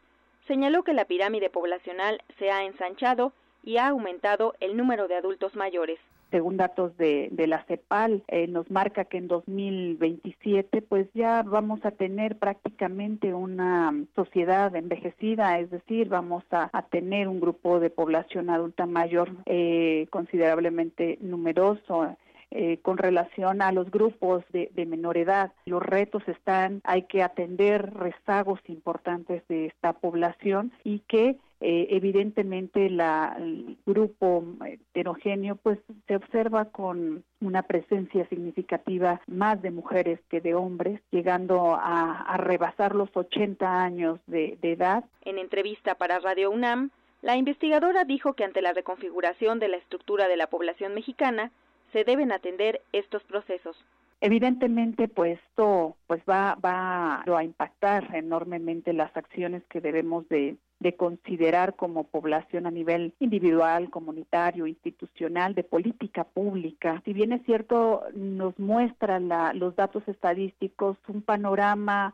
señaló 0.47 0.83
que 0.83 0.93
la 0.93 1.05
pirámide 1.05 1.51
poblacional 1.51 2.23
se 2.39 2.51
ha 2.51 2.65
ensanchado 2.65 3.33
y 3.63 3.77
ha 3.77 3.89
aumentado 3.89 4.55
el 4.61 4.77
número 4.77 5.09
de 5.09 5.17
adultos 5.17 5.55
mayores 5.55 5.99
según 6.31 6.57
datos 6.57 6.97
de, 6.97 7.29
de 7.33 7.47
la 7.47 7.65
CEPAL, 7.65 8.23
eh, 8.29 8.47
nos 8.47 8.71
marca 8.71 9.05
que 9.05 9.19
en 9.19 9.29
2027 9.29 10.83
pues 10.83 11.09
ya 11.15 11.43
vamos 11.43 11.85
a 11.85 11.91
tener 11.91 12.39
prácticamente 12.39 13.35
una 13.35 13.95
sociedad 14.15 14.75
envejecida, 14.75 15.59
es 15.59 15.71
decir, 15.71 16.09
vamos 16.09 16.45
a, 16.51 16.71
a 16.73 16.83
tener 16.83 17.29
un 17.29 17.41
grupo 17.41 17.81
de 17.81 17.91
población 17.91 18.51
adulta 18.51 18.87
mayor 18.87 19.31
eh, 19.47 20.07
considerablemente 20.11 21.19
numeroso 21.21 22.17
eh, 22.51 22.79
con 22.83 22.99
relación 22.99 23.63
a 23.63 23.73
los 23.73 23.91
grupos 23.91 24.45
de, 24.53 24.71
de, 24.75 24.87
menor 24.87 25.17
edad. 25.17 25.53
Los 25.67 25.83
retos 25.83 26.27
están, 26.27 26.81
hay 26.85 27.03
que 27.03 27.23
atender 27.23 27.95
rezagos 27.95 28.61
importantes 28.67 29.47
de 29.49 29.67
esta 29.67 29.93
población 29.93 30.73
y 30.83 31.01
que 31.01 31.37
eh, 31.61 31.89
evidentemente 31.91 32.89
la, 32.89 33.37
el 33.39 33.77
grupo 33.85 34.43
heterogéneo 34.65 35.57
pues 35.57 35.79
se 36.09 36.17
observa 36.17 36.65
con 36.67 37.23
una 37.41 37.63
presencia 37.63 38.27
significativa 38.29 39.21
más 39.27 39.61
de 39.61 39.71
mujeres 39.71 40.19
que 40.31 40.41
de 40.41 40.55
hombres, 40.55 41.01
llegando 41.11 41.75
a, 41.75 42.23
a 42.23 42.37
rebasar 42.39 42.95
los 42.95 43.11
80 43.15 43.83
años 43.83 44.19
de 44.27 44.59
edad. 44.63 45.05
En 45.25 45.39
entrevista 45.39 45.95
para 45.95 46.19
Radio 46.19 46.51
UNAM, 46.51 46.91
la 47.23 47.37
investigadora 47.37 48.05
dijo 48.05 48.33
que 48.33 48.45
ante 48.45 48.63
la 48.63 48.73
reconfiguración 48.73 49.59
de 49.59 49.69
la 49.69 49.77
estructura 49.77 50.29
de 50.29 50.39
la 50.39 50.47
población 50.47 50.95
mexicana, 50.95 51.53
se 51.93 52.05
deben 52.05 52.33
atender 52.33 52.83
estos 52.93 53.23
procesos. 53.25 53.77
Evidentemente, 54.23 55.09
pues 55.09 55.39
esto 55.49 55.97
pues 56.07 56.23
va, 56.29 56.55
va 56.63 57.23
a 57.25 57.45
impactar 57.45 58.15
enormemente 58.15 58.93
las 58.93 59.17
acciones 59.17 59.63
que 59.71 59.81
debemos 59.81 60.29
de, 60.29 60.59
considerar 60.99 61.77
como 61.77 62.05
población 62.05 62.67
a 62.67 62.71
nivel 62.71 63.15
individual, 63.19 63.91
comunitario, 63.91 64.67
institucional, 64.67 65.55
de 65.55 65.65
política 65.65 66.25
pública. 66.25 67.01
Si 67.05 67.13
bien 67.13 67.33
es 67.33 67.43
cierto, 67.45 68.03
nos 68.15 68.59
muestran 68.59 69.31
los 69.59 69.75
datos 69.77 70.07
estadísticos 70.07 70.99
un 71.09 71.23
panorama 71.23 72.13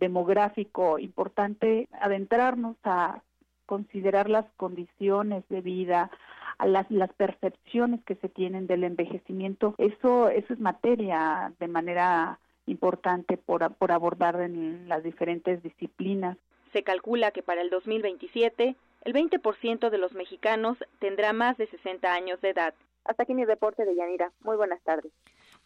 demográfico 0.00 0.98
importante, 0.98 1.88
adentrarnos 2.00 2.76
a 2.82 3.22
considerar 3.66 4.28
las 4.28 4.46
condiciones 4.56 5.44
de 5.48 5.60
vida, 5.60 6.10
las, 6.64 6.90
las 6.90 7.12
percepciones 7.14 8.02
que 8.04 8.14
se 8.16 8.28
tienen 8.28 8.66
del 8.66 8.84
envejecimiento, 8.84 9.74
eso, 9.78 10.28
eso 10.28 10.52
es 10.52 10.60
materia 10.60 11.52
de 11.58 11.68
manera 11.68 12.38
importante 12.66 13.36
por, 13.36 13.74
por 13.74 13.92
abordar 13.92 14.40
en 14.40 14.88
las 14.88 15.02
diferentes 15.02 15.62
disciplinas. 15.62 16.36
Se 16.72 16.82
calcula 16.82 17.30
que 17.30 17.42
para 17.42 17.60
el 17.60 17.70
2027 17.70 18.74
el 19.04 19.12
20% 19.12 19.90
de 19.90 19.98
los 19.98 20.12
mexicanos 20.14 20.78
tendrá 20.98 21.32
más 21.32 21.56
de 21.58 21.66
60 21.66 22.12
años 22.12 22.40
de 22.40 22.50
edad. 22.50 22.74
Hasta 23.04 23.24
aquí 23.24 23.34
mi 23.34 23.44
reporte 23.44 23.84
de 23.84 23.94
Yanira. 23.94 24.32
Muy 24.42 24.56
buenas 24.56 24.80
tardes. 24.82 25.12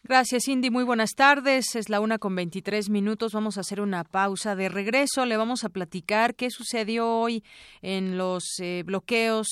Gracias, 0.01 0.47
Indy. 0.47 0.69
Muy 0.69 0.85
buenas 0.85 1.11
tardes. 1.11 1.75
Es 1.75 1.89
la 1.89 1.99
una 1.99 2.19
con 2.19 2.33
23 2.33 2.89
minutos. 2.89 3.33
Vamos 3.33 3.57
a 3.57 3.61
hacer 3.61 3.81
una 3.81 4.05
pausa. 4.05 4.55
De 4.55 4.69
regreso 4.69 5.25
le 5.25 5.35
vamos 5.35 5.65
a 5.65 5.69
platicar 5.69 6.35
qué 6.35 6.49
sucedió 6.49 7.07
hoy 7.07 7.43
en 7.81 8.17
los 8.17 8.45
eh, 8.59 8.83
bloqueos 8.85 9.47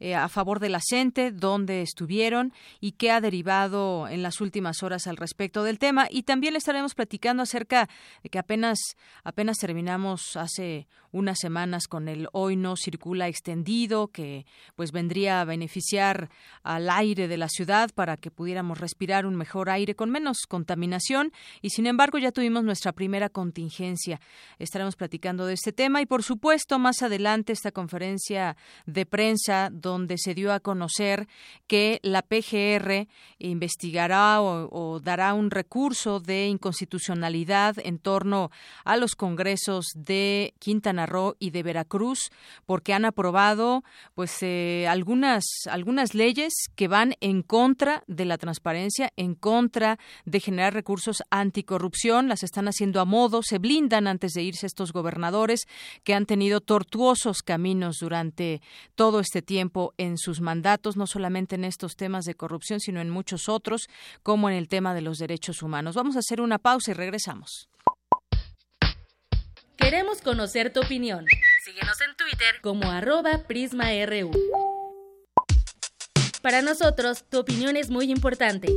eh, 0.00 0.16
a 0.16 0.28
favor 0.28 0.58
de 0.58 0.68
la 0.68 0.80
dónde 1.32 1.82
estuvieron 1.82 2.52
y 2.80 2.92
qué 2.92 3.12
ha 3.12 3.20
derivado 3.20 4.08
en 4.08 4.22
las 4.22 4.40
últimas 4.40 4.82
horas 4.82 5.06
al 5.06 5.16
respecto 5.16 5.62
del 5.62 5.78
tema. 5.78 6.08
Y 6.10 6.24
también 6.24 6.54
le 6.54 6.58
estaremos 6.58 6.94
platicando 6.94 7.44
acerca 7.44 7.88
de 8.22 8.30
que 8.30 8.38
apenas, 8.40 8.78
apenas 9.22 9.58
terminamos 9.58 10.36
hace 10.36 10.88
unas 11.12 11.38
semanas 11.38 11.86
con 11.86 12.08
el 12.08 12.28
Hoy 12.32 12.56
no 12.56 12.74
circula 12.76 13.28
extendido, 13.28 14.08
que 14.08 14.46
pues 14.74 14.90
vendría 14.90 15.40
a 15.40 15.44
beneficiar 15.44 16.28
al 16.64 16.90
aire 16.90 17.28
de 17.28 17.36
la 17.36 17.48
ciudad 17.48 17.90
para 17.94 18.16
que 18.16 18.32
pudiéramos 18.32 18.80
respirar 18.80 19.24
un 19.24 19.36
mejor 19.36 19.70
aire 19.70 19.83
con 19.92 20.10
menos 20.10 20.46
contaminación 20.48 21.32
y 21.60 21.70
sin 21.70 21.86
embargo 21.86 22.16
ya 22.16 22.32
tuvimos 22.32 22.64
nuestra 22.64 22.92
primera 22.92 23.28
contingencia. 23.28 24.20
Estaremos 24.58 24.96
platicando 24.96 25.44
de 25.44 25.52
este 25.52 25.72
tema 25.72 26.00
y 26.00 26.06
por 26.06 26.22
supuesto 26.22 26.78
más 26.78 27.02
adelante 27.02 27.52
esta 27.52 27.72
conferencia 27.72 28.56
de 28.86 29.04
prensa 29.04 29.68
donde 29.70 30.16
se 30.16 30.34
dio 30.34 30.52
a 30.54 30.60
conocer 30.60 31.28
que 31.66 32.00
la 32.02 32.22
PGR 32.22 33.06
investigará 33.38 34.40
o, 34.40 35.00
dará 35.00 35.34
un 35.34 35.50
recurso 35.50 36.20
de 36.20 36.46
inconstitucionalidad 36.46 37.76
en 37.84 37.98
torno 37.98 38.50
a 38.84 38.96
los 38.96 39.14
congresos 39.14 39.86
de 39.94 40.54
Quintana 40.58 41.04
Roo 41.04 41.36
y 41.38 41.50
de 41.50 41.62
Veracruz 41.62 42.30
porque 42.64 42.94
han 42.94 43.04
aprobado 43.04 43.84
pues 44.14 44.42
eh, 44.42 44.86
algunas 44.88 45.44
algunas 45.68 46.14
leyes 46.14 46.52
que 46.76 46.88
van 46.88 47.14
en 47.20 47.42
contra 47.42 48.04
de 48.06 48.24
la 48.24 48.38
transparencia, 48.38 49.12
en 49.16 49.34
contra 49.34 49.73
de 50.24 50.40
generar 50.40 50.74
recursos 50.74 51.22
anticorrupción, 51.30 52.28
las 52.28 52.42
están 52.42 52.68
haciendo 52.68 53.00
a 53.00 53.04
modo, 53.04 53.42
se 53.42 53.58
blindan 53.58 54.06
antes 54.06 54.32
de 54.32 54.42
irse 54.42 54.66
estos 54.66 54.92
gobernadores 54.92 55.62
que 56.04 56.14
han 56.14 56.26
tenido 56.26 56.60
tortuosos 56.60 57.42
caminos 57.42 57.96
durante 58.00 58.60
todo 58.94 59.20
este 59.20 59.42
tiempo 59.42 59.94
en 59.98 60.18
sus 60.18 60.40
mandatos, 60.40 60.96
no 60.96 61.06
solamente 61.06 61.56
en 61.56 61.64
estos 61.64 61.96
temas 61.96 62.24
de 62.24 62.34
corrupción, 62.34 62.80
sino 62.80 63.00
en 63.00 63.10
muchos 63.10 63.48
otros, 63.48 63.88
como 64.22 64.48
en 64.48 64.56
el 64.56 64.68
tema 64.68 64.94
de 64.94 65.02
los 65.02 65.18
derechos 65.18 65.62
humanos. 65.62 65.94
Vamos 65.94 66.16
a 66.16 66.20
hacer 66.20 66.40
una 66.40 66.58
pausa 66.58 66.92
y 66.92 66.94
regresamos. 66.94 67.68
Queremos 69.76 70.22
conocer 70.22 70.72
tu 70.72 70.80
opinión. 70.80 71.26
Síguenos 71.64 72.00
en 72.00 72.16
Twitter 72.16 72.60
como 72.62 72.90
arroba 72.90 73.42
prisma.ru. 73.46 74.30
Para 76.44 76.60
nosotros, 76.60 77.24
tu 77.30 77.38
opinión 77.38 77.76
es 77.76 77.88
muy 77.88 78.10
importante. 78.10 78.68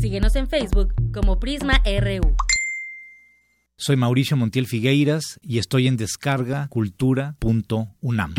Síguenos 0.00 0.34
en 0.36 0.48
Facebook 0.48 0.94
como 1.12 1.38
Prisma 1.38 1.82
RU. 1.84 2.34
Soy 3.76 3.96
Mauricio 3.96 4.34
Montiel 4.34 4.66
Figueiras 4.66 5.38
y 5.42 5.58
estoy 5.58 5.88
en 5.88 5.98
descargacultura.unam. 5.98 8.34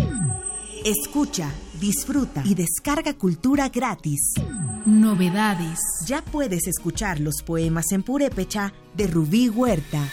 Escucha, 0.84 1.54
disfruta 1.80 2.41
y 2.45 2.56
descarga 2.56 3.13
cultura 3.13 3.69
gratis. 3.69 4.34
Novedades. 4.88 5.78
Ya 6.08 6.24
puedes 6.24 6.65
escuchar 6.65 7.19
los 7.19 7.43
poemas 7.45 7.91
en 7.91 8.02
purépecha 8.02 8.74
de 8.95 9.06
Rubí 9.06 9.50
Huerta. 9.50 10.04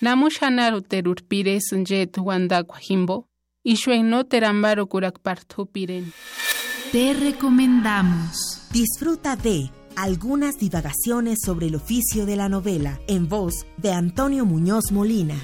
Namushanaru 0.00 0.82
terurpire 0.82 1.58
sunjet 1.60 2.16
wandakwajimbo 2.18 3.28
y 3.64 3.74
no 4.04 4.26
terambaru 4.26 4.88
Te 6.92 7.14
recomendamos. 7.14 8.60
Disfruta 8.70 9.34
de 9.34 9.70
algunas 9.96 10.58
divagaciones 10.58 11.38
sobre 11.44 11.66
el 11.66 11.74
oficio 11.74 12.26
de 12.26 12.36
la 12.36 12.48
novela 12.48 13.00
en 13.06 13.28
voz 13.28 13.66
de 13.76 13.92
Antonio 13.92 14.44
Muñoz 14.44 14.92
Molina. 14.92 15.36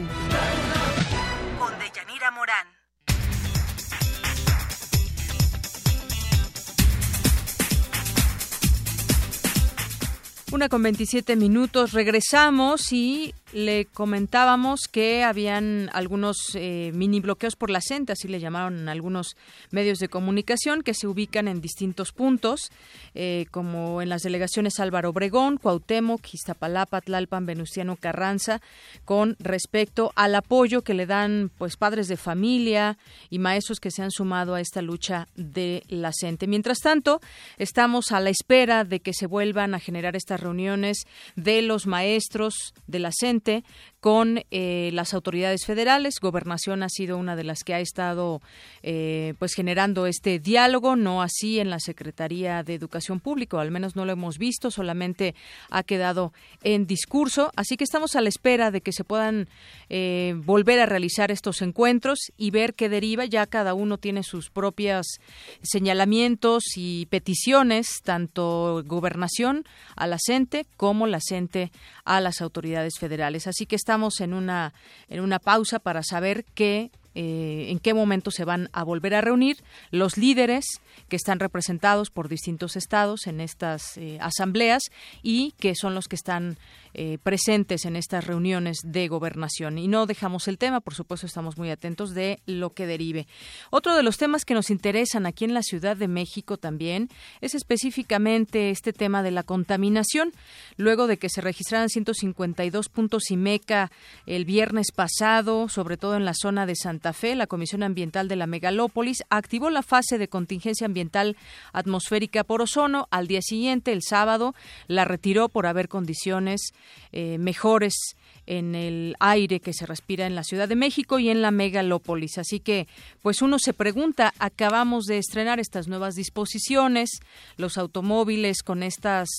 Una 10.55 10.69
con 10.69 10.83
27 10.83 11.35
minutos, 11.35 11.91
regresamos 11.91 12.93
y 12.93 13.35
le 13.55 13.85
comentábamos 13.85 14.81
que 14.91 15.23
habían 15.23 15.89
algunos 15.93 16.55
eh, 16.55 16.91
mini 16.93 17.21
bloqueos 17.21 17.55
por 17.55 17.69
la 17.69 17.79
CENTE, 17.79 18.11
así 18.11 18.27
le 18.27 18.41
llamaron 18.41 18.89
algunos 18.89 19.37
medios 19.71 19.99
de 19.99 20.09
comunicación, 20.09 20.81
que 20.81 20.93
se 20.93 21.07
ubican 21.07 21.47
en 21.47 21.61
distintos 21.61 22.11
puntos, 22.11 22.69
eh, 23.13 23.45
como 23.51 24.01
en 24.01 24.09
las 24.09 24.23
delegaciones 24.23 24.81
Álvaro 24.81 25.11
Obregón, 25.11 25.55
Cuauhtémoc, 25.55 26.33
Iztapalapa, 26.33 26.99
Tlalpan, 26.99 27.45
Venustiano 27.45 27.95
Carranza, 27.95 28.59
con 29.05 29.37
respecto 29.39 30.11
al 30.15 30.35
apoyo 30.35 30.81
que 30.81 30.93
le 30.93 31.05
dan 31.05 31.49
pues 31.57 31.77
padres 31.77 32.09
de 32.09 32.17
familia 32.17 32.97
y 33.29 33.39
maestros 33.39 33.79
que 33.79 33.89
se 33.89 34.03
han 34.03 34.11
sumado 34.11 34.55
a 34.55 34.59
esta 34.59 34.81
lucha 34.81 35.29
de 35.37 35.83
la 35.87 36.11
CENTE. 36.11 36.47
Mientras 36.47 36.79
tanto, 36.79 37.21
estamos 37.57 38.11
a 38.11 38.19
la 38.19 38.31
espera 38.31 38.83
de 38.83 38.99
que 38.99 39.13
se 39.13 39.27
vuelvan 39.27 39.73
a 39.75 39.79
generar 39.79 40.17
estas 40.17 40.41
reuniones 40.41 41.05
de 41.37 41.61
los 41.61 41.87
maestros 41.87 42.73
de 42.87 42.99
la 42.99 43.11
CENTE 43.45 43.63
con 44.05 44.43
eh, 44.51 44.91
las 44.93 45.15
autoridades 45.15 45.65
federales. 45.65 46.19
Gobernación 46.21 46.83
ha 46.83 46.89
sido 46.89 47.17
una 47.17 47.35
de 47.35 47.43
las 47.43 47.63
que 47.63 47.73
ha 47.73 47.79
estado 47.79 48.39
eh, 48.83 49.33
pues 49.39 49.55
generando 49.55 50.05
este 50.05 50.37
diálogo, 50.37 50.95
no 50.95 51.23
así 51.23 51.59
en 51.59 51.71
la 51.71 51.79
Secretaría 51.79 52.61
de 52.61 52.75
Educación 52.75 53.19
Pública, 53.19 53.59
al 53.59 53.71
menos 53.71 53.95
no 53.95 54.05
lo 54.05 54.11
hemos 54.11 54.37
visto, 54.37 54.69
solamente 54.69 55.33
ha 55.71 55.81
quedado 55.81 56.33
en 56.61 56.85
discurso. 56.85 57.51
Así 57.55 57.77
que 57.77 57.83
estamos 57.83 58.15
a 58.15 58.21
la 58.21 58.29
espera 58.29 58.69
de 58.69 58.81
que 58.81 58.91
se 58.91 59.03
puedan 59.03 59.49
eh, 59.89 60.35
volver 60.37 60.81
a 60.81 60.85
realizar 60.85 61.31
estos 61.31 61.63
encuentros 61.63 62.31
y 62.37 62.51
ver 62.51 62.75
qué 62.75 62.89
deriva. 62.89 63.25
Ya 63.25 63.47
cada 63.47 63.73
uno 63.73 63.97
tiene 63.97 64.21
sus 64.21 64.51
propios 64.51 65.19
señalamientos 65.63 66.63
y 66.75 67.07
peticiones, 67.07 67.87
tanto 68.03 68.83
gobernación 68.85 69.63
a 69.95 70.05
la 70.05 70.19
CENTE 70.23 70.67
como 70.77 71.07
la 71.07 71.21
CENTE 71.27 71.71
a 72.03 72.21
las 72.21 72.39
autoridades 72.41 72.99
federales. 72.99 73.47
Así 73.47 73.65
que 73.65 73.75
estamos 73.75 73.94
en 74.19 74.33
una, 74.33 74.73
en 75.09 75.21
una 75.21 75.39
pausa 75.39 75.79
para 75.79 76.03
saber 76.03 76.45
qué 76.53 76.91
eh, 77.17 77.67
en 77.69 77.79
qué 77.79 77.93
momento 77.93 78.29
se 78.29 78.43
van 78.43 78.69
a 78.73 78.83
volver 78.83 79.15
a 79.15 79.21
reunir 79.21 79.63
los 79.89 80.17
líderes 80.17 80.65
que 81.07 81.15
están 81.15 81.39
representados 81.39 82.09
por 82.09 82.27
distintos 82.27 82.75
estados 82.75 83.27
en 83.27 83.39
estas 83.39 83.97
eh, 83.97 84.17
asambleas 84.19 84.83
y 85.23 85.53
que 85.53 85.75
son 85.75 85.95
los 85.95 86.09
que 86.09 86.17
están 86.17 86.57
eh, 86.97 87.17
presentes 87.21 87.83
en 87.83 87.97
estas 87.97 88.25
reuniones 88.25 88.79
de 88.83 89.09
gobernación. 89.09 89.77
Y 89.77 89.89
no 89.89 90.05
dejamos 90.05 90.47
el 90.47 90.57
tema, 90.57 90.79
por 90.79 90.95
supuesto, 90.95 91.27
estamos 91.27 91.57
muy 91.57 91.69
atentos 91.69 92.13
de 92.13 92.39
lo 92.45 92.73
que 92.73 92.87
derive. 92.87 93.27
Otro 93.69 93.95
de 93.97 94.03
los 94.03 94.17
temas 94.17 94.45
que 94.45 94.53
nos 94.53 94.69
interesan 94.69 95.25
aquí 95.25 95.43
en 95.43 95.53
la 95.53 95.61
Ciudad 95.61 95.97
de 95.97 96.07
México 96.07 96.55
también 96.55 97.09
es 97.41 97.53
específicamente 97.53 98.69
este 98.69 98.93
tema 98.93 99.23
de 99.23 99.31
la 99.31 99.43
contaminación. 99.43 100.31
Luego 100.77 101.07
de 101.07 101.17
que 101.17 101.29
se 101.29 101.41
registraran 101.41 101.89
152 101.89 102.87
puntos 102.87 103.29
IMECA 103.29 103.91
el 104.25 104.45
viernes 104.45 104.93
pasado, 104.95 105.67
sobre 105.67 105.97
todo 105.97 106.15
en 106.15 106.23
la 106.23 106.33
zona 106.33 106.65
de 106.65 106.77
Santa 106.77 107.11
Fe, 107.11 107.35
la 107.35 107.47
Comisión 107.47 107.83
Ambiental 107.83 108.29
de 108.29 108.37
la 108.37 108.47
Megalópolis 108.47 109.23
activó 109.29 109.69
la 109.69 109.83
fase 109.83 110.17
de 110.17 110.29
contingencia 110.29 110.85
ambiental 110.85 111.35
atmosférica 111.73 112.45
por 112.45 112.61
ozono. 112.61 113.09
Al 113.11 113.27
día 113.27 113.41
siguiente, 113.41 113.91
el 113.91 114.01
sábado, 114.01 114.55
la 114.87 115.03
retiró 115.03 115.49
por 115.49 115.67
haber 115.67 115.89
condiciones 115.89 116.71
eh, 117.11 117.37
mejores 117.37 118.15
en 118.47 118.75
el 118.75 119.15
aire 119.19 119.59
que 119.59 119.73
se 119.73 119.85
respira 119.85 120.27
en 120.27 120.35
la 120.35 120.43
Ciudad 120.43 120.67
de 120.67 120.75
México 120.75 121.19
y 121.19 121.29
en 121.29 121.41
la 121.41 121.51
megalópolis. 121.51 122.37
Así 122.37 122.59
que, 122.59 122.87
pues 123.21 123.41
uno 123.41 123.57
se 123.59 123.73
pregunta, 123.73 124.33
acabamos 124.39 125.05
de 125.05 125.17
estrenar 125.17 125.59
estas 125.59 125.87
nuevas 125.87 126.15
disposiciones, 126.15 127.09
los 127.57 127.77
automóviles 127.77 128.61
con 128.61 128.83
estas 128.83 129.29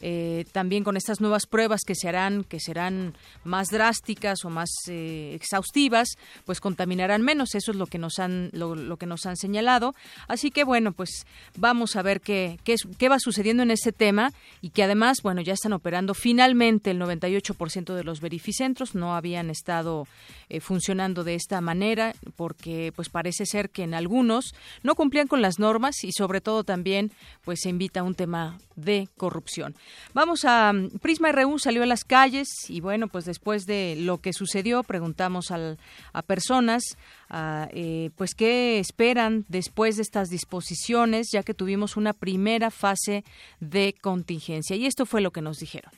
eh, 0.00 0.44
también 0.52 0.84
con 0.84 0.96
estas 0.96 1.20
nuevas 1.20 1.46
pruebas 1.46 1.82
que 1.86 1.94
se 1.94 2.08
harán, 2.08 2.44
que 2.44 2.60
serán 2.60 3.14
más 3.44 3.68
drásticas 3.68 4.44
o 4.44 4.50
más 4.50 4.70
eh, 4.88 5.32
exhaustivas, 5.34 6.16
pues 6.44 6.60
contaminarán 6.60 7.22
menos. 7.22 7.54
Eso 7.54 7.70
es 7.70 7.76
lo 7.76 7.86
que 7.86 7.98
nos 7.98 8.18
han, 8.18 8.50
lo, 8.52 8.96
que 8.96 9.06
nos 9.06 9.26
han 9.26 9.36
señalado. 9.36 9.94
Así 10.28 10.50
que 10.50 10.64
bueno, 10.64 10.92
pues 10.92 11.26
vamos 11.56 11.96
a 11.96 12.02
ver 12.02 12.20
qué, 12.20 12.58
qué, 12.64 12.76
qué 12.98 13.08
va 13.08 13.18
sucediendo 13.18 13.62
en 13.62 13.70
este 13.70 13.92
tema 13.92 14.32
y 14.60 14.70
que 14.70 14.82
además, 14.82 15.22
bueno, 15.22 15.40
ya 15.40 15.54
están 15.54 15.72
operando 15.72 16.14
finalmente 16.14 16.90
el 16.90 17.00
98% 17.00 17.94
de 17.94 18.04
los 18.04 18.20
verificentros. 18.20 18.94
No 18.94 19.14
habían 19.14 19.50
estado 19.50 20.06
eh, 20.48 20.60
funcionando 20.60 21.24
de 21.24 21.34
esta 21.34 21.60
manera 21.60 22.14
porque 22.36 22.92
pues 22.94 23.08
parece 23.08 23.46
ser 23.46 23.70
que 23.70 23.82
en 23.82 23.94
algunos 23.94 24.54
no 24.82 24.94
cumplían 24.94 25.26
con 25.26 25.42
las 25.42 25.58
normas 25.58 26.04
y 26.04 26.12
sobre 26.12 26.40
todo 26.40 26.64
también 26.64 27.10
pues 27.44 27.60
se 27.62 27.68
invita 27.68 28.00
a 28.00 28.02
un 28.02 28.14
tema 28.14 28.58
de 28.76 29.08
corrupción. 29.16 29.74
Vamos 30.14 30.44
a 30.44 30.72
Prisma 31.00 31.32
RU 31.32 31.58
salió 31.58 31.82
a 31.82 31.86
las 31.86 32.04
calles 32.04 32.48
y 32.68 32.80
bueno, 32.80 33.08
pues 33.08 33.24
después 33.24 33.66
de 33.66 33.96
lo 33.98 34.18
que 34.18 34.32
sucedió 34.32 34.82
preguntamos 34.82 35.50
a 35.50 36.22
personas 36.22 36.96
eh, 37.30 38.10
pues 38.16 38.34
qué 38.34 38.78
esperan 38.78 39.44
después 39.48 39.96
de 39.96 40.02
estas 40.02 40.28
disposiciones, 40.28 41.28
ya 41.32 41.42
que 41.42 41.54
tuvimos 41.54 41.96
una 41.96 42.12
primera 42.12 42.70
fase 42.70 43.24
de 43.60 43.94
contingencia 44.00 44.76
y 44.76 44.86
esto 44.86 45.06
fue 45.06 45.20
lo 45.20 45.30
que 45.30 45.42
nos 45.42 45.58
dijeron. 45.58 45.92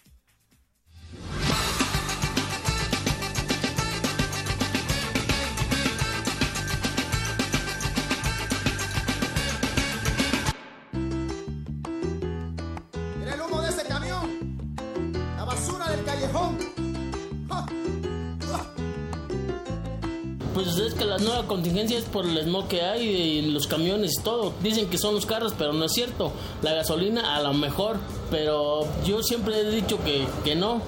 Que 20.98 21.04
la 21.04 21.18
nueva 21.18 21.46
contingencia 21.46 21.96
es 21.96 22.04
por 22.04 22.26
el 22.26 22.38
smog 22.42 22.68
que 22.68 22.82
hay 22.82 23.08
y 23.08 23.42
los 23.42 23.66
camiones 23.66 24.18
y 24.18 24.22
todo. 24.22 24.52
Dicen 24.62 24.88
que 24.88 24.98
son 24.98 25.14
los 25.14 25.24
carros, 25.24 25.54
pero 25.56 25.72
no 25.72 25.84
es 25.84 25.92
cierto. 25.92 26.32
La 26.62 26.74
gasolina 26.74 27.36
a 27.36 27.42
lo 27.42 27.54
mejor, 27.54 27.98
pero 28.30 28.80
yo 29.04 29.22
siempre 29.22 29.60
he 29.60 29.70
dicho 29.70 29.98
que, 30.04 30.26
que 30.44 30.56
no, 30.56 30.82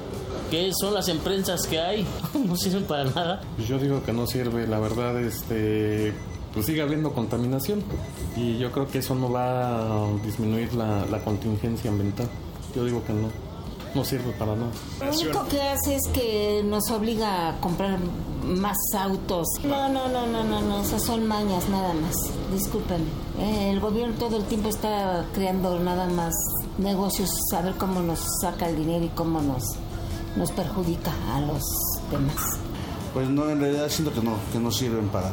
que 0.50 0.70
son 0.78 0.92
las 0.94 1.08
empresas 1.08 1.66
que 1.66 1.80
hay, 1.80 2.06
no 2.34 2.56
sirven 2.56 2.84
para 2.84 3.04
nada. 3.04 3.40
Yo 3.66 3.78
digo 3.78 4.02
que 4.02 4.12
no 4.12 4.26
sirve, 4.26 4.66
la 4.66 4.80
verdad, 4.80 5.18
este, 5.20 6.12
pues 6.52 6.66
sigue 6.66 6.82
habiendo 6.82 7.12
contaminación 7.12 7.82
y 8.36 8.58
yo 8.58 8.72
creo 8.72 8.88
que 8.88 8.98
eso 8.98 9.14
no 9.14 9.30
va 9.30 10.06
a 10.06 10.12
disminuir 10.24 10.74
la, 10.74 11.06
la 11.06 11.20
contingencia 11.24 11.90
ambiental. 11.90 12.28
Yo 12.74 12.84
digo 12.84 13.04
que 13.04 13.12
no 13.12 13.49
no 13.94 14.04
sirve 14.04 14.32
para 14.32 14.54
nada. 14.54 14.70
Lo 15.00 15.12
único 15.12 15.46
que 15.48 15.60
hace 15.60 15.96
es 15.96 16.08
que 16.12 16.62
nos 16.64 16.90
obliga 16.90 17.50
a 17.50 17.60
comprar 17.60 17.98
más 18.44 18.76
autos. 18.96 19.46
No, 19.64 19.88
no, 19.88 20.08
no, 20.08 20.26
no, 20.26 20.44
no, 20.44 20.60
no, 20.62 20.82
esas 20.82 21.02
son 21.02 21.26
mañas 21.26 21.68
nada 21.68 21.92
más. 21.94 22.14
Disculpen. 22.52 23.02
Eh, 23.38 23.70
el 23.70 23.80
gobierno 23.80 24.14
todo 24.16 24.36
el 24.36 24.44
tiempo 24.44 24.68
está 24.68 25.24
creando 25.34 25.78
nada 25.80 26.06
más 26.08 26.34
negocios, 26.78 27.30
a 27.56 27.62
ver 27.62 27.74
cómo 27.74 28.00
nos 28.00 28.20
saca 28.40 28.68
el 28.68 28.76
dinero 28.76 29.04
y 29.04 29.08
cómo 29.08 29.40
nos, 29.40 29.62
nos 30.36 30.50
perjudica 30.52 31.12
a 31.34 31.40
los 31.40 31.62
demás. 32.10 32.58
Pues 33.12 33.28
no, 33.28 33.50
en 33.50 33.60
realidad 33.60 33.88
siento 33.88 34.12
que 34.12 34.20
no, 34.20 34.34
que 34.52 34.58
no 34.58 34.70
sirven 34.70 35.08
para 35.08 35.30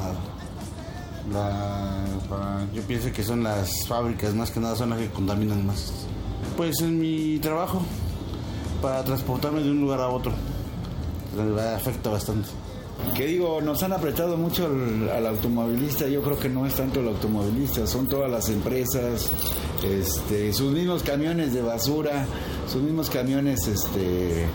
nada. 1.32 2.65
yo 2.74 2.82
pienso 2.84 3.12
que 3.12 3.24
son 3.24 3.43
las 3.43 3.88
fábricas, 3.88 4.34
más 4.34 4.52
que 4.52 4.60
nada 4.60 4.76
son 4.76 4.89
las 4.89 5.00
que 5.00 5.10
contaminan 5.10 5.65
más. 5.65 5.91
Pues 6.56 6.82
en 6.82 7.00
mi 7.00 7.38
trabajo 7.39 7.82
para 8.82 9.04
transportarme 9.04 9.62
de 9.62 9.72
un 9.72 9.82
lugar 9.82 10.02
a 10.02 10.10
otro. 10.10 10.32
Afecta 11.76 12.10
bastante. 12.10 12.50
Que 13.16 13.28
digo, 13.28 13.62
nos 13.62 13.84
han 13.84 13.94
apretado 13.94 14.38
mucho 14.38 14.66
al, 14.66 15.28
automovilista, 15.28 16.08
yo 16.08 16.22
creo 16.24 16.40
que 16.40 16.50
no 16.50 16.66
es 16.66 16.74
tanto 16.74 17.00
el 17.00 17.08
automovilista, 17.08 17.86
son 17.86 18.08
todas 18.08 18.30
las 18.30 18.50
empresas, 18.50 19.30
este, 19.84 20.52
sus 20.52 20.74
mismos 20.74 21.04
camiones 21.04 21.54
de 21.54 21.62
basura, 21.62 22.26
sus 22.68 22.82
mismos 22.82 23.10
camiones 23.10 23.68
este, 23.68 24.48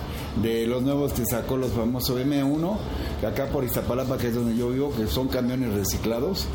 de 0.43 0.67
los 0.67 0.83
nuevos 0.83 1.13
que 1.13 1.25
sacó 1.25 1.57
los 1.57 1.71
famosos 1.71 2.19
M1, 2.21 2.77
que 3.21 3.27
acá 3.27 3.47
por 3.47 3.63
Iztapalapa, 3.63 4.19
que 4.19 4.29
es 4.29 4.35
donde 4.35 4.57
yo 4.57 4.71
vivo, 4.71 4.93
que 4.93 5.07
son 5.07 5.29
camiones 5.29 5.73
reciclados 5.75 6.47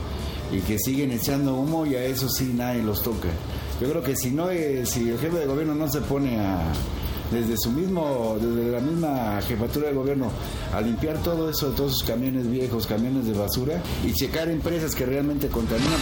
y 0.52 0.60
que 0.60 0.78
siguen 0.80 1.12
echando 1.12 1.56
humo 1.56 1.86
y 1.86 1.96
a 1.96 2.04
eso 2.04 2.28
sí 2.30 2.54
nadie 2.54 2.84
los 2.84 3.02
toca. 3.02 3.30
Yo 3.80 3.90
creo 3.90 4.02
que 4.02 4.16
si 4.16 4.32
no, 4.32 4.50
eh, 4.50 4.86
si 4.86 5.10
el 5.10 5.20
jefe 5.20 5.38
de 5.38 5.46
gobierno 5.46 5.76
no 5.76 5.88
se 5.90 6.02
pone 6.02 6.40
a 6.40 6.72
desde 7.32 7.56
su 7.58 7.72
mismo, 7.72 8.38
desde 8.40 8.72
la 8.72 8.80
misma 8.80 9.42
jefatura 9.42 9.88
de 9.88 9.94
gobierno, 9.94 10.32
a 10.74 10.82
limpiar 10.82 11.18
todo 11.24 11.50
eso, 11.50 11.68
todos 11.72 11.94
esos 11.94 12.08
camiones 12.08 12.50
viejos, 12.50 12.88
camiones 12.88 13.26
de 13.26 13.34
basura 13.34 13.82
y 14.06 14.14
checar 14.14 14.50
empresas 14.50 14.96
que 14.96 15.06
realmente 15.06 15.48
contaminan. 15.48 16.00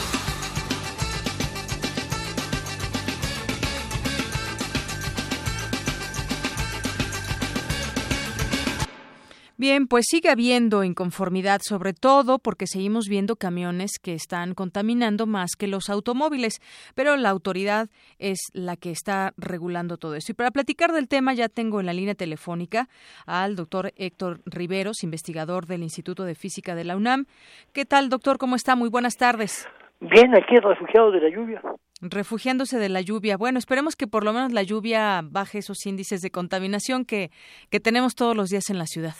Bien, 9.67 9.87
pues 9.87 10.05
sigue 10.07 10.29
habiendo 10.29 10.83
inconformidad, 10.83 11.59
sobre 11.63 11.93
todo 11.93 12.37
porque 12.37 12.67
seguimos 12.67 13.07
viendo 13.09 13.35
camiones 13.35 13.93
que 13.99 14.13
están 14.13 14.53
contaminando 14.53 15.25
más 15.25 15.55
que 15.57 15.65
los 15.65 15.89
automóviles, 15.89 16.61
pero 16.93 17.17
la 17.17 17.31
autoridad 17.31 17.89
es 18.19 18.37
la 18.53 18.75
que 18.75 18.91
está 18.91 19.33
regulando 19.37 19.97
todo 19.97 20.13
esto. 20.13 20.33
Y 20.33 20.35
para 20.35 20.51
platicar 20.51 20.91
del 20.91 21.07
tema 21.07 21.33
ya 21.33 21.49
tengo 21.49 21.79
en 21.79 21.87
la 21.87 21.93
línea 21.93 22.13
telefónica 22.13 22.89
al 23.25 23.55
doctor 23.55 23.91
Héctor 23.95 24.39
Riveros, 24.45 25.01
investigador 25.01 25.65
del 25.65 25.81
Instituto 25.81 26.25
de 26.25 26.35
Física 26.35 26.75
de 26.75 26.83
la 26.83 26.95
UNAM. 26.95 27.25
¿Qué 27.73 27.85
tal, 27.85 28.09
doctor? 28.09 28.37
¿Cómo 28.37 28.55
está? 28.55 28.75
Muy 28.75 28.89
buenas 28.89 29.15
tardes. 29.15 29.67
Bien, 29.99 30.35
aquí 30.35 30.59
refugiado 30.59 31.09
de 31.09 31.21
la 31.21 31.35
lluvia. 31.35 31.63
Refugiándose 32.01 32.77
de 32.77 32.89
la 32.89 33.01
lluvia. 33.01 33.35
Bueno, 33.35 33.57
esperemos 33.57 33.95
que 33.95 34.05
por 34.05 34.25
lo 34.25 34.31
menos 34.31 34.53
la 34.53 34.61
lluvia 34.61 35.23
baje 35.23 35.57
esos 35.57 35.83
índices 35.87 36.21
de 36.21 36.29
contaminación 36.29 37.03
que, 37.03 37.31
que 37.71 37.79
tenemos 37.79 38.13
todos 38.13 38.37
los 38.37 38.49
días 38.49 38.69
en 38.69 38.77
la 38.77 38.85
ciudad. 38.85 39.15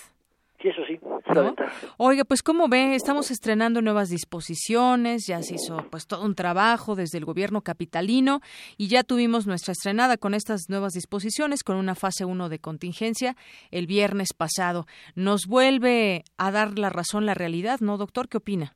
Oiga, 1.98 2.24
pues 2.24 2.42
como 2.42 2.68
ve, 2.68 2.96
estamos 2.96 3.32
estrenando 3.32 3.82
nuevas 3.82 4.10
disposiciones, 4.10 5.26
ya 5.28 5.42
se 5.42 5.56
hizo 5.56 5.78
pues 5.90 6.08
todo 6.08 6.26
un 6.26 6.36
trabajo 6.36 6.96
desde 6.96 7.18
el 7.18 7.26
gobierno 7.26 7.62
capitalino 7.62 8.40
y 8.78 8.88
ya 8.88 9.04
tuvimos 9.04 9.48
nuestra 9.48 9.72
estrenada 9.74 10.18
con 10.18 10.34
estas 10.34 10.70
nuevas 10.70 10.94
disposiciones 10.94 11.64
con 11.64 11.78
una 11.78 11.96
fase 11.96 12.26
1 12.26 12.50
de 12.50 12.60
contingencia 12.60 13.36
el 13.72 13.88
viernes 13.88 14.30
pasado. 14.34 14.86
Nos 15.16 15.48
vuelve 15.48 16.24
a 16.38 16.52
dar 16.52 16.78
la 16.78 16.90
razón 16.90 17.26
la 17.26 17.34
realidad, 17.34 17.80
¿no, 17.82 17.98
doctor? 17.98 18.28
¿Qué 18.30 18.38
opina? 18.38 18.74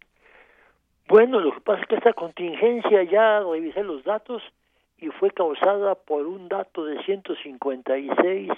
Bueno, 1.07 1.39
lo 1.39 1.53
que 1.53 1.61
pasa 1.61 1.81
es 1.81 1.87
que 1.87 1.95
esta 1.95 2.13
contingencia 2.13 3.03
ya 3.03 3.39
revisé 3.39 3.83
los 3.83 4.03
datos 4.03 4.43
y 4.99 5.07
fue 5.07 5.31
causada 5.31 5.95
por 5.95 6.27
un 6.27 6.47
dato 6.47 6.85
de 6.85 7.01
156 7.03 8.51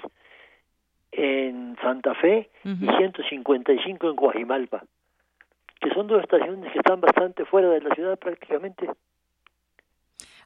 en 1.12 1.76
Santa 1.82 2.14
Fe 2.16 2.50
y 2.64 2.88
155 2.88 4.10
en 4.10 4.16
Guajimalpa, 4.16 4.84
que 5.80 5.90
son 5.94 6.08
dos 6.08 6.22
estaciones 6.22 6.72
que 6.72 6.80
están 6.80 7.02
bastante 7.02 7.46
fuera 7.46 7.70
de 7.70 7.82
la 7.82 7.94
ciudad 7.96 8.18
prácticamente. 8.18 8.90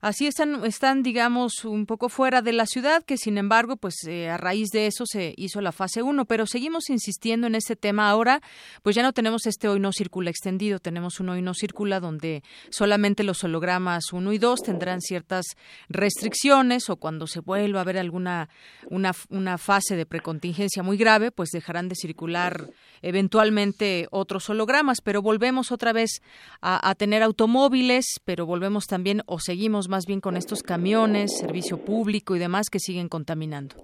Así 0.02 0.28
están, 0.28 0.66
están, 0.66 1.04
digamos, 1.04 1.66
un 1.66 1.86
poco 1.86 2.10
fuera 2.10 2.42
de 2.42 2.54
la 2.54 2.66
ciudad, 2.66 3.04
que 3.04 3.18
sin 3.18 3.38
embargo, 3.38 3.78
pues 3.78 3.96
eh, 4.08 4.30
a 4.30 4.38
raíz 4.38 4.70
de 4.70 4.88
eso 4.88 5.06
se 5.06 5.34
hizo 5.38 5.62
la 5.62 5.72
fase 5.72 6.02
1, 6.02 6.26
pero 6.26 6.46
seguimos 6.46 6.90
insistiendo 6.90 7.48
en 7.48 7.56
este 7.56 7.76
tema 7.76 8.10
ahora, 8.10 8.42
pues 8.84 8.96
ya 8.96 9.04
no 9.04 9.14
tenemos 9.14 9.46
este 9.46 9.68
hoy 9.68 9.80
no 9.80 9.92
circula 9.94 10.30
extendido, 10.30 10.80
tenemos 10.80 11.20
un 11.20 11.30
hoy 11.30 11.42
no 11.42 11.54
circula 11.54 12.00
donde 12.00 12.44
solamente 12.70 13.24
los 13.24 13.44
hologramas 13.44 14.12
1 14.12 14.34
y 14.34 14.38
2 14.38 14.64
tendrán 14.64 15.02
ciertas 15.02 15.46
restricciones 15.90 16.90
o 16.90 16.98
cuando 16.98 17.28
se 17.28 17.40
vuelva 17.40 17.82
a 17.82 17.86
ver 17.86 17.98
alguna 17.98 18.50
una, 18.90 19.14
una 19.30 19.58
fase 19.58 19.96
de 19.96 20.06
precontingencia 20.06 20.84
muy 20.84 20.98
grave, 20.98 21.32
pues 21.32 21.50
dejarán 21.50 21.90
de 21.90 21.96
circular 21.96 22.70
eventualmente 23.02 24.08
otros 24.12 24.50
hologramas, 24.50 25.00
pero 25.02 25.22
volvemos 25.22 25.72
otra 25.72 25.94
vez 25.94 26.22
a, 26.62 26.90
a 26.90 26.96
tener 26.96 27.24
automóviles, 27.24 28.06
pero 28.26 28.46
volvemos 28.46 28.86
también 28.86 29.22
o 29.26 29.40
seguimos 29.40 29.85
más 29.90 30.06
bien 30.06 30.22
con 30.22 30.38
estos 30.38 30.64
camiones, 30.64 31.38
servicio 31.38 31.78
público 31.78 32.36
y 32.36 32.40
demás 32.40 32.70
que 32.70 32.80
siguen 32.80 33.10
contaminando. 33.10 33.76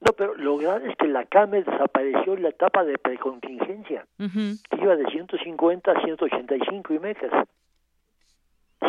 No, 0.00 0.12
pero 0.14 0.34
lo 0.34 0.56
grave 0.56 0.90
es 0.90 0.96
que 0.96 1.08
la 1.08 1.26
CAME 1.26 1.62
desapareció 1.62 2.34
en 2.34 2.42
la 2.42 2.48
etapa 2.48 2.84
de 2.84 2.96
precontingencia, 2.96 4.06
que 4.18 4.76
iba 4.82 4.96
de 4.96 5.04
150 5.10 5.92
a 5.92 6.02
185 6.02 6.94
y 6.94 6.98
megas, 6.98 7.48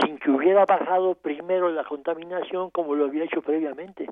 sin 0.05 0.17
que 0.17 0.31
hubiera 0.31 0.65
bajado 0.65 1.15
primero 1.15 1.69
la 1.69 1.83
contaminación 1.83 2.69
como 2.69 2.95
lo 2.95 3.05
había 3.05 3.25
hecho 3.25 3.41
previamente. 3.41 4.07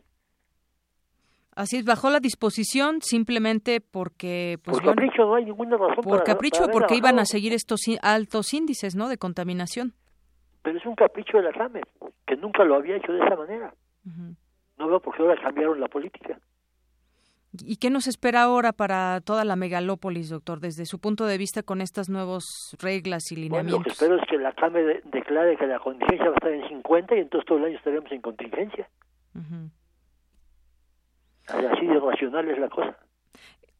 Así 1.55 1.77
es, 1.77 1.85
bajó 1.85 2.09
la 2.09 2.19
disposición 2.19 3.01
simplemente 3.01 3.81
porque... 3.81 4.59
Pues, 4.63 4.77
por 4.77 4.95
capricho, 4.95 5.23
no 5.25 5.35
hay 5.35 5.45
ninguna 5.45 5.77
razón 5.77 6.03
Por 6.03 6.23
capricho, 6.23 6.67
porque 6.71 6.95
iban 6.95 7.19
a 7.19 7.25
seguir 7.25 7.53
estos 7.53 7.81
altos 8.01 8.53
índices, 8.53 8.95
¿no?, 8.95 9.09
de 9.09 9.17
contaminación. 9.17 9.93
Pero 10.69 10.77
es 10.77 10.85
un 10.85 10.93
capricho 10.93 11.37
de 11.37 11.43
la 11.45 11.51
RAME, 11.51 11.81
que 12.27 12.37
nunca 12.37 12.63
lo 12.63 12.75
había 12.75 12.97
hecho 12.97 13.11
de 13.11 13.25
esa 13.25 13.35
manera. 13.35 13.73
No 14.77 14.87
veo 14.87 14.99
por 14.99 15.15
qué 15.15 15.23
ahora 15.23 15.41
cambiaron 15.41 15.79
la 15.79 15.87
política. 15.87 16.39
¿Y 17.65 17.77
qué 17.77 17.89
nos 17.89 18.05
espera 18.05 18.43
ahora 18.43 18.71
para 18.71 19.19
toda 19.21 19.45
la 19.45 19.55
megalópolis, 19.55 20.29
doctor, 20.29 20.59
desde 20.59 20.85
su 20.85 20.99
punto 20.99 21.25
de 21.25 21.39
vista 21.39 21.63
con 21.63 21.81
estas 21.81 22.07
nuevas 22.07 22.43
reglas 22.79 23.31
y 23.31 23.37
lineamientos? 23.37 23.71
Bueno, 23.71 23.77
lo 23.79 23.83
que 23.83 23.89
espero 23.89 24.15
es 24.17 24.29
que 24.29 24.37
la 24.37 24.53
CAME 24.53 25.01
declare 25.05 25.57
que 25.57 25.65
la 25.65 25.79
contingencia 25.79 26.27
va 26.27 26.33
a 26.33 26.35
estar 26.35 26.53
en 26.53 26.67
50 26.67 27.15
y 27.15 27.19
entonces 27.21 27.47
todo 27.47 27.57
el 27.57 27.65
año 27.65 27.77
estaremos 27.77 28.11
en 28.11 28.21
contingencia. 28.21 28.87
Así 31.47 31.87
de 31.87 31.99
racional 31.99 32.47
es 32.47 32.59
la 32.59 32.69
cosa. 32.69 32.95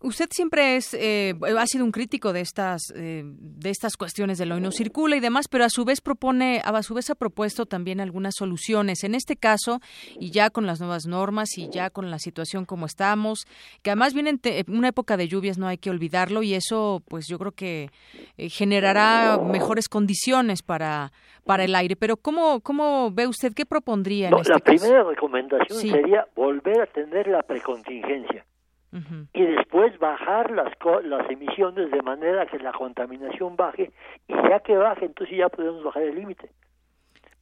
Usted 0.02 0.30
siempre 0.32 0.78
es, 0.78 0.94
eh, 0.94 1.34
ha 1.58 1.68
sido 1.68 1.84
un 1.84 1.92
crítico 1.92 2.32
de 2.32 2.40
estas, 2.40 2.84
eh, 2.96 3.24
de 3.26 3.70
estas 3.70 3.98
cuestiones 3.98 4.38
del 4.38 4.54
hoy 4.54 4.62
no 4.62 4.72
circula 4.72 5.18
y 5.18 5.20
demás, 5.20 5.50
pero 5.50 5.66
a 5.66 5.70
su 5.70 5.84
vez 5.84 6.00
propone, 6.00 6.62
a 6.64 6.84
su 6.84 6.94
vez 6.94 7.10
ha 7.10 7.16
propuesto 7.16 7.66
también 7.66 8.00
algunas 8.00 8.36
soluciones. 8.38 9.04
En 9.04 9.14
este 9.14 9.36
caso, 9.36 9.82
y 10.18 10.32
ya 10.32 10.52
con 10.52 10.66
las 10.66 10.80
nuevas 10.80 11.06
normas 11.06 11.58
y 11.58 11.68
ya 11.68 11.90
con 11.90 12.10
la 12.10 12.18
situación 12.18 12.64
como 12.64 12.86
estamos, 12.86 13.46
que 13.82 13.90
además 13.90 14.14
viene 14.14 14.40
en 14.42 14.74
una 14.74 14.88
época 14.88 15.18
de 15.18 15.28
lluvias, 15.28 15.58
no 15.58 15.68
hay 15.68 15.78
que 15.78 15.90
olvidarlo, 15.90 16.44
y 16.44 16.54
eso, 16.54 17.04
pues 17.10 17.28
yo 17.28 17.38
creo 17.38 17.52
que 17.52 17.90
eh, 18.38 18.48
generará 18.48 19.38
mejores 19.38 19.90
condiciones 19.90 20.64
para, 20.64 21.12
para 21.44 21.66
el 21.66 21.76
aire. 21.76 21.98
Pero 21.98 22.16
¿cómo, 22.16 22.62
cómo 22.62 23.12
ve 23.12 23.28
usted 23.28 23.52
qué 23.54 23.66
propondría? 23.66 24.30
En 24.30 24.38
este 24.38 24.54
la 24.54 24.60
primera 24.60 25.04
recomendación 25.04 25.78
sería 25.78 26.26
volver 26.38 26.84
a 26.84 26.86
tener 26.86 27.28
la 27.28 27.44
precontingencia 27.44 28.46
y 28.92 29.46
después 29.46 29.98
bajar 30.00 30.50
las, 30.52 30.74
las 31.04 31.30
emisiones 31.30 31.92
de 31.92 32.02
manera 32.02 32.48
que 32.48 32.58
la 32.58 32.72
contaminación 32.72 33.56
baje 33.56 33.92
y 34.28 34.34
ya 34.34 34.60
que 34.62 34.76
baje 34.76 35.06
entonces 35.06 35.38
ya 35.38 35.50
podemos 35.50 35.84
bajar 35.84 36.04
el 36.04 36.16
límite. 36.16 36.50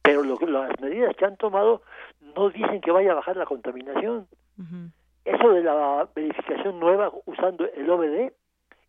Pero 0.02 0.22
lo, 0.22 0.38
las 0.46 0.78
medidas 0.80 1.16
que 1.16 1.24
han 1.24 1.36
tomado 1.36 1.82
no 2.36 2.50
dicen 2.50 2.80
que 2.80 2.90
vaya 2.90 3.12
a 3.12 3.16
bajar 3.16 3.36
la 3.36 3.46
contaminación. 3.46 4.26
Eso 5.24 5.52
de 5.52 5.62
la 5.62 6.08
verificación 6.14 6.80
nueva 6.80 7.12
usando 7.24 7.64
el 7.64 7.88
OBD 7.88 8.32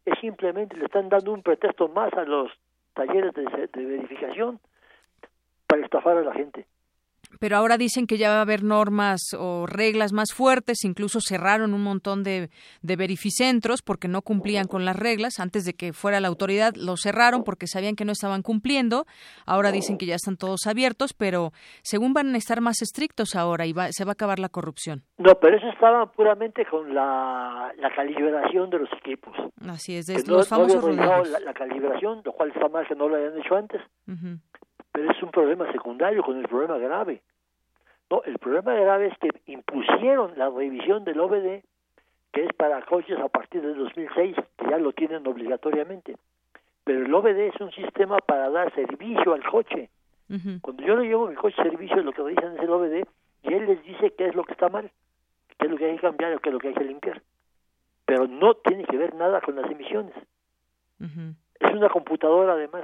es 0.05 0.19
simplemente 0.19 0.75
le 0.75 0.85
están 0.85 1.09
dando 1.09 1.33
un 1.33 1.43
pretexto 1.43 1.87
más 1.87 2.11
a 2.13 2.23
los 2.23 2.51
talleres 2.93 3.33
de, 3.33 3.43
de 3.43 3.85
verificación 3.85 4.59
para 5.67 5.83
estafar 5.83 6.17
a 6.17 6.21
la 6.21 6.33
gente 6.33 6.65
pero 7.39 7.57
ahora 7.57 7.77
dicen 7.77 8.07
que 8.07 8.17
ya 8.17 8.29
va 8.29 8.37
a 8.37 8.41
haber 8.41 8.63
normas 8.63 9.21
o 9.37 9.65
reglas 9.67 10.13
más 10.13 10.33
fuertes, 10.33 10.83
incluso 10.83 11.19
cerraron 11.21 11.73
un 11.73 11.83
montón 11.83 12.23
de, 12.23 12.49
de 12.81 12.95
verificentros 12.95 13.81
porque 13.81 14.07
no 14.07 14.21
cumplían 14.21 14.67
con 14.67 14.85
las 14.85 14.95
reglas, 14.95 15.39
antes 15.39 15.65
de 15.65 15.73
que 15.73 15.93
fuera 15.93 16.19
la 16.19 16.27
autoridad 16.27 16.73
lo 16.75 16.97
cerraron 16.97 17.43
porque 17.43 17.67
sabían 17.67 17.95
que 17.95 18.05
no 18.05 18.11
estaban 18.11 18.41
cumpliendo, 18.41 19.05
ahora 19.45 19.71
dicen 19.71 19.97
que 19.97 20.05
ya 20.05 20.15
están 20.15 20.37
todos 20.37 20.67
abiertos, 20.67 21.13
pero 21.13 21.51
según 21.83 22.13
van 22.13 22.33
a 22.33 22.37
estar 22.37 22.61
más 22.61 22.81
estrictos 22.81 23.35
ahora 23.35 23.65
y 23.65 23.73
se 23.91 24.05
va 24.05 24.11
a 24.11 24.13
acabar 24.13 24.39
la 24.39 24.49
corrupción. 24.49 25.03
No, 25.17 25.35
pero 25.35 25.57
eso 25.57 25.67
estaba 25.69 26.11
puramente 26.11 26.65
con 26.65 26.93
la, 26.93 27.71
la 27.77 27.95
calibración 27.95 28.69
de 28.69 28.79
los 28.79 28.89
equipos. 28.93 29.35
Así 29.67 29.95
es, 29.95 30.07
de 30.07 30.23
los 30.25 30.47
famosos 30.47 30.83
no 30.95 31.23
la, 31.23 31.53
calibración, 31.53 32.21
lo 32.23 32.31
cual 32.31 32.51
está 32.51 32.67
mal 32.69 32.87
que 32.87 32.95
no 32.95 33.09
lo 33.09 33.15
hayan 33.15 33.37
hecho 33.37 33.55
antes 33.55 33.81
pero 34.91 35.11
es 35.11 35.21
un 35.23 35.31
problema 35.31 35.71
secundario 35.71 36.23
con 36.23 36.37
el 36.37 36.47
problema 36.47 36.77
grave. 36.77 37.21
No, 38.09 38.23
el 38.23 38.39
problema 38.39 38.73
grave 38.73 39.07
es 39.07 39.17
que 39.19 39.29
impusieron 39.51 40.33
la 40.35 40.49
revisión 40.49 41.03
del 41.03 41.19
OBD, 41.19 41.63
que 42.31 42.45
es 42.45 42.53
para 42.53 42.81
coches 42.83 43.19
a 43.19 43.29
partir 43.29 43.61
del 43.61 43.75
2006, 43.75 44.35
que 44.57 44.69
ya 44.69 44.77
lo 44.77 44.93
tienen 44.93 45.25
obligatoriamente. 45.27 46.15
Pero 46.83 47.05
el 47.05 47.13
OBD 47.13 47.53
es 47.53 47.61
un 47.61 47.71
sistema 47.71 48.17
para 48.17 48.49
dar 48.49 48.73
servicio 48.73 49.33
al 49.33 49.43
coche. 49.43 49.89
Cuando 50.61 50.83
yo 50.83 50.95
le 50.95 51.07
llevo 51.07 51.27
mi 51.27 51.35
coche 51.35 51.59
a 51.59 51.63
servicio, 51.63 52.03
lo 52.03 52.11
que 52.11 52.21
revisan 52.21 52.55
es 52.55 52.63
el 52.63 52.69
OBD 52.69 53.07
y 53.43 53.53
él 53.53 53.65
les 53.65 53.83
dice 53.83 54.13
qué 54.15 54.27
es 54.27 54.35
lo 54.35 54.43
que 54.43 54.53
está 54.53 54.69
mal, 54.69 54.91
qué 55.57 55.65
es 55.65 55.71
lo 55.71 55.77
que 55.77 55.85
hay 55.85 55.95
que 55.95 56.01
cambiar 56.01 56.33
o 56.35 56.39
qué 56.39 56.49
es 56.49 56.53
lo 56.53 56.59
que 56.59 56.67
hay 56.67 56.73
que 56.75 56.83
limpiar. 56.83 57.21
Pero 58.05 58.27
no 58.27 58.53
tiene 58.55 58.85
que 58.85 58.97
ver 58.97 59.15
nada 59.15 59.41
con 59.41 59.55
las 59.55 59.69
emisiones. 59.69 60.13
Es 61.59 61.71
una 61.71 61.89
computadora 61.89 62.53
además 62.53 62.83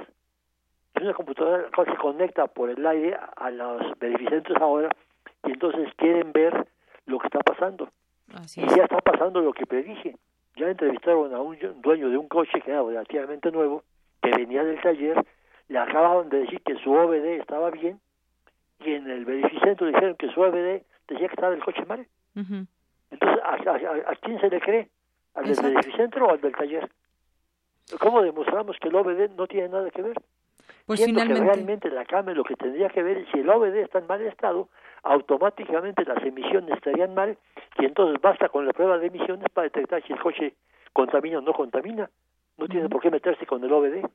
es 0.96 1.02
una 1.02 1.14
computadora 1.14 1.68
que 1.70 1.84
se 1.84 1.96
conecta 1.96 2.46
por 2.46 2.70
el 2.70 2.84
aire 2.86 3.16
a 3.36 3.50
los 3.50 3.98
beneficiarios 3.98 4.56
ahora 4.60 4.88
y 5.44 5.52
entonces 5.52 5.92
quieren 5.96 6.32
ver 6.32 6.66
lo 7.04 7.18
que 7.18 7.26
está 7.26 7.40
pasando. 7.40 7.90
y 8.56 8.66
ya 8.74 8.84
está 8.84 8.98
pasando 8.98 9.40
lo 9.40 9.52
que 9.52 9.66
predije. 9.66 10.16
Ya 10.56 10.70
entrevistaron 10.70 11.34
a 11.34 11.40
un 11.40 11.58
dueño 11.82 12.08
de 12.08 12.16
un 12.16 12.28
coche 12.28 12.60
que 12.62 12.70
era 12.70 12.82
relativamente 12.82 13.50
nuevo, 13.52 13.82
que 14.22 14.30
venía 14.30 14.64
del 14.64 14.80
taller, 14.80 15.22
le 15.68 15.78
acababan 15.78 16.30
de 16.30 16.40
decir 16.40 16.62
que 16.62 16.76
su 16.76 16.92
OBD 16.92 17.40
estaba 17.40 17.70
bien 17.70 18.00
y 18.80 18.94
en 18.94 19.10
el 19.10 19.24
beneficentro 19.24 19.86
dijeron 19.86 20.16
que 20.16 20.30
su 20.32 20.40
OBD 20.40 20.82
decía 21.08 21.28
que 21.28 21.34
estaba 21.34 21.54
el 21.54 21.62
coche 21.62 21.84
mal. 21.86 22.06
Entonces, 23.10 23.40
¿a, 23.44 24.14
quién 24.22 24.40
se 24.40 24.48
le 24.48 24.60
cree? 24.60 24.88
¿Al 25.34 25.44
del 25.44 25.62
beneficentro 25.62 26.26
o 26.26 26.30
al 26.30 26.40
del 26.40 26.54
taller? 26.54 26.90
¿Cómo 28.00 28.22
demostramos 28.22 28.76
que 28.80 28.88
el 28.88 28.96
OBD 28.96 29.30
no 29.36 29.46
tiene 29.46 29.68
nada 29.68 29.90
que 29.90 30.02
ver? 30.02 30.16
Pues 30.86 31.04
finalmente... 31.04 31.40
que 31.40 31.46
realmente 31.46 31.90
la 31.90 32.04
CAME 32.04 32.34
lo 32.34 32.44
que 32.44 32.56
tendría 32.56 32.88
que 32.88 33.02
ver 33.02 33.18
es 33.18 33.28
si 33.32 33.40
el 33.40 33.48
OBD 33.48 33.76
está 33.76 33.98
en 33.98 34.06
mal 34.06 34.22
estado, 34.22 34.68
automáticamente 35.02 36.04
las 36.04 36.22
emisiones 36.22 36.76
estarían 36.76 37.14
mal 37.14 37.36
y 37.78 37.84
entonces 37.84 38.20
basta 38.20 38.48
con 38.48 38.66
la 38.66 38.72
prueba 38.72 38.98
de 38.98 39.06
emisiones 39.06 39.48
para 39.50 39.64
detectar 39.64 40.02
si 40.04 40.12
el 40.12 40.20
coche 40.20 40.54
contamina 40.92 41.38
o 41.38 41.40
no 41.40 41.52
contamina. 41.52 42.10
No 42.56 42.68
tiene 42.68 42.88
por 42.88 43.02
qué 43.02 43.10
meterse 43.10 43.46
con 43.46 43.62
el 43.62 43.72
OBD. 43.72 44.06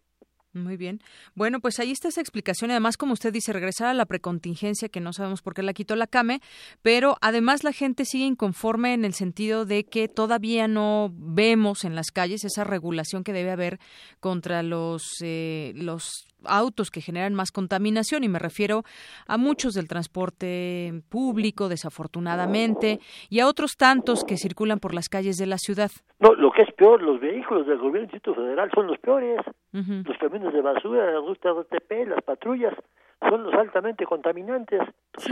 Muy 0.53 0.75
bien. 0.75 0.99
Bueno, 1.33 1.59
pues 1.61 1.79
ahí 1.79 1.91
está 1.91 2.09
esa 2.09 2.19
explicación. 2.19 2.71
Además, 2.71 2.97
como 2.97 3.13
usted 3.13 3.31
dice, 3.31 3.53
regresar 3.53 3.87
a 3.87 3.93
la 3.93 4.05
precontingencia, 4.05 4.89
que 4.89 4.99
no 4.99 5.13
sabemos 5.13 5.41
por 5.41 5.53
qué 5.53 5.63
la 5.63 5.73
quitó 5.73 5.95
la 5.95 6.07
CAME, 6.07 6.41
pero 6.81 7.15
además 7.21 7.63
la 7.63 7.71
gente 7.71 8.03
sigue 8.03 8.25
inconforme 8.25 8.93
en 8.93 9.05
el 9.05 9.13
sentido 9.13 9.65
de 9.65 9.85
que 9.85 10.09
todavía 10.09 10.67
no 10.67 11.09
vemos 11.13 11.85
en 11.85 11.95
las 11.95 12.11
calles 12.11 12.43
esa 12.43 12.65
regulación 12.65 13.23
que 13.23 13.31
debe 13.31 13.51
haber 13.51 13.79
contra 14.19 14.61
los, 14.61 15.03
eh, 15.23 15.71
los 15.75 16.27
autos 16.45 16.89
que 16.89 17.01
generan 17.01 17.33
más 17.33 17.51
contaminación 17.51 18.23
y 18.23 18.29
me 18.29 18.39
refiero 18.39 18.83
a 19.27 19.37
muchos 19.37 19.73
del 19.73 19.87
transporte 19.87 21.01
público 21.09 21.69
desafortunadamente 21.69 22.99
y 23.29 23.39
a 23.39 23.47
otros 23.47 23.77
tantos 23.77 24.23
que 24.25 24.37
circulan 24.37 24.79
por 24.79 24.93
las 24.93 25.07
calles 25.07 25.37
de 25.37 25.45
la 25.45 25.57
ciudad. 25.57 25.91
No, 26.19 26.33
lo 26.33 26.51
que 26.51 26.63
es 26.63 26.73
peor, 26.73 27.01
los 27.01 27.19
vehículos 27.19 27.67
del 27.67 27.77
gobierno 27.77 28.01
Distrito 28.01 28.35
Federal 28.35 28.69
son 28.73 28.87
los 28.87 28.99
peores. 28.99 29.39
Los 29.71 30.17
camiones 30.17 30.53
de 30.53 30.61
basura, 30.61 31.11
las 31.11 31.23
rutas 31.23 31.55
RTP, 31.55 32.07
las 32.07 32.21
patrullas 32.23 32.73
son 33.21 33.43
los 33.43 33.53
altamente 33.53 34.05
contaminantes. 34.05 34.81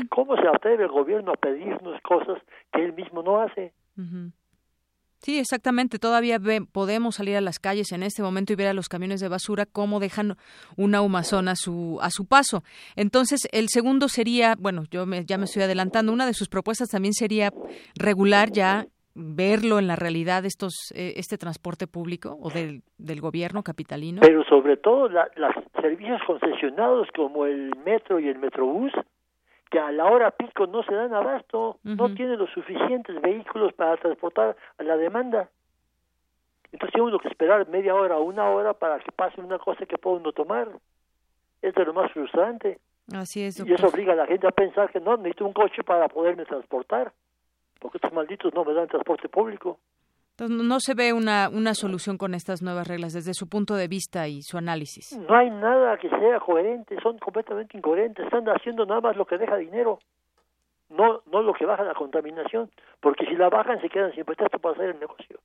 ¿cómo 0.10 0.36
se 0.36 0.48
atreve 0.48 0.84
el 0.84 0.92
gobierno 0.92 1.32
a 1.32 1.36
pedirnos 1.36 2.00
cosas 2.02 2.42
que 2.72 2.84
él 2.84 2.94
mismo 2.94 3.24
no 3.24 3.42
hace? 3.42 3.74
Sí, 5.22 5.38
exactamente. 5.40 6.00
Todavía 6.00 6.40
podemos 6.72 7.16
salir 7.16 7.36
a 7.36 7.42
las 7.42 7.60
calles 7.60 7.92
en 7.92 8.04
este 8.04 8.22
momento 8.22 8.54
y 8.54 8.56
ver 8.56 8.68
a 8.68 8.74
los 8.74 8.88
camiones 8.88 9.20
de 9.20 9.28
basura 9.28 9.66
cómo 9.66 10.00
dejan 10.00 10.38
una 10.78 11.02
humazón 11.02 11.50
a 11.50 11.56
su, 11.56 12.00
a 12.02 12.10
su 12.10 12.26
paso. 12.26 12.64
Entonces, 12.96 13.42
el 13.52 13.68
segundo 13.70 14.08
sería, 14.08 14.56
bueno, 14.58 14.84
yo 14.90 15.06
ya 15.26 15.38
me 15.38 15.46
estoy 15.46 15.64
adelantando, 15.64 16.14
una 16.14 16.26
de 16.26 16.34
sus 16.34 16.48
propuestas 16.48 16.90
también 16.90 17.14
sería 17.14 17.52
regular 17.96 18.52
ya 18.52 18.88
verlo 19.16 19.80
en 19.80 19.88
la 19.88 19.96
realidad 19.96 20.46
estos 20.46 20.92
eh, 20.96 21.14
este 21.18 21.38
transporte 21.38 21.88
público 21.88 22.38
o 22.42 22.50
del, 22.50 22.84
del 22.98 23.22
gobierno 23.22 23.64
capitalino. 23.64 24.22
Pero 24.22 24.44
sobre 24.46 24.78
todo 24.78 25.10
los 25.10 25.56
servicios 25.82 26.22
concesionados 26.26 27.08
como 27.16 27.46
el 27.46 27.76
metro 27.86 28.20
y 28.20 28.28
el 28.28 28.40
metrobús 28.40 28.92
que 29.70 29.80
a 29.80 29.92
la 29.92 30.06
hora 30.06 30.32
pico 30.32 30.66
no 30.68 30.84
se 30.84 30.96
dan 30.96 31.14
abasto, 31.14 31.78
no 31.84 32.14
tienen 32.16 32.40
los 32.40 32.50
suficientes 32.52 33.22
vehículos 33.22 33.72
para 33.74 33.98
transportar 33.98 34.56
a 34.78 34.84
la 34.84 34.98
demanda. 34.98 35.50
Entonces 36.72 36.94
tiene 36.94 37.08
uno 37.08 37.20
que 37.20 37.28
esperar 37.28 37.68
media 37.70 37.94
hora 37.96 38.18
o 38.18 38.24
una 38.24 38.50
hora 38.50 38.74
para 38.74 39.00
que 39.00 39.12
pase 39.12 39.40
una 39.42 39.60
cosa 39.60 39.86
que 39.86 39.98
pueda 39.98 40.18
uno 40.18 40.32
tomar. 40.32 40.70
es 41.62 41.76
lo 41.76 41.94
más 41.94 42.12
frustrante. 42.12 42.80
Así 43.14 43.44
es, 43.44 43.60
Y 43.60 43.74
eso 43.74 43.88
obliga 43.88 44.14
a 44.14 44.16
la 44.16 44.28
gente 44.28 44.48
a 44.48 44.52
pensar 44.52 44.92
que 44.92 45.00
no, 45.00 45.18
necesito 45.18 45.46
un 45.46 45.54
coche 45.54 45.84
para 45.84 46.08
poderme 46.08 46.46
transportar, 46.46 47.12
porque 47.80 47.98
estos 47.98 48.14
malditos 48.14 48.54
no 48.54 48.64
me 48.64 48.74
dan 48.74 48.88
transporte 48.88 49.30
público. 49.30 49.80
Entonces, 50.32 50.66
no 50.66 50.80
se 50.80 50.94
ve 50.94 51.12
una, 51.12 51.50
una 51.50 51.74
solución 51.74 52.18
con 52.18 52.34
estas 52.34 52.62
nuevas 52.62 52.88
reglas 52.88 53.12
desde 53.14 53.34
su 53.34 53.50
punto 53.50 53.76
de 53.76 53.90
vista 53.90 54.28
y 54.28 54.42
su 54.42 54.58
análisis. 54.58 55.18
No 55.18 55.36
hay 55.36 55.50
nada 55.50 55.98
que 55.98 56.10
sea 56.10 56.40
coherente, 56.40 56.96
son 57.02 57.18
completamente 57.18 57.78
incoherentes, 57.78 58.24
están 58.26 58.46
haciendo 58.48 58.86
nada 58.86 59.02
más 59.02 59.18
lo 59.18 59.26
que 59.26 59.38
deja 59.38 59.58
dinero, 59.58 60.00
no, 60.90 61.22
no 61.32 61.42
lo 61.42 61.54
que 61.54 61.66
baja 61.66 61.84
la 61.84 61.94
contaminación, 61.94 62.72
porque 63.02 63.26
si 63.26 63.36
la 63.36 63.50
bajan 63.50 63.82
se 63.82 63.90
quedan 63.90 64.14
sin 64.14 64.24
pretexto 64.24 64.60
para 64.60 64.76
hacer 64.76 64.90
el 64.92 65.00
negocio. 65.00 65.40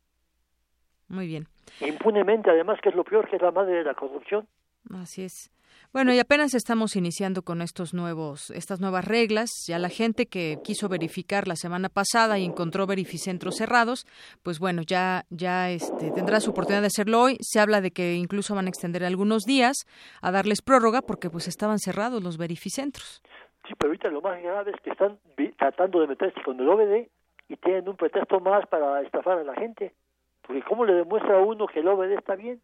Muy 1.08 1.26
bien. 1.26 1.46
Impunemente, 1.80 2.50
además, 2.50 2.80
que 2.80 2.88
es 2.88 2.94
lo 2.94 3.04
peor, 3.04 3.28
que 3.28 3.36
es 3.36 3.42
la 3.42 3.50
madre 3.50 3.74
de 3.78 3.84
la 3.84 3.94
corrupción. 3.94 4.46
Así 4.94 5.24
es. 5.24 5.50
Bueno, 5.94 6.12
y 6.12 6.18
apenas 6.18 6.54
estamos 6.54 6.96
iniciando 6.96 7.42
con 7.42 7.62
estos 7.62 7.94
nuevos, 7.94 8.50
estas 8.50 8.80
nuevas 8.80 9.04
reglas. 9.04 9.48
Ya 9.68 9.78
la 9.78 9.88
gente 9.88 10.26
que 10.26 10.58
quiso 10.64 10.88
verificar 10.88 11.46
la 11.46 11.54
semana 11.54 11.88
pasada 11.88 12.36
y 12.36 12.44
encontró 12.44 12.84
verificentros 12.88 13.58
cerrados, 13.58 14.04
pues 14.42 14.58
bueno, 14.58 14.82
ya, 14.84 15.22
ya 15.30 15.70
este, 15.70 16.10
tendrá 16.10 16.40
su 16.40 16.50
oportunidad 16.50 16.80
de 16.80 16.88
hacerlo 16.88 17.20
hoy. 17.20 17.36
Se 17.42 17.60
habla 17.60 17.80
de 17.80 17.92
que 17.92 18.14
incluso 18.14 18.56
van 18.56 18.66
a 18.66 18.70
extender 18.70 19.04
algunos 19.04 19.44
días 19.44 19.86
a 20.20 20.32
darles 20.32 20.62
prórroga 20.62 21.00
porque 21.00 21.30
pues 21.30 21.46
estaban 21.46 21.78
cerrados 21.78 22.24
los 22.24 22.38
verificentros. 22.38 23.22
Sí, 23.68 23.74
pero 23.78 23.90
ahorita 23.90 24.08
lo 24.08 24.20
más 24.20 24.42
grave 24.42 24.72
es 24.72 24.80
que 24.80 24.90
están 24.90 25.20
tratando 25.56 26.00
de 26.00 26.08
meterse 26.08 26.42
con 26.42 26.58
el 26.58 26.68
OBD 26.68 27.06
y 27.48 27.56
tienen 27.58 27.88
un 27.88 27.96
pretexto 27.96 28.40
más 28.40 28.66
para 28.66 29.00
estafar 29.02 29.38
a 29.38 29.44
la 29.44 29.54
gente. 29.54 29.94
Porque 30.42 30.60
¿cómo 30.62 30.84
le 30.86 30.94
demuestra 30.94 31.38
a 31.38 31.40
uno 31.40 31.68
que 31.68 31.78
el 31.78 31.86
OBD 31.86 32.18
está 32.18 32.34
bien? 32.34 32.60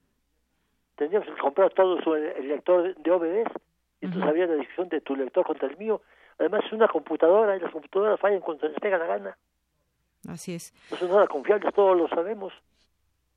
Tendríamos 1.01 1.29
que 1.29 1.41
comprar 1.41 1.73
todo 1.73 1.99
su, 2.03 2.15
el 2.15 2.47
lector 2.47 2.95
de 2.95 3.11
OBS, 3.11 3.51
y 4.03 4.05
entonces 4.05 4.29
había 4.29 4.47
la 4.47 4.57
discusión 4.57 4.91
de 4.91 5.01
tu 5.01 5.17
lector 5.17 5.47
contra 5.47 5.67
el 5.67 5.79
mío. 5.79 6.03
Además 6.39 6.63
es 6.67 6.73
una 6.75 6.89
computadora 6.89 7.57
y 7.57 7.61
las 7.61 7.73
computadoras 7.73 8.21
fallan 8.21 8.41
cuando 8.41 8.69
les 8.69 8.79
pega 8.79 8.99
la 8.99 9.07
gana. 9.07 9.39
Así 10.29 10.55
es. 10.55 10.75
No 10.91 10.99
son 10.99 11.09
nada 11.09 11.27
confiables, 11.27 11.73
todos 11.75 11.97
lo 11.97 12.07
sabemos. 12.09 12.53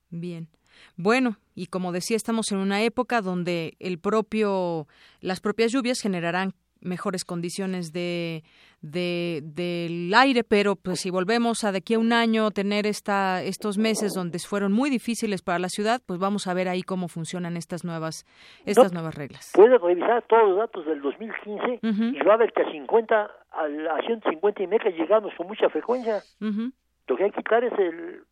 Bien. 0.10 0.50
Bueno, 0.98 1.38
y 1.56 1.68
como 1.68 1.94
decía, 1.94 2.18
estamos 2.18 2.52
en 2.52 2.58
una 2.58 2.82
época 2.82 3.22
donde 3.22 3.78
el 3.80 3.98
propio, 3.98 4.86
las 5.22 5.40
propias 5.40 5.72
lluvias 5.72 6.02
generarán 6.02 6.54
mejores 6.84 7.26
condiciones 7.26 7.92
de, 7.94 8.44
de, 8.82 9.42
del 9.44 10.14
aire, 10.14 10.44
pero 10.44 10.76
pues 10.76 11.00
si 11.00 11.10
volvemos 11.10 11.64
a 11.64 11.72
de 11.72 11.80
aquí 11.80 11.94
a 11.96 12.00
un 12.00 12.14
año 12.14 12.52
tener 12.52 12.86
esta, 12.86 13.42
estos 13.44 13.78
meses 13.78 14.14
donde 14.14 14.40
fueron 14.40 14.72
muy 14.72 14.90
difíciles 14.90 15.42
para 15.42 15.60
la 15.60 15.70
ciudad, 15.70 16.02
pues 16.06 16.20
vamos 16.20 16.48
a 16.48 16.54
ver 16.54 16.68
ahí 16.68 16.82
cómo 16.84 17.08
funcionan 17.08 17.58
estas 17.58 17.84
nuevas 17.84 18.26
estas 18.66 18.94
nuevas 18.94 19.16
reglas. 19.16 19.52
Puede 19.54 19.78
revisar 19.78 20.24
todos 20.28 20.50
los 20.50 20.58
datos 20.58 20.86
del 20.86 21.02
2015 21.02 21.80
y 21.82 22.24
va 22.24 22.34
a 22.34 22.38
ver 22.38 22.52
que 22.54 22.64
a 22.64 22.72
50 22.72 23.32
a 23.52 24.02
150 24.06 24.64
y 24.64 24.68
meca 24.68 24.90
llegamos 24.90 25.34
con 25.36 25.48
mucha 25.48 25.70
frecuencia. 25.70 26.22
Lo 26.40 27.18
que 27.18 27.24
hay 27.24 27.32
que 27.32 27.38
quitar 27.38 27.64
es 27.64 27.74
el 27.78 28.24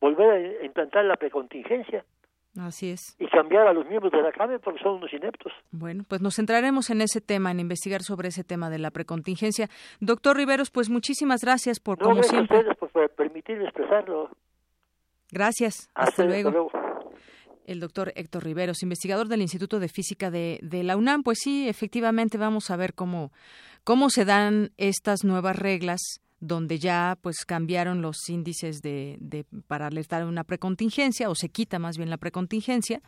volver 0.00 0.58
a 0.60 0.64
implantar 0.64 1.04
la 1.04 1.16
precontingencia. 1.16 2.04
Así 2.58 2.90
es. 2.90 3.16
Y 3.18 3.28
cambiar 3.28 3.66
a 3.66 3.72
los 3.72 3.86
miembros 3.86 4.12
de 4.12 4.22
la 4.22 4.32
CAME 4.32 4.58
porque 4.58 4.80
son 4.82 4.96
unos 4.96 5.12
ineptos. 5.12 5.52
Bueno, 5.70 6.04
pues 6.08 6.20
nos 6.20 6.36
centraremos 6.36 6.90
en 6.90 7.02
ese 7.02 7.20
tema, 7.20 7.50
en 7.50 7.60
investigar 7.60 8.02
sobre 8.02 8.28
ese 8.28 8.44
tema 8.44 8.70
de 8.70 8.78
la 8.78 8.90
precontingencia. 8.90 9.68
Doctor 10.00 10.36
Riveros, 10.36 10.70
pues 10.70 10.88
muchísimas 10.88 11.42
gracias 11.42 11.80
por, 11.80 11.98
como 11.98 12.22
siempre. 12.22 12.56
A 12.56 12.60
ustedes 12.60 12.76
por 12.78 13.10
permitirme 13.10 13.64
expresarlo. 13.64 14.30
Gracias. 15.30 15.90
Hasta, 15.94 16.24
luego. 16.24 16.70
el 17.66 17.80
doctor 17.80 18.12
Héctor 18.14 18.44
Riveros, 18.44 18.82
investigador 18.82 19.28
del 19.28 19.42
Instituto 19.42 19.80
de 19.80 19.88
Física 19.88 20.30
de, 20.30 20.58
de, 20.62 20.82
la 20.82 20.96
UNAM. 20.96 21.22
Pues 21.22 21.38
sí, 21.42 21.68
efectivamente 21.68 22.38
vamos 22.38 22.70
a 22.70 22.76
ver 22.76 22.94
cómo, 22.94 23.32
cómo 23.84 24.08
se 24.08 24.24
dan 24.24 24.70
estas 24.76 25.24
nuevas 25.24 25.58
reglas 25.58 26.20
donde 26.46 26.78
ya 26.78 27.18
pues 27.20 27.44
cambiaron 27.44 28.02
los 28.02 28.28
índices 28.28 28.80
de, 28.80 29.16
de, 29.20 29.44
para 29.66 29.86
alertar 29.86 30.24
una 30.24 30.44
precontingencia 30.44 31.28
o 31.28 31.34
se 31.34 31.48
quita 31.48 31.78
más 31.78 31.96
bien 31.96 32.10
la 32.10 32.16
precontingencia 32.16 33.02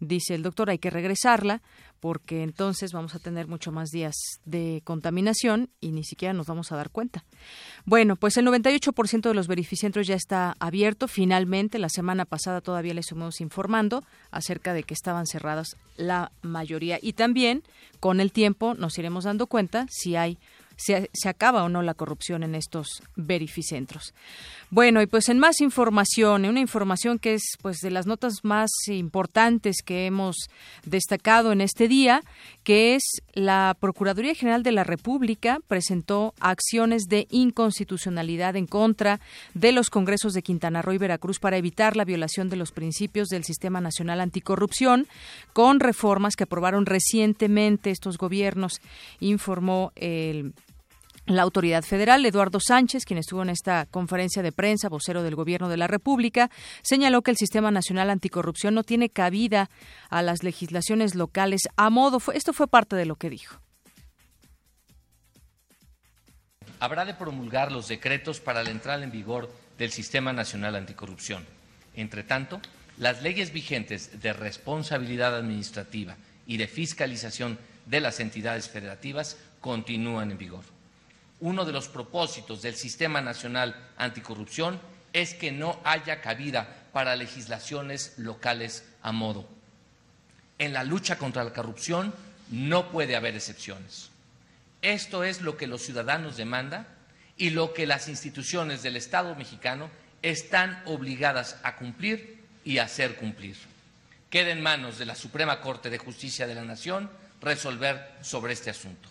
dice 0.00 0.34
el 0.34 0.42
doctor 0.42 0.70
hay 0.70 0.78
que 0.78 0.90
regresarla 0.90 1.62
porque 2.00 2.42
entonces 2.42 2.92
vamos 2.92 3.14
a 3.14 3.18
tener 3.18 3.46
mucho 3.46 3.72
más 3.72 3.90
días 3.90 4.14
de 4.44 4.80
contaminación 4.84 5.68
y 5.80 5.92
ni 5.92 6.02
siquiera 6.02 6.32
nos 6.32 6.46
vamos 6.46 6.72
a 6.72 6.76
dar 6.76 6.90
cuenta. 6.90 7.24
Bueno 7.84 8.16
pues 8.16 8.36
el 8.38 8.46
98% 8.46 9.20
de 9.20 9.34
los 9.34 9.46
verificentros 9.46 10.06
ya 10.06 10.14
está 10.14 10.56
abierto. 10.58 11.08
Finalmente 11.08 11.78
la 11.78 11.90
semana 11.90 12.24
pasada 12.24 12.60
todavía 12.60 12.94
les 12.94 13.04
estuvimos 13.04 13.40
informando 13.40 14.02
acerca 14.30 14.72
de 14.72 14.82
que 14.82 14.94
estaban 14.94 15.26
cerradas 15.26 15.76
la 15.96 16.32
mayoría. 16.42 16.98
Y 17.00 17.12
también 17.12 17.62
con 18.00 18.20
el 18.20 18.32
tiempo 18.32 18.74
nos 18.74 18.98
iremos 18.98 19.24
dando 19.24 19.46
cuenta 19.46 19.86
si 19.90 20.16
hay 20.16 20.38
se, 20.80 21.10
se 21.12 21.28
acaba 21.28 21.62
o 21.62 21.68
no 21.68 21.82
la 21.82 21.94
corrupción 21.94 22.42
en 22.42 22.54
estos 22.54 23.02
verificentros. 23.16 24.14
Bueno, 24.70 25.02
y 25.02 25.06
pues 25.06 25.28
en 25.28 25.38
más 25.38 25.60
información, 25.60 26.44
una 26.44 26.60
información 26.60 27.18
que 27.18 27.34
es 27.34 27.42
pues 27.60 27.78
de 27.78 27.90
las 27.90 28.06
notas 28.06 28.44
más 28.44 28.70
importantes 28.86 29.82
que 29.84 30.06
hemos 30.06 30.48
destacado 30.84 31.52
en 31.52 31.60
este 31.60 31.88
día, 31.88 32.22
que 32.62 32.94
es 32.94 33.02
la 33.32 33.76
Procuraduría 33.78 34.34
General 34.34 34.62
de 34.62 34.72
la 34.72 34.84
República 34.84 35.58
presentó 35.66 36.34
acciones 36.38 37.04
de 37.08 37.26
inconstitucionalidad 37.30 38.56
en 38.56 38.66
contra 38.66 39.20
de 39.54 39.72
los 39.72 39.90
congresos 39.90 40.34
de 40.34 40.42
Quintana 40.42 40.82
Roo 40.82 40.94
y 40.94 40.98
Veracruz 40.98 41.40
para 41.40 41.56
evitar 41.56 41.96
la 41.96 42.04
violación 42.04 42.48
de 42.48 42.56
los 42.56 42.72
principios 42.72 43.28
del 43.28 43.44
Sistema 43.44 43.80
Nacional 43.80 44.20
Anticorrupción 44.20 45.08
con 45.52 45.80
reformas 45.80 46.36
que 46.36 46.44
aprobaron 46.44 46.86
recientemente 46.86 47.90
estos 47.90 48.18
gobiernos, 48.18 48.80
informó 49.18 49.92
el 49.96 50.54
la 51.36 51.42
autoridad 51.42 51.82
federal, 51.82 52.24
Eduardo 52.26 52.58
Sánchez, 52.60 53.04
quien 53.04 53.18
estuvo 53.18 53.42
en 53.42 53.50
esta 53.50 53.86
conferencia 53.86 54.42
de 54.42 54.52
prensa, 54.52 54.88
vocero 54.88 55.22
del 55.22 55.36
Gobierno 55.36 55.68
de 55.68 55.76
la 55.76 55.86
República, 55.86 56.50
señaló 56.82 57.22
que 57.22 57.30
el 57.30 57.36
Sistema 57.36 57.70
Nacional 57.70 58.10
Anticorrupción 58.10 58.74
no 58.74 58.82
tiene 58.82 59.10
cabida 59.10 59.70
a 60.08 60.22
las 60.22 60.42
legislaciones 60.42 61.14
locales 61.14 61.62
a 61.76 61.90
modo. 61.90 62.20
Esto 62.32 62.52
fue 62.52 62.68
parte 62.68 62.96
de 62.96 63.06
lo 63.06 63.16
que 63.16 63.30
dijo. 63.30 63.60
Habrá 66.80 67.04
de 67.04 67.14
promulgar 67.14 67.70
los 67.70 67.88
decretos 67.88 68.40
para 68.40 68.64
la 68.64 68.70
entrada 68.70 69.04
en 69.04 69.10
vigor 69.10 69.50
del 69.78 69.92
Sistema 69.92 70.32
Nacional 70.32 70.76
Anticorrupción. 70.76 71.46
Entre 71.94 72.24
tanto, 72.24 72.60
las 72.96 73.22
leyes 73.22 73.52
vigentes 73.52 74.20
de 74.20 74.32
responsabilidad 74.32 75.36
administrativa 75.36 76.16
y 76.46 76.56
de 76.56 76.66
fiscalización 76.66 77.58
de 77.86 78.00
las 78.00 78.20
entidades 78.20 78.68
federativas 78.68 79.36
continúan 79.60 80.30
en 80.30 80.38
vigor 80.38 80.79
uno 81.40 81.64
de 81.64 81.72
los 81.72 81.88
propósitos 81.88 82.62
del 82.62 82.74
Sistema 82.74 83.20
Nacional 83.20 83.74
Anticorrupción 83.96 84.80
es 85.12 85.34
que 85.34 85.52
no 85.52 85.80
haya 85.84 86.20
cabida 86.20 86.86
para 86.92 87.16
legislaciones 87.16 88.14
locales 88.18 88.84
a 89.02 89.12
modo. 89.12 89.48
En 90.58 90.72
la 90.72 90.84
lucha 90.84 91.18
contra 91.18 91.44
la 91.44 91.52
corrupción 91.52 92.14
no 92.50 92.90
puede 92.90 93.16
haber 93.16 93.34
excepciones. 93.34 94.10
Esto 94.82 95.24
es 95.24 95.40
lo 95.40 95.56
que 95.56 95.66
los 95.66 95.82
ciudadanos 95.82 96.36
demandan 96.36 96.86
y 97.36 97.50
lo 97.50 97.72
que 97.72 97.86
las 97.86 98.08
instituciones 98.08 98.82
del 98.82 98.96
Estado 98.96 99.34
mexicano 99.34 99.90
están 100.22 100.82
obligadas 100.86 101.56
a 101.62 101.76
cumplir 101.76 102.44
y 102.64 102.78
hacer 102.78 103.16
cumplir. 103.16 103.56
Queda 104.28 104.50
en 104.50 104.62
manos 104.62 104.98
de 104.98 105.06
la 105.06 105.14
Suprema 105.14 105.60
Corte 105.60 105.90
de 105.90 105.98
Justicia 105.98 106.46
de 106.46 106.54
la 106.54 106.64
Nación 106.64 107.10
resolver 107.40 108.16
sobre 108.20 108.52
este 108.52 108.70
asunto. 108.70 109.09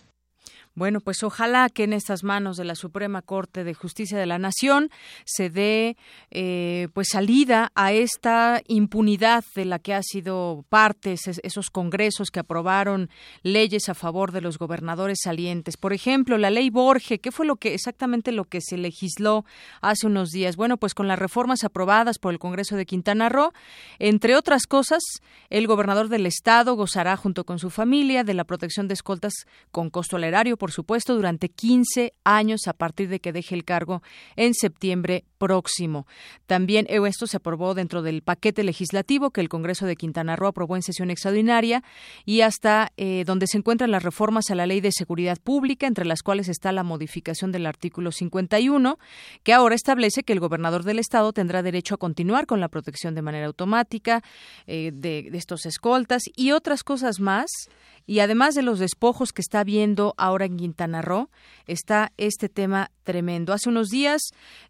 Bueno, 0.76 1.00
pues 1.00 1.24
ojalá 1.24 1.68
que 1.68 1.82
en 1.82 1.92
estas 1.92 2.22
manos 2.22 2.56
de 2.56 2.64
la 2.64 2.76
Suprema 2.76 3.22
Corte 3.22 3.64
de 3.64 3.74
Justicia 3.74 4.16
de 4.16 4.26
la 4.26 4.38
Nación 4.38 4.88
se 5.24 5.50
dé 5.50 5.96
eh, 6.30 6.86
pues 6.94 7.08
salida 7.10 7.72
a 7.74 7.92
esta 7.92 8.62
impunidad 8.68 9.44
de 9.56 9.64
la 9.64 9.80
que 9.80 9.94
ha 9.94 10.02
sido 10.02 10.64
parte 10.68 11.16
esos 11.42 11.70
congresos 11.70 12.30
que 12.30 12.38
aprobaron 12.38 13.10
leyes 13.42 13.88
a 13.88 13.94
favor 13.94 14.30
de 14.30 14.40
los 14.40 14.58
gobernadores 14.58 15.18
salientes. 15.24 15.76
Por 15.76 15.92
ejemplo, 15.92 16.38
la 16.38 16.50
ley 16.50 16.70
Borge, 16.70 17.18
¿qué 17.18 17.32
fue 17.32 17.46
lo 17.46 17.56
que 17.56 17.74
exactamente 17.74 18.30
lo 18.30 18.44
que 18.44 18.60
se 18.60 18.76
legisló 18.76 19.44
hace 19.80 20.06
unos 20.06 20.30
días? 20.30 20.54
Bueno, 20.54 20.76
pues 20.76 20.94
con 20.94 21.08
las 21.08 21.18
reformas 21.18 21.64
aprobadas 21.64 22.20
por 22.20 22.32
el 22.32 22.38
Congreso 22.38 22.76
de 22.76 22.86
Quintana 22.86 23.28
Roo, 23.28 23.52
entre 23.98 24.36
otras 24.36 24.66
cosas, 24.68 25.02
el 25.50 25.66
gobernador 25.66 26.08
del 26.08 26.26
estado 26.26 26.76
gozará 26.76 27.16
junto 27.16 27.44
con 27.44 27.58
su 27.58 27.70
familia 27.70 28.22
de 28.22 28.34
la 28.34 28.44
protección 28.44 28.86
de 28.86 28.94
escoltas 28.94 29.32
con 29.72 29.90
costo 29.90 30.16
al 30.16 30.24
erario 30.24 30.56
por 30.60 30.72
supuesto, 30.72 31.16
durante 31.16 31.48
15 31.48 32.12
años 32.22 32.68
a 32.68 32.74
partir 32.74 33.08
de 33.08 33.18
que 33.18 33.32
deje 33.32 33.54
el 33.54 33.64
cargo 33.64 34.02
en 34.36 34.52
septiembre 34.52 35.24
próximo. 35.38 36.06
También 36.46 36.86
eh, 36.90 37.00
esto 37.08 37.26
se 37.26 37.38
aprobó 37.38 37.72
dentro 37.72 38.02
del 38.02 38.20
paquete 38.20 38.62
legislativo 38.62 39.30
que 39.30 39.40
el 39.40 39.48
Congreso 39.48 39.86
de 39.86 39.96
Quintana 39.96 40.36
Roo 40.36 40.48
aprobó 40.48 40.76
en 40.76 40.82
sesión 40.82 41.10
extraordinaria 41.10 41.82
y 42.26 42.42
hasta 42.42 42.92
eh, 42.98 43.24
donde 43.24 43.46
se 43.46 43.56
encuentran 43.56 43.90
las 43.90 44.02
reformas 44.02 44.50
a 44.50 44.54
la 44.54 44.66
Ley 44.66 44.82
de 44.82 44.92
Seguridad 44.92 45.38
Pública, 45.42 45.86
entre 45.86 46.04
las 46.04 46.22
cuales 46.22 46.48
está 46.50 46.72
la 46.72 46.82
modificación 46.82 47.52
del 47.52 47.64
artículo 47.64 48.12
51, 48.12 48.98
que 49.42 49.54
ahora 49.54 49.74
establece 49.74 50.24
que 50.24 50.34
el 50.34 50.40
gobernador 50.40 50.84
del 50.84 50.98
Estado 50.98 51.32
tendrá 51.32 51.62
derecho 51.62 51.94
a 51.94 51.98
continuar 51.98 52.44
con 52.44 52.60
la 52.60 52.68
protección 52.68 53.14
de 53.14 53.22
manera 53.22 53.46
automática 53.46 54.22
eh, 54.66 54.92
de, 54.92 55.30
de 55.30 55.38
estos 55.38 55.64
escoltas 55.64 56.24
y 56.36 56.52
otras 56.52 56.84
cosas 56.84 57.18
más 57.18 57.48
y 58.10 58.18
además 58.18 58.56
de 58.56 58.62
los 58.62 58.80
despojos 58.80 59.32
que 59.32 59.40
está 59.40 59.62
viendo 59.62 60.14
ahora 60.16 60.44
en 60.44 60.56
Quintana 60.56 61.00
Roo, 61.00 61.30
está 61.68 62.12
este 62.16 62.48
tema 62.48 62.90
tremendo. 63.04 63.52
Hace 63.52 63.68
unos 63.68 63.86
días 63.86 64.20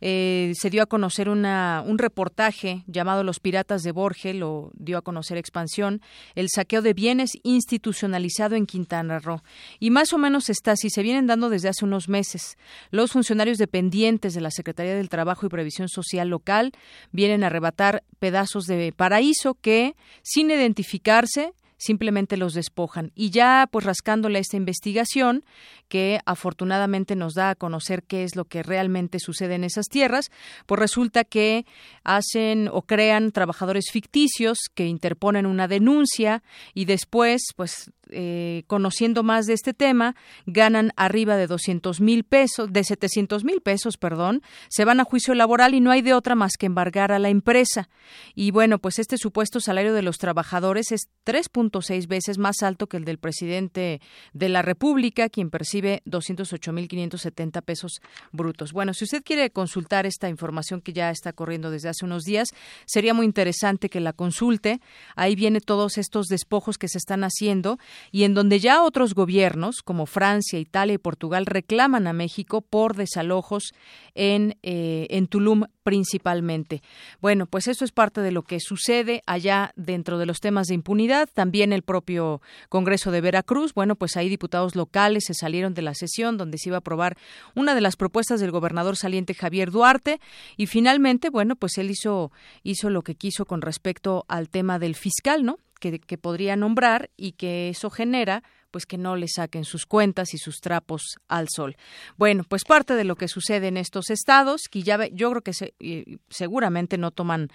eh, 0.02 0.52
se 0.54 0.68
dio 0.68 0.82
a 0.82 0.86
conocer 0.86 1.30
una, 1.30 1.82
un 1.86 1.96
reportaje 1.96 2.84
llamado 2.86 3.24
Los 3.24 3.40
Piratas 3.40 3.82
de 3.82 3.92
Borges, 3.92 4.36
lo 4.36 4.70
dio 4.74 4.98
a 4.98 5.00
conocer 5.00 5.38
Expansión, 5.38 6.02
el 6.34 6.50
saqueo 6.54 6.82
de 6.82 6.92
bienes 6.92 7.30
institucionalizado 7.42 8.56
en 8.56 8.66
Quintana 8.66 9.20
Roo. 9.20 9.42
Y 9.78 9.88
más 9.88 10.12
o 10.12 10.18
menos 10.18 10.50
está 10.50 10.72
así, 10.72 10.90
se 10.90 11.02
vienen 11.02 11.26
dando 11.26 11.48
desde 11.48 11.70
hace 11.70 11.86
unos 11.86 12.10
meses. 12.10 12.58
Los 12.90 13.12
funcionarios 13.12 13.56
dependientes 13.56 14.34
de 14.34 14.42
la 14.42 14.50
Secretaría 14.50 14.94
del 14.94 15.08
Trabajo 15.08 15.46
y 15.46 15.48
Previsión 15.48 15.88
Social 15.88 16.28
local 16.28 16.72
vienen 17.10 17.42
a 17.42 17.46
arrebatar 17.46 18.04
pedazos 18.18 18.64
de 18.64 18.92
paraíso 18.92 19.54
que, 19.54 19.96
sin 20.22 20.50
identificarse, 20.50 21.54
simplemente 21.80 22.36
los 22.36 22.54
despojan. 22.54 23.10
Y 23.14 23.30
ya 23.30 23.68
pues 23.72 23.84
rascándole 23.84 24.38
esta 24.38 24.56
investigación, 24.56 25.44
que 25.88 26.20
afortunadamente 26.26 27.16
nos 27.16 27.34
da 27.34 27.50
a 27.50 27.54
conocer 27.56 28.04
qué 28.04 28.22
es 28.22 28.36
lo 28.36 28.44
que 28.44 28.62
realmente 28.62 29.18
sucede 29.18 29.54
en 29.54 29.64
esas 29.64 29.86
tierras, 29.86 30.30
pues 30.66 30.78
resulta 30.78 31.24
que 31.24 31.66
hacen 32.04 32.68
o 32.70 32.82
crean 32.82 33.32
trabajadores 33.32 33.86
ficticios 33.90 34.58
que 34.74 34.86
interponen 34.86 35.46
una 35.46 35.66
denuncia 35.66 36.42
y 36.74 36.84
después 36.84 37.42
pues 37.56 37.90
eh, 38.12 38.64
conociendo 38.66 39.22
más 39.22 39.46
de 39.46 39.54
este 39.54 39.74
tema, 39.74 40.14
ganan 40.46 40.92
arriba 40.96 41.36
de 41.36 41.46
200 41.46 42.00
mil 42.00 42.24
pesos, 42.24 42.72
de 42.72 42.84
700 42.84 43.44
mil 43.44 43.60
pesos, 43.60 43.96
perdón, 43.96 44.42
se 44.68 44.84
van 44.84 45.00
a 45.00 45.04
juicio 45.04 45.34
laboral 45.34 45.74
y 45.74 45.80
no 45.80 45.90
hay 45.90 46.02
de 46.02 46.14
otra 46.14 46.34
más 46.34 46.52
que 46.58 46.66
embargar 46.66 47.12
a 47.12 47.18
la 47.18 47.28
empresa. 47.28 47.88
Y 48.34 48.50
bueno, 48.50 48.78
pues 48.78 48.98
este 48.98 49.18
supuesto 49.18 49.60
salario 49.60 49.94
de 49.94 50.02
los 50.02 50.18
trabajadores 50.18 50.92
es 50.92 51.08
3.6 51.24 52.06
veces 52.06 52.38
más 52.38 52.62
alto 52.62 52.86
que 52.86 52.96
el 52.96 53.04
del 53.04 53.18
presidente 53.18 54.00
de 54.32 54.48
la 54.48 54.62
República, 54.62 55.28
quien 55.28 55.50
percibe 55.50 56.02
208 56.04 56.72
mil 56.72 56.88
570 56.88 57.62
pesos 57.62 58.00
brutos. 58.32 58.72
Bueno, 58.72 58.94
si 58.94 59.04
usted 59.04 59.22
quiere 59.22 59.50
consultar 59.50 60.06
esta 60.06 60.28
información 60.28 60.80
que 60.80 60.92
ya 60.92 61.10
está 61.10 61.32
corriendo 61.32 61.70
desde 61.70 61.88
hace 61.88 62.04
unos 62.04 62.24
días, 62.24 62.48
sería 62.86 63.14
muy 63.14 63.26
interesante 63.26 63.88
que 63.88 64.00
la 64.00 64.12
consulte. 64.12 64.80
Ahí 65.16 65.34
viene 65.34 65.60
todos 65.60 65.98
estos 65.98 66.26
despojos 66.26 66.78
que 66.78 66.88
se 66.88 66.98
están 66.98 67.24
haciendo 67.24 67.78
y 68.12 68.24
en 68.24 68.34
donde 68.34 68.58
ya 68.58 68.82
otros 68.82 69.14
gobiernos 69.14 69.82
como 69.82 70.06
Francia, 70.06 70.58
Italia 70.58 70.94
y 70.94 70.98
Portugal 70.98 71.46
reclaman 71.46 72.06
a 72.06 72.12
México 72.12 72.60
por 72.60 72.96
desalojos 72.96 73.72
en, 74.14 74.56
eh, 74.62 75.06
en 75.10 75.26
Tulum 75.26 75.64
principalmente. 75.82 76.82
Bueno, 77.20 77.46
pues 77.46 77.66
eso 77.66 77.84
es 77.84 77.92
parte 77.92 78.20
de 78.20 78.32
lo 78.32 78.42
que 78.42 78.60
sucede 78.60 79.22
allá 79.26 79.72
dentro 79.76 80.18
de 80.18 80.26
los 80.26 80.40
temas 80.40 80.66
de 80.66 80.74
impunidad. 80.74 81.28
También 81.32 81.72
el 81.72 81.82
propio 81.82 82.40
Congreso 82.68 83.10
de 83.10 83.20
Veracruz, 83.20 83.74
bueno, 83.74 83.96
pues 83.96 84.16
ahí 84.16 84.28
diputados 84.28 84.76
locales 84.76 85.24
se 85.26 85.34
salieron 85.34 85.74
de 85.74 85.82
la 85.82 85.94
sesión 85.94 86.36
donde 86.36 86.58
se 86.58 86.68
iba 86.68 86.76
a 86.76 86.80
aprobar 86.80 87.16
una 87.54 87.74
de 87.74 87.80
las 87.80 87.96
propuestas 87.96 88.40
del 88.40 88.50
gobernador 88.50 88.96
saliente 88.96 89.34
Javier 89.34 89.70
Duarte 89.70 90.20
y 90.56 90.66
finalmente, 90.66 91.30
bueno, 91.30 91.56
pues 91.56 91.78
él 91.78 91.90
hizo 91.90 92.30
hizo 92.62 92.90
lo 92.90 93.02
que 93.02 93.14
quiso 93.14 93.46
con 93.46 93.62
respecto 93.62 94.24
al 94.28 94.48
tema 94.48 94.78
del 94.78 94.94
fiscal, 94.94 95.44
¿no? 95.44 95.58
Que, 95.80 96.18
podría 96.18 96.54
nombrar 96.54 97.10
y 97.16 97.32
que 97.32 97.70
eso 97.70 97.90
genera 97.90 98.42
pues 98.70 98.86
que 98.86 98.98
no 98.98 99.16
le 99.16 99.26
saquen 99.26 99.64
sus 99.64 99.84
cuentas 99.84 100.32
y 100.32 100.38
sus 100.38 100.60
trapos 100.60 101.16
al 101.26 101.48
sol. 101.48 101.76
Bueno, 102.16 102.44
pues 102.48 102.62
parte 102.64 102.94
de 102.94 103.02
lo 103.02 103.16
que 103.16 103.26
sucede 103.26 103.66
en 103.66 103.76
estos 103.76 104.10
estados, 104.10 104.68
que 104.70 104.84
ya 104.84 105.08
yo 105.08 105.30
creo 105.30 105.42
que 105.42 106.14
seguramente 106.28 106.96
no 106.96 107.10
toman 107.10 107.48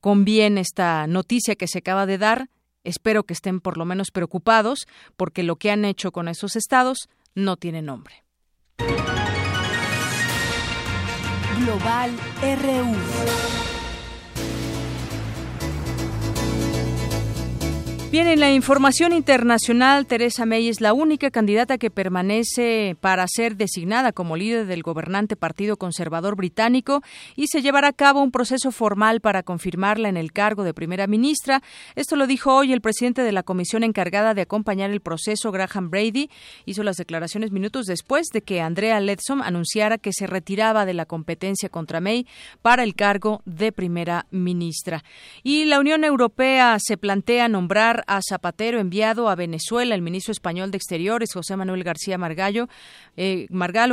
con 0.00 0.24
bien 0.24 0.56
esta 0.56 1.06
noticia 1.06 1.56
que 1.56 1.68
se 1.68 1.78
acaba 1.78 2.06
de 2.06 2.16
dar. 2.16 2.48
Espero 2.82 3.24
que 3.24 3.34
estén 3.34 3.60
por 3.60 3.76
lo 3.76 3.84
menos 3.84 4.10
preocupados 4.10 4.86
porque 5.16 5.42
lo 5.42 5.56
que 5.56 5.70
han 5.70 5.84
hecho 5.84 6.12
con 6.12 6.28
esos 6.28 6.56
estados 6.56 7.08
no 7.34 7.56
tiene 7.56 7.82
nombre. 7.82 8.24
Global 11.64 12.10
RU. 12.42 13.73
Bien, 18.14 18.28
en 18.28 18.38
la 18.38 18.52
información 18.52 19.12
internacional, 19.12 20.06
Teresa 20.06 20.46
May 20.46 20.68
es 20.68 20.80
la 20.80 20.92
única 20.92 21.32
candidata 21.32 21.78
que 21.78 21.90
permanece 21.90 22.96
para 23.00 23.26
ser 23.26 23.56
designada 23.56 24.12
como 24.12 24.36
líder 24.36 24.66
del 24.66 24.84
gobernante 24.84 25.34
Partido 25.34 25.76
Conservador 25.76 26.36
Británico 26.36 27.02
y 27.34 27.48
se 27.48 27.60
llevará 27.60 27.88
a 27.88 27.92
cabo 27.92 28.22
un 28.22 28.30
proceso 28.30 28.70
formal 28.70 29.20
para 29.20 29.42
confirmarla 29.42 30.08
en 30.08 30.16
el 30.16 30.32
cargo 30.32 30.62
de 30.62 30.72
primera 30.72 31.08
ministra. 31.08 31.60
Esto 31.96 32.14
lo 32.14 32.28
dijo 32.28 32.54
hoy 32.54 32.72
el 32.72 32.80
presidente 32.80 33.22
de 33.22 33.32
la 33.32 33.42
comisión 33.42 33.82
encargada 33.82 34.32
de 34.32 34.42
acompañar 34.42 34.92
el 34.92 35.00
proceso, 35.00 35.50
Graham 35.50 35.90
Brady. 35.90 36.30
Hizo 36.66 36.84
las 36.84 36.98
declaraciones 36.98 37.50
minutos 37.50 37.86
después 37.86 38.28
de 38.28 38.42
que 38.42 38.60
Andrea 38.60 39.00
Leadsom 39.00 39.42
anunciara 39.42 39.98
que 39.98 40.12
se 40.12 40.28
retiraba 40.28 40.86
de 40.86 40.94
la 40.94 41.06
competencia 41.06 41.68
contra 41.68 42.00
May 42.00 42.28
para 42.62 42.84
el 42.84 42.94
cargo 42.94 43.42
de 43.44 43.72
primera 43.72 44.26
ministra. 44.30 45.02
Y 45.42 45.64
la 45.64 45.80
Unión 45.80 46.04
Europea 46.04 46.76
se 46.78 46.96
plantea 46.96 47.48
nombrar 47.48 48.03
a 48.06 48.20
Zapatero 48.22 48.78
enviado 48.78 49.28
a 49.28 49.34
Venezuela, 49.34 49.94
el 49.94 50.02
ministro 50.02 50.32
español 50.32 50.70
de 50.70 50.76
Exteriores, 50.76 51.32
José 51.32 51.56
Manuel 51.56 51.84
García 51.84 52.18
Margallo, 52.18 52.68
eh, 53.16 53.46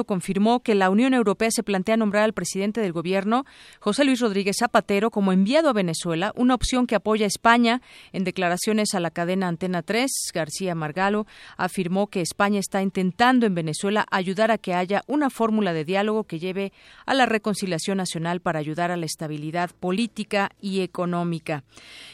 confirmó 0.06 0.62
que 0.62 0.76
la 0.76 0.90
Unión 0.90 1.14
Europea 1.14 1.50
se 1.52 1.64
plantea 1.64 1.98
nombrar 1.98 2.24
al 2.24 2.34
presidente 2.34 2.82
del 2.82 2.92
gobierno, 2.92 3.46
José 3.80 4.04
Luis 4.04 4.20
Rodríguez 4.20 4.58
Zapatero, 4.60 5.12
como 5.12 5.32
enviado 5.32 5.70
a 5.70 5.74
Venezuela, 5.74 6.34
una 6.36 6.56
opción 6.56 6.88
que 6.88 6.96
apoya 6.96 7.26
a 7.26 7.28
España. 7.28 7.82
En 8.14 8.24
declaraciones 8.24 8.94
a 8.94 9.00
la 9.00 9.12
cadena 9.12 9.48
Antena 9.48 9.82
3, 9.82 10.10
García 10.34 10.76
Margalo 10.76 11.28
afirmó 11.58 12.08
que 12.08 12.22
España 12.22 12.60
está 12.60 12.82
intentando 12.82 13.46
en 13.46 13.56
Venezuela 13.56 14.06
ayudar 14.12 14.52
a 14.52 14.58
que 14.58 14.74
haya 14.74 15.04
una 15.08 15.30
fórmula 15.30 15.74
de 15.74 15.86
diálogo 15.86 16.24
que 16.24 16.40
lleve 16.40 16.74
a 17.06 17.14
la 17.14 17.26
reconciliación 17.26 17.98
nacional 17.98 18.42
para 18.42 18.60
ayudar 18.60 18.92
a 18.92 18.98
la 18.98 19.06
estabilidad 19.06 19.72
política 19.80 20.50
y 20.62 20.82
económica. 20.82 21.64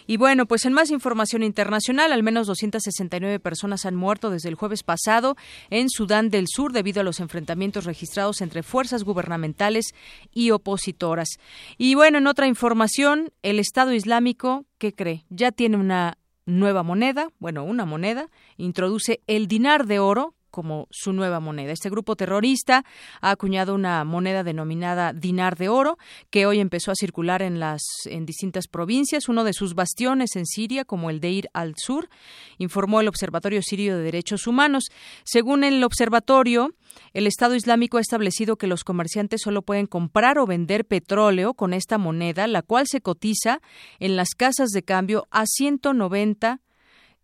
Y 0.05 0.17
bueno, 0.17 0.45
pues 0.45 0.65
en 0.65 0.73
más 0.73 0.91
información 0.91 1.43
internacional, 1.43 1.76
al 2.11 2.23
menos 2.23 2.47
269 2.47 3.39
personas 3.39 3.85
han 3.85 3.95
muerto 3.95 4.29
desde 4.29 4.49
el 4.49 4.55
jueves 4.55 4.83
pasado 4.83 5.35
en 5.69 5.89
Sudán 5.89 6.29
del 6.29 6.47
Sur 6.47 6.73
debido 6.73 7.01
a 7.01 7.03
los 7.03 7.19
enfrentamientos 7.19 7.85
registrados 7.85 8.41
entre 8.41 8.63
fuerzas 8.63 9.03
gubernamentales 9.03 9.93
y 10.33 10.51
opositoras. 10.51 11.37
Y 11.77 11.95
bueno, 11.95 12.17
en 12.17 12.27
otra 12.27 12.47
información, 12.47 13.31
el 13.43 13.59
Estado 13.59 13.93
Islámico, 13.93 14.65
¿qué 14.77 14.93
cree? 14.93 15.25
Ya 15.29 15.51
tiene 15.51 15.77
una 15.77 16.17
nueva 16.45 16.83
moneda, 16.83 17.29
bueno, 17.39 17.63
una 17.63 17.85
moneda, 17.85 18.29
introduce 18.57 19.21
el 19.27 19.47
dinar 19.47 19.85
de 19.85 19.99
oro 19.99 20.33
como 20.57 20.87
su 20.89 21.13
nueva 21.13 21.39
moneda. 21.39 21.71
Este 21.71 21.91
grupo 21.91 22.15
terrorista 22.15 22.83
ha 23.21 23.29
acuñado 23.29 23.75
una 23.75 24.03
moneda 24.03 24.43
denominada 24.43 25.13
dinar 25.13 25.55
de 25.55 25.69
oro 25.69 25.99
que 26.31 26.47
hoy 26.47 26.59
empezó 26.59 26.89
a 26.89 26.95
circular 26.95 27.43
en 27.43 27.59
las 27.59 27.83
en 28.05 28.25
distintas 28.25 28.67
provincias. 28.67 29.29
Uno 29.29 29.43
de 29.43 29.53
sus 29.53 29.75
bastiones 29.75 30.35
en 30.35 30.47
Siria, 30.47 30.83
como 30.83 31.11
el 31.11 31.19
de 31.19 31.29
Ir 31.29 31.49
al-Sur, 31.53 32.09
informó 32.57 33.01
el 33.01 33.07
Observatorio 33.07 33.61
Sirio 33.61 33.97
de 33.97 34.01
Derechos 34.01 34.47
Humanos. 34.47 34.85
Según 35.23 35.63
el 35.63 35.83
observatorio, 35.83 36.73
el 37.13 37.27
Estado 37.27 37.53
Islámico 37.53 37.99
ha 37.99 38.01
establecido 38.01 38.55
que 38.55 38.65
los 38.65 38.83
comerciantes 38.83 39.41
solo 39.43 39.61
pueden 39.61 39.85
comprar 39.85 40.39
o 40.39 40.47
vender 40.47 40.85
petróleo 40.85 41.53
con 41.53 41.75
esta 41.75 41.99
moneda, 41.99 42.47
la 42.47 42.63
cual 42.63 42.87
se 42.87 43.01
cotiza 43.01 43.61
en 43.99 44.15
las 44.15 44.29
casas 44.29 44.69
de 44.69 44.81
cambio 44.81 45.27
a 45.29 45.45
190 45.45 46.61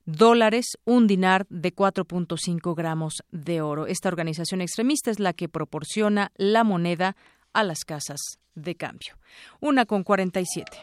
dólares 0.05 0.77
un 0.85 1.07
dinar 1.07 1.45
de 1.49 1.73
4.5 1.73 2.75
gramos 2.75 3.23
de 3.31 3.61
oro. 3.61 3.87
Esta 3.87 4.09
organización 4.09 4.61
extremista 4.61 5.11
es 5.11 5.19
la 5.19 5.33
que 5.33 5.49
proporciona 5.49 6.31
la 6.35 6.63
moneda 6.63 7.15
a 7.53 7.63
las 7.63 7.85
casas 7.85 8.39
de 8.55 8.75
cambio. 8.75 9.15
Una 9.59 9.85
con 9.85 10.03
47. 10.03 10.77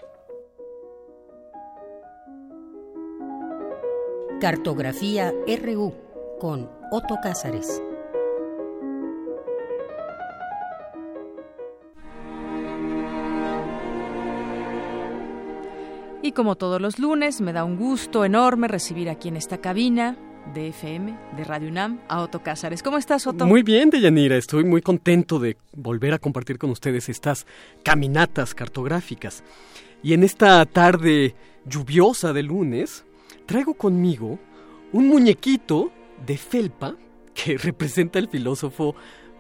Cartografía 4.41 5.33
RU 5.47 5.95
con 6.41 6.71
Otto 6.91 7.19
Cázares. 7.23 7.83
Y 16.23 16.33
como 16.33 16.55
todos 16.55 16.83
los 16.83 16.99
lunes, 16.99 17.41
me 17.41 17.55
da 17.55 17.65
un 17.65 17.79
gusto 17.79 18.27
enorme 18.27 18.69
recibir 18.69 19.09
aquí 19.09 19.29
en 19.29 19.39
esta 19.39 19.59
cabina 19.59 20.19
de 20.53 20.69
FM, 20.69 21.17
de 21.35 21.45
Radio 21.45 21.71
UNAM, 21.71 22.01
a 22.09 22.21
Otto 22.21 22.43
Cázares. 22.43 22.83
¿Cómo 22.83 22.99
estás, 22.99 23.27
Otto? 23.27 23.47
Muy 23.47 23.63
bien, 23.63 23.89
Deyanira. 23.89 24.37
Estoy 24.37 24.65
muy 24.65 24.83
contento 24.83 25.39
de 25.39 25.57
volver 25.73 26.13
a 26.13 26.19
compartir 26.19 26.59
con 26.59 26.69
ustedes 26.69 27.09
estas 27.09 27.47
caminatas 27.83 28.55
cartográficas. 28.55 29.43
Y 30.03 30.13
en 30.13 30.23
esta 30.23 30.67
tarde 30.67 31.35
lluviosa 31.65 32.35
de 32.35 32.43
lunes, 32.43 33.07
traigo 33.47 33.73
conmigo 33.73 34.39
un 34.93 35.09
muñequito 35.09 35.91
de 36.27 36.37
felpa 36.37 36.97
que 37.33 37.57
representa 37.63 38.19
al 38.19 38.29
filósofo 38.29 38.95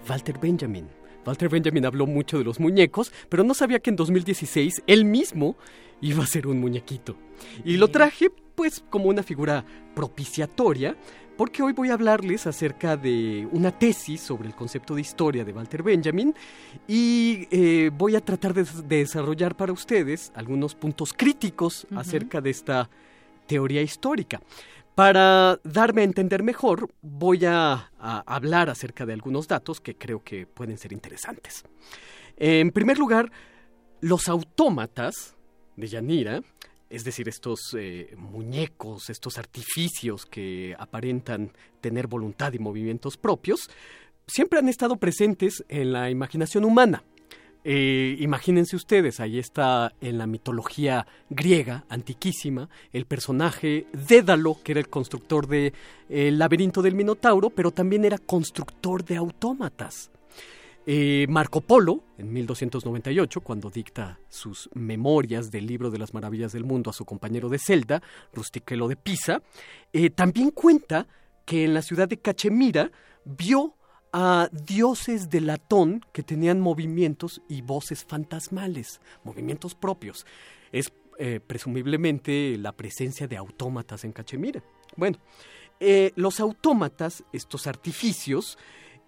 Walter 0.08 0.38
Benjamin. 0.38 0.88
Walter 1.26 1.50
Benjamin 1.50 1.84
habló 1.84 2.06
mucho 2.06 2.38
de 2.38 2.44
los 2.44 2.58
muñecos, 2.58 3.12
pero 3.28 3.44
no 3.44 3.52
sabía 3.52 3.80
que 3.80 3.90
en 3.90 3.96
2016 3.96 4.82
él 4.86 5.04
mismo 5.04 5.56
iba 6.00 6.24
a 6.24 6.26
ser 6.26 6.46
un 6.46 6.60
muñequito. 6.60 7.16
Y 7.64 7.76
lo 7.76 7.88
traje 7.88 8.30
pues 8.54 8.84
como 8.90 9.08
una 9.08 9.22
figura 9.22 9.64
propiciatoria 9.94 10.96
porque 11.40 11.62
hoy 11.62 11.72
voy 11.72 11.88
a 11.88 11.94
hablarles 11.94 12.46
acerca 12.46 12.98
de 12.98 13.48
una 13.50 13.70
tesis 13.70 14.20
sobre 14.20 14.46
el 14.46 14.54
concepto 14.54 14.94
de 14.94 15.00
historia 15.00 15.42
de 15.42 15.52
Walter 15.52 15.82
Benjamin 15.82 16.34
y 16.86 17.48
eh, 17.50 17.90
voy 17.96 18.14
a 18.14 18.20
tratar 18.20 18.52
de, 18.52 18.66
desarrollar 18.86 19.56
para 19.56 19.72
ustedes 19.72 20.32
algunos 20.34 20.74
puntos 20.74 21.14
críticos 21.14 21.86
acerca 21.96 22.42
de 22.42 22.50
esta 22.50 22.90
teoría 23.46 23.80
histórica. 23.80 24.38
Para 24.94 25.58
darme 25.64 26.02
a 26.02 26.04
entender 26.04 26.42
mejor, 26.42 26.90
voy 27.00 27.46
a, 27.46 27.90
a, 27.98 28.22
hablar 28.26 28.68
acerca 28.68 29.06
de 29.06 29.14
algunos 29.14 29.48
datos 29.48 29.80
que 29.80 29.96
creo 29.96 30.22
que 30.22 30.46
pueden 30.46 30.76
ser 30.76 30.92
interesantes. 30.92 31.64
En 32.36 32.70
primer 32.70 32.98
lugar, 32.98 33.32
los 34.02 34.28
autómatas 34.28 35.38
de 35.80 35.88
Yanira, 35.88 36.42
es 36.90 37.04
decir, 37.04 37.28
estos 37.28 37.74
eh, 37.78 38.14
muñecos, 38.16 39.10
estos 39.10 39.38
artificios 39.38 40.26
que 40.26 40.74
aparentan 40.78 41.52
tener 41.80 42.08
voluntad 42.08 42.52
y 42.52 42.58
movimientos 42.58 43.16
propios, 43.16 43.70
siempre 44.26 44.58
han 44.58 44.68
estado 44.68 44.96
presentes 44.96 45.64
en 45.68 45.92
la 45.92 46.10
imaginación 46.10 46.64
humana. 46.64 47.04
Eh, 47.62 48.16
imagínense 48.20 48.74
ustedes, 48.74 49.20
ahí 49.20 49.38
está 49.38 49.92
en 50.00 50.16
la 50.16 50.26
mitología 50.26 51.06
griega 51.28 51.84
antiquísima 51.90 52.70
el 52.92 53.04
personaje 53.04 53.86
Dédalo, 53.92 54.56
que 54.64 54.72
era 54.72 54.80
el 54.80 54.88
constructor 54.88 55.46
del 55.46 55.74
de, 56.08 56.30
laberinto 56.32 56.80
del 56.80 56.94
Minotauro, 56.94 57.50
pero 57.50 57.70
también 57.70 58.04
era 58.04 58.16
constructor 58.16 59.04
de 59.04 59.16
autómatas. 59.16 60.10
Eh, 60.86 61.26
Marco 61.28 61.60
Polo, 61.60 62.04
en 62.16 62.32
1298, 62.32 63.42
cuando 63.42 63.68
dicta 63.68 64.18
sus 64.28 64.70
memorias 64.72 65.50
del 65.50 65.66
libro 65.66 65.90
de 65.90 65.98
las 65.98 66.14
maravillas 66.14 66.52
del 66.52 66.64
mundo 66.64 66.88
a 66.88 66.94
su 66.94 67.04
compañero 67.04 67.50
de 67.50 67.58
celda, 67.58 68.02
Rustiquelo 68.32 68.88
de 68.88 68.96
Pisa, 68.96 69.42
eh, 69.92 70.08
también 70.08 70.50
cuenta 70.50 71.06
que 71.44 71.64
en 71.64 71.74
la 71.74 71.82
ciudad 71.82 72.08
de 72.08 72.16
Cachemira 72.16 72.90
vio 73.24 73.74
a 74.12 74.48
dioses 74.52 75.28
de 75.28 75.42
latón 75.42 76.04
que 76.12 76.22
tenían 76.22 76.60
movimientos 76.60 77.42
y 77.46 77.60
voces 77.60 78.04
fantasmales, 78.04 79.00
movimientos 79.22 79.74
propios. 79.74 80.24
Es 80.72 80.92
eh, 81.18 81.40
presumiblemente 81.46 82.56
la 82.56 82.72
presencia 82.72 83.28
de 83.28 83.36
autómatas 83.36 84.04
en 84.04 84.12
Cachemira. 84.12 84.62
Bueno, 84.96 85.18
los 86.16 86.40
autómatas, 86.40 87.24
estos 87.32 87.66
artificios, 87.66 88.58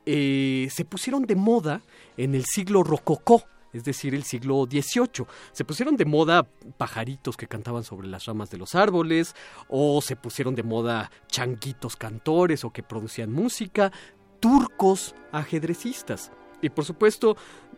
eh, 0.07 0.69
se 0.71 0.85
pusieron 0.85 1.23
de 1.25 1.37
moda 1.37 1.83
en 2.17 2.35
el 2.35 2.45
siglo 2.45 2.83
rococó, 2.83 3.43
es 3.73 3.85
decir, 3.85 4.15
el 4.15 4.25
siglo 4.25 4.67
XVIII. 4.71 5.27
Se 5.53 5.65
pusieron 5.65 5.97
de 5.97 6.05
moda 6.05 6.47
pajaritos 6.77 7.37
que 7.37 7.47
cantaban 7.47 7.85
sobre 7.85 8.09
las 8.09 8.27
ramas 8.27 8.51
de 8.51 8.59
los 8.59 8.75
árboles, 8.75 9.35
o 9.69 10.01
se 10.03 10.17
pusieron 10.17 10.55
de 10.55 10.63
moda 10.63 11.11
changuitos 11.29 11.97
cantores 11.97 12.65
o 12.65 12.71
que 12.71 12.83
producían 12.83 13.33
música, 13.33 13.93
turcos 14.41 15.15
ajedrecistas. 15.31 16.33
Y 16.61 16.71
por 16.71 16.85
supuesto, 16.85 17.37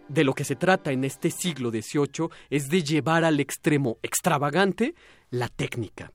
de 0.08 0.24
lo 0.24 0.34
que 0.34 0.44
se 0.44 0.56
trata 0.56 0.92
en 0.92 1.04
este 1.04 1.30
siglo 1.30 1.70
XVIII 1.70 2.28
es 2.50 2.68
de 2.68 2.82
llevar 2.82 3.24
al 3.24 3.40
extremo 3.40 3.98
extravagante 4.02 4.94
la 5.30 5.48
técnica. 5.48 6.12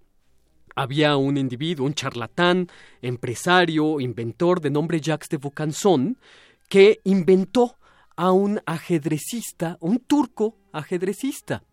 Había 0.80 1.18
un 1.18 1.38
individuo, 1.38 1.86
un 1.86 1.94
charlatán, 1.94 2.68
empresario, 3.02 4.00
inventor 4.00 4.62
de 4.62 4.70
nombre 4.70 5.02
Jacques 5.02 5.28
de 5.30 5.38
Vaucanson, 5.38 6.18
que 6.70 7.02
inventó 7.04 7.76
a 8.16 8.32
un 8.32 8.62
ajedrecista, 8.66 9.78
un 9.82 10.00
turco 10.00 10.56
ajedrecista. 10.72 11.64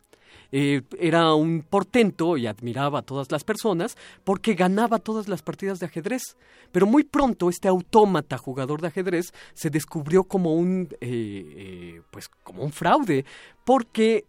Eh, 0.50 0.82
era 0.98 1.34
un 1.34 1.62
portento 1.62 2.36
y 2.36 2.46
admiraba 2.46 3.00
a 3.00 3.02
todas 3.02 3.30
las 3.30 3.44
personas 3.44 3.96
porque 4.24 4.54
ganaba 4.54 4.98
todas 4.98 5.28
las 5.28 5.42
partidas 5.42 5.78
de 5.78 5.86
ajedrez. 5.86 6.36
Pero 6.72 6.86
muy 6.86 7.04
pronto 7.04 7.48
este 7.48 7.68
autómata 7.68 8.38
jugador 8.38 8.80
de 8.80 8.88
ajedrez 8.88 9.32
se 9.54 9.70
descubrió 9.70 10.24
como 10.24 10.54
un, 10.54 10.88
eh, 11.00 11.08
eh, 11.56 12.02
pues 12.10 12.28
como 12.42 12.64
un 12.64 12.72
fraude, 12.72 13.24
porque 13.64 14.24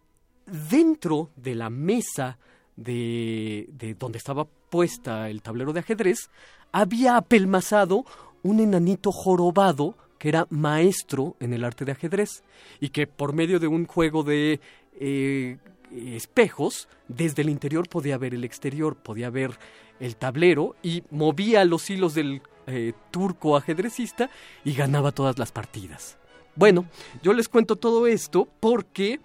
dentro 0.46 1.32
de 1.36 1.56
la 1.56 1.70
mesa 1.70 2.38
de, 2.78 3.68
de 3.74 3.94
donde 3.96 4.18
estaba 4.18 4.46
puesta 4.70 5.30
el 5.30 5.42
tablero 5.42 5.74
de 5.74 5.82
ajedrez, 5.82 6.30
había 6.72 7.18
apelmazado 7.18 8.06
un 8.44 8.60
enanito 8.60 9.12
jorobado 9.12 9.96
que 10.18 10.30
era 10.30 10.48
maestro 10.50 11.36
en 11.40 11.54
el 11.54 11.64
arte 11.64 11.86
de 11.86 11.92
ajedrez 11.92 12.44
y 12.80 12.90
que 12.90 13.08
por 13.08 13.34
medio 13.34 13.60
de 13.60 13.68
un 13.68 13.86
juego 13.86 14.24
de 14.24 14.60
eh, 15.00 15.58
espejos, 15.92 16.88
desde 17.08 17.44
el 17.44 17.50
interior 17.50 17.88
podía 17.88 18.18
ver 18.18 18.34
el 18.34 18.44
exterior, 18.44 18.96
podía 18.96 19.30
ver 19.30 19.58
el 20.00 20.16
tablero 20.16 20.76
y 20.84 21.04
movía 21.12 21.66
los 21.66 21.90
hilos 21.90 22.14
del 22.14 22.42
eh, 22.68 22.94
turco 23.12 23.56
ajedrecista 23.58 24.30
y 24.64 24.74
ganaba 24.74 25.12
todas 25.12 25.40
las 25.40 25.52
partidas. 25.52 26.18
Bueno, 26.56 26.86
yo 27.22 27.34
les 27.34 27.50
cuento 27.50 27.76
todo 27.76 28.08
esto 28.08 28.48
porque 28.60 29.20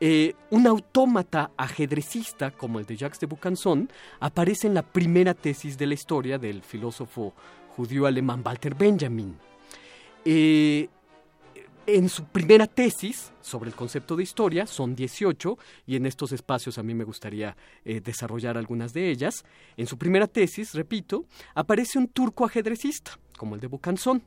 eh, 0.00 0.34
un 0.50 0.66
autómata 0.66 1.52
ajedrecista 1.56 2.50
como 2.50 2.78
el 2.78 2.86
de 2.86 2.96
Jacques 2.96 3.20
de 3.20 3.26
Bucanson 3.26 3.90
aparece 4.20 4.66
en 4.66 4.74
la 4.74 4.82
primera 4.82 5.34
tesis 5.34 5.78
de 5.78 5.86
la 5.86 5.94
historia 5.94 6.38
del 6.38 6.62
filósofo 6.62 7.34
judío 7.76 8.06
alemán 8.06 8.42
Walter 8.44 8.74
Benjamin. 8.74 9.36
Eh, 10.24 10.88
en 11.86 12.08
su 12.08 12.24
primera 12.24 12.66
tesis 12.66 13.32
sobre 13.42 13.68
el 13.68 13.76
concepto 13.76 14.16
de 14.16 14.22
historia, 14.22 14.66
son 14.66 14.96
18, 14.96 15.58
y 15.86 15.96
en 15.96 16.06
estos 16.06 16.32
espacios 16.32 16.78
a 16.78 16.82
mí 16.82 16.94
me 16.94 17.04
gustaría 17.04 17.56
eh, 17.84 18.00
desarrollar 18.00 18.56
algunas 18.56 18.94
de 18.94 19.10
ellas. 19.10 19.44
En 19.76 19.86
su 19.86 19.98
primera 19.98 20.26
tesis, 20.26 20.74
repito, 20.74 21.26
aparece 21.54 21.98
un 21.98 22.08
turco 22.08 22.46
ajedrecista, 22.46 23.18
como 23.36 23.54
el 23.54 23.60
de 23.60 23.66
Bucanson. 23.66 24.22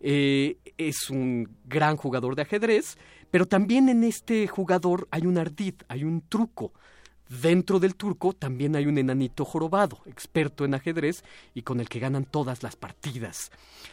Eh, 0.00 0.58
es 0.76 1.10
un 1.10 1.48
gran 1.64 1.96
jugador 1.96 2.34
de 2.36 2.42
ajedrez, 2.42 2.98
pero 3.30 3.46
también 3.46 3.88
en 3.88 4.04
este 4.04 4.46
jugador 4.46 5.08
hay 5.10 5.26
un 5.26 5.38
ardid, 5.38 5.74
hay 5.88 6.04
un 6.04 6.22
truco. 6.28 6.72
Dentro 7.28 7.78
del 7.78 7.94
turco 7.94 8.32
también 8.32 8.74
hay 8.74 8.86
un 8.86 8.96
enanito 8.96 9.44
jorobado, 9.44 10.00
experto 10.06 10.64
en 10.64 10.74
ajedrez 10.74 11.22
y 11.54 11.60
con 11.60 11.78
el 11.78 11.88
que 11.88 11.98
ganan 11.98 12.24
todas 12.24 12.62
las 12.62 12.76
partidas. 12.76 13.50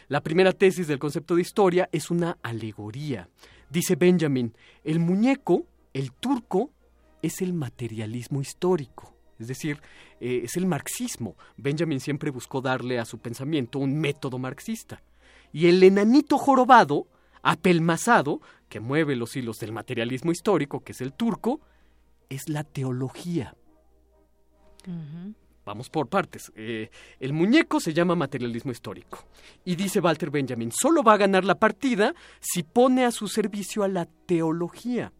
La 0.08 0.22
primera 0.22 0.52
tesis 0.52 0.86
del 0.86 0.98
concepto 0.98 1.34
de 1.34 1.42
historia 1.42 1.88
es 1.92 2.10
una 2.10 2.38
alegoría. 2.42 3.28
Dice 3.68 3.96
Benjamin, 3.96 4.54
el 4.84 5.00
muñeco, 5.00 5.66
el 5.92 6.12
turco, 6.12 6.70
es 7.20 7.42
el 7.42 7.52
materialismo 7.52 8.40
histórico. 8.40 9.12
Es 9.38 9.48
decir, 9.48 9.80
eh, 10.20 10.42
es 10.44 10.56
el 10.56 10.66
marxismo. 10.66 11.36
Benjamin 11.56 12.00
siempre 12.00 12.30
buscó 12.30 12.62
darle 12.62 12.98
a 12.98 13.04
su 13.04 13.18
pensamiento 13.18 13.78
un 13.78 13.98
método 13.98 14.38
marxista. 14.38 15.02
Y 15.52 15.66
el 15.66 15.82
enanito 15.82 16.38
jorobado, 16.38 17.06
apelmazado, 17.46 18.40
que 18.68 18.80
mueve 18.80 19.14
los 19.14 19.36
hilos 19.36 19.58
del 19.58 19.70
materialismo 19.70 20.32
histórico, 20.32 20.80
que 20.82 20.90
es 20.90 21.00
el 21.00 21.12
turco, 21.12 21.60
es 22.28 22.48
la 22.48 22.64
teología. 22.64 23.54
Vamos 25.64 25.88
por 25.88 26.08
partes. 26.08 26.52
Eh, 26.56 26.90
el 27.20 27.32
muñeco 27.32 27.78
se 27.78 27.94
llama 27.94 28.16
materialismo 28.16 28.72
histórico. 28.72 29.26
Y 29.64 29.76
dice 29.76 30.00
Walter 30.00 30.30
Benjamin, 30.30 30.72
solo 30.72 31.04
va 31.04 31.14
a 31.14 31.18
ganar 31.18 31.44
la 31.44 31.58
partida 31.58 32.14
si 32.40 32.64
pone 32.64 33.04
a 33.04 33.12
su 33.12 33.28
servicio 33.28 33.84
a 33.84 33.88
la 33.88 34.06
teología. 34.06 35.12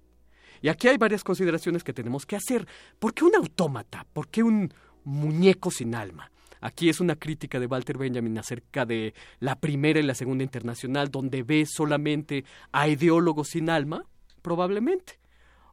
Y 0.60 0.68
aquí 0.68 0.88
hay 0.88 0.96
varias 0.96 1.22
consideraciones 1.22 1.84
que 1.84 1.92
tenemos 1.92 2.26
que 2.26 2.34
hacer. 2.34 2.66
¿Por 2.98 3.14
qué 3.14 3.24
un 3.24 3.36
autómata? 3.36 4.04
¿Por 4.12 4.28
qué 4.28 4.42
un 4.42 4.72
muñeco 5.04 5.70
sin 5.70 5.94
alma? 5.94 6.30
Aquí 6.66 6.88
es 6.88 6.98
una 6.98 7.14
crítica 7.14 7.60
de 7.60 7.66
Walter 7.66 7.96
Benjamin 7.96 8.36
acerca 8.38 8.84
de 8.84 9.14
la 9.38 9.54
primera 9.54 10.00
y 10.00 10.02
la 10.02 10.16
segunda 10.16 10.42
internacional, 10.42 11.12
donde 11.12 11.44
ve 11.44 11.64
solamente 11.64 12.44
a 12.72 12.88
ideólogos 12.88 13.50
sin 13.50 13.70
alma, 13.70 14.04
probablemente. 14.42 15.20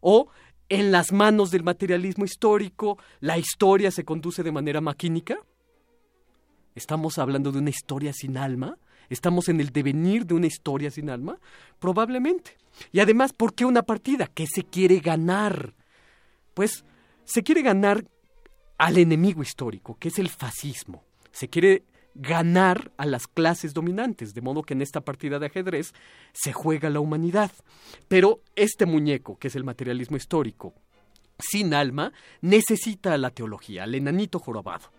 O 0.02 0.28
en 0.70 0.91
las 0.91 1.12
manos 1.12 1.50
del 1.50 1.64
materialismo 1.64 2.26
histórico, 2.26 3.00
la 3.22 3.39
historia 3.39 3.89
se 3.89 4.06
conduce 4.06 4.44
de 4.44 4.52
manera 4.52 4.82
maquínica? 4.82 5.39
¿Estamos 6.76 7.18
hablando 7.18 7.52
de 7.52 7.58
una 7.58 7.72
historia 7.72 8.14
sin 8.14 8.38
alma? 8.38 8.78
¿Estamos 9.10 9.50
en 9.50 9.62
el 9.62 9.72
devenir 9.72 10.28
de 10.28 10.36
una 10.36 10.46
historia 10.46 10.91
sin 10.91 11.10
alma? 11.10 11.39
Probablemente. 11.80 12.56
Y 12.91 13.00
además, 13.00 13.34
¿por 13.34 13.56
qué 13.56 13.66
una 13.66 13.82
partida? 13.82 14.28
¿Qué 14.28 14.46
se 14.46 14.62
quiere 14.62 15.00
ganar? 15.00 15.74
Pues 16.54 16.86
se 17.26 17.41
quiere 17.41 17.64
ganar 17.64 18.06
al 18.84 18.98
enemigo 18.98 19.42
histórico, 19.42 19.96
que 19.98 20.10
es 20.10 20.20
el 20.20 20.28
fascismo. 20.28 21.06
Se 21.32 21.48
quiere 21.48 21.84
ganar 22.16 22.92
a 22.98 23.06
las 23.06 23.28
clases 23.28 23.74
dominantes, 23.74 24.34
de 24.34 24.42
modo 24.42 24.62
que 24.62 24.74
en 24.74 24.82
esta 24.82 25.00
partida 25.00 25.40
de 25.40 25.46
ajedrez 25.46 25.94
se 26.34 26.52
juega 26.52 26.90
la 26.90 27.00
humanidad. 27.00 27.50
Pero 28.10 28.42
este 28.58 28.86
muñeco, 28.86 29.40
que 29.40 29.48
es 29.48 29.56
el 29.56 29.64
materialismo 29.64 30.18
histórico, 30.18 30.74
sin 31.40 31.74
alma, 31.74 32.12
necesita 32.42 33.18
la 33.18 33.30
teología, 33.30 33.84
al 33.84 33.96
enanito 33.96 34.38
jorobado. 34.38 34.92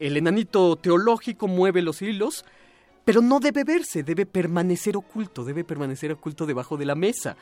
El 0.00 0.16
enanito 0.16 0.74
teológico 0.74 1.46
mueve 1.46 1.82
los 1.82 2.02
hilos, 2.02 2.44
pero 3.04 3.20
no 3.22 3.38
debe 3.38 3.62
verse, 3.62 4.02
debe 4.02 4.26
permanecer 4.26 4.96
oculto, 4.96 5.44
debe 5.44 5.62
permanecer 5.62 6.10
oculto 6.10 6.46
debajo 6.46 6.76
de 6.76 6.84
la 6.84 6.96
mesa. 6.96 7.36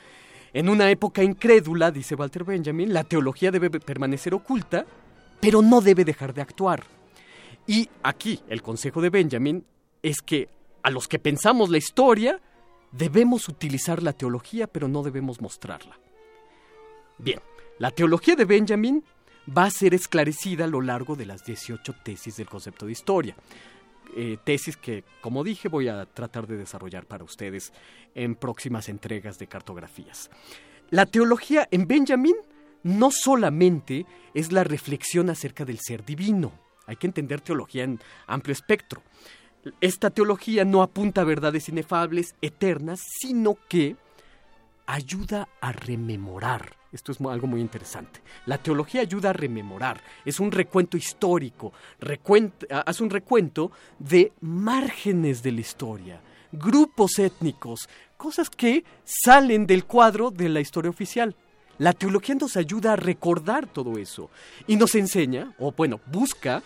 En 0.53 0.69
una 0.69 0.91
época 0.91 1.23
incrédula, 1.23 1.91
dice 1.91 2.15
Walter 2.15 2.45
Benjamin, 2.45 2.93
la 2.93 3.05
teología 3.05 3.51
debe 3.51 3.71
permanecer 3.71 4.35
oculta, 4.35 4.85
pero 5.41 5.63
no 5.63 5.81
debe 5.81 6.05
dejar 6.05 6.35
de 6.35 6.43
actuar. 6.43 6.85
Y 7.67 7.89
aquí 8.03 8.41
el 8.49 8.63
consejo 8.63 9.01
de 9.01 9.11
Benjamin 9.11 9.65
es 10.03 10.21
que 10.23 10.49
a 10.83 10.91
los 10.91 11.09
que 11.09 11.19
pensamos 11.19 11.69
la 11.69 11.79
historia 11.79 12.41
debemos 12.93 13.49
utilizar 13.49 14.03
la 14.03 14.13
teología, 14.13 14.67
pero 14.67 14.89
no 14.89 15.03
debemos 15.03 15.41
mostrarla. 15.41 15.99
Bien, 17.19 17.41
la 17.79 17.91
teología 17.91 18.37
de 18.37 18.45
Benjamin 18.45 19.05
va 19.57 19.65
a 19.65 19.71
ser 19.71 19.95
esclarecida 19.95 20.65
a 20.65 20.69
lo 20.69 20.81
largo 20.81 21.17
de 21.17 21.27
las 21.27 21.45
18 21.45 21.95
tesis 22.03 22.37
del 22.37 22.49
concepto 22.49 22.87
de 22.87 22.93
historia. 22.93 23.37
Eh, 24.17 24.39
tesis 24.43 24.77
que, 24.77 25.05
como 25.21 25.45
dije, 25.45 25.69
voy 25.69 25.89
a 25.89 26.07
tratar 26.07 26.47
de 26.47 26.57
desarrollar 26.57 27.07
para 27.07 27.25
ustedes 27.25 27.73
en 28.15 28.35
próximas 28.35 28.89
entregas 28.89 29.39
de 29.39 29.47
cartografías. 29.47 30.31
La 30.91 31.05
teología 31.05 31.69
en 31.71 31.87
Benjamin 31.87 32.35
no 32.89 33.11
solamente 33.11 34.07
es 34.35 34.51
la 34.51 34.65
reflexión 34.65 35.29
acerca 35.31 35.65
del 35.65 35.79
ser 35.79 36.05
divino, 36.05 36.53
hay 36.87 36.97
que 36.97 37.07
entender 37.07 37.43
teología 37.43 37.85
en 37.85 38.01
amplio 38.27 38.53
espectro. 38.53 39.03
Esta 39.83 40.09
teología 40.09 40.65
no 40.65 40.83
apunta 40.83 41.21
a 41.21 41.25
verdades 41.25 41.69
inefables, 41.69 42.35
eternas, 42.41 43.01
sino 43.21 43.59
que 43.69 43.97
ayuda 44.87 45.49
a 45.61 45.73
rememorar. 45.73 46.77
Esto 46.91 47.13
es 47.13 47.21
algo 47.21 47.47
muy 47.47 47.61
interesante. 47.61 48.23
La 48.47 48.57
teología 48.57 49.03
ayuda 49.03 49.31
a 49.31 49.35
rememorar. 49.35 50.01
Es 50.25 50.41
un 50.41 50.51
recuento 50.51 50.97
histórico. 50.97 51.75
hace 52.87 53.03
un 53.03 53.11
recuento 53.11 53.71
de 53.99 54.33
márgenes 54.41 55.43
de 55.43 55.53
la 55.53 55.61
historia, 55.61 56.23
grupos 56.53 57.19
étnicos, 57.19 57.87
cosas 58.17 58.49
que 58.49 58.83
salen 59.05 59.67
del 59.67 59.85
cuadro 59.85 60.31
de 60.31 60.49
la 60.49 60.61
historia 60.61 60.91
oficial. 60.91 61.37
La 61.79 61.93
teología 61.93 62.35
nos 62.35 62.57
ayuda 62.57 62.95
a 62.95 62.97
recordar 62.97 63.67
todo 63.67 63.99
eso 63.99 64.31
y 64.67 64.77
nos 64.77 64.95
enseña, 64.95 65.55
o 65.59 65.73
bueno, 65.73 66.01
busca 66.07 66.63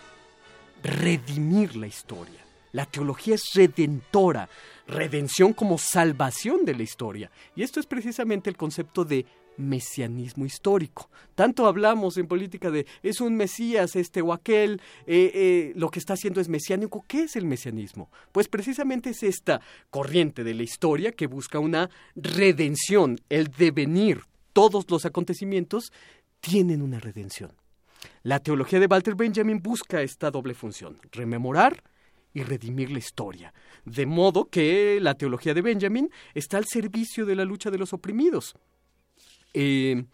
redimir 0.83 1.77
la 1.77 1.87
historia. 1.87 2.41
La 2.73 2.87
teología 2.87 3.35
es 3.35 3.51
redentora, 3.55 4.49
redención 4.87 5.53
como 5.53 5.77
salvación 5.77 6.65
de 6.65 6.75
la 6.75 6.83
historia. 6.83 7.31
Y 7.55 7.63
esto 7.63 7.79
es 7.79 7.87
precisamente 7.87 8.49
el 8.49 8.57
concepto 8.57 9.05
de 9.05 9.27
mesianismo 9.59 10.47
histórico. 10.47 11.11
Tanto 11.35 11.67
hablamos 11.67 12.17
en 12.17 12.27
política 12.27 12.71
de 12.71 12.87
es 13.03 13.21
un 13.21 13.37
Mesías 13.37 13.97
este 13.97 14.23
o 14.23 14.33
aquel, 14.33 14.81
eh, 15.07 15.31
eh, 15.35 15.73
lo 15.77 15.91
que 15.91 15.99
está 15.99 16.15
haciendo 16.15 16.41
es 16.41 16.49
mesiánico. 16.49 17.05
¿Qué 17.07 17.25
es 17.25 17.37
el 17.37 17.45
mesianismo? 17.45 18.11
Pues 18.33 18.49
precisamente 18.49 19.11
es 19.11 19.23
esta 19.23 19.61
corriente 19.91 20.43
de 20.43 20.55
la 20.55 20.63
historia 20.63 21.13
que 21.13 21.27
busca 21.27 21.59
una 21.59 21.91
redención, 22.17 23.21
el 23.29 23.49
devenir. 23.49 24.23
Todos 24.53 24.91
los 24.91 25.05
acontecimientos 25.05 25.93
tienen 26.41 26.83
una 26.83 27.01
redención. 27.01 27.53
La 28.23 28.41
teología 28.41 28.81
de 28.81 28.87
Walter 28.87 29.15
Benjamin 29.15 29.63
busca 29.63 30.03
esta 30.03 30.31
doble 30.31 30.55
función, 30.55 30.99
rememorar 31.13 31.83
y 32.35 32.43
redimir 32.43 32.91
la 32.91 32.99
historia. 32.99 33.53
De 33.85 34.07
modo 34.07 34.47
que 34.47 34.99
la 35.01 35.15
teología 35.15 35.55
de 35.55 35.63
Benjamin 35.63 36.11
está 36.35 36.59
al 36.59 36.67
servicio 36.67 37.27
de 37.27 37.37
la 37.37 37.45
lucha 37.45 37.71
de 37.71 37.79
los 37.79 37.93
oprimidos. 37.93 38.55
Eh, 39.55 40.05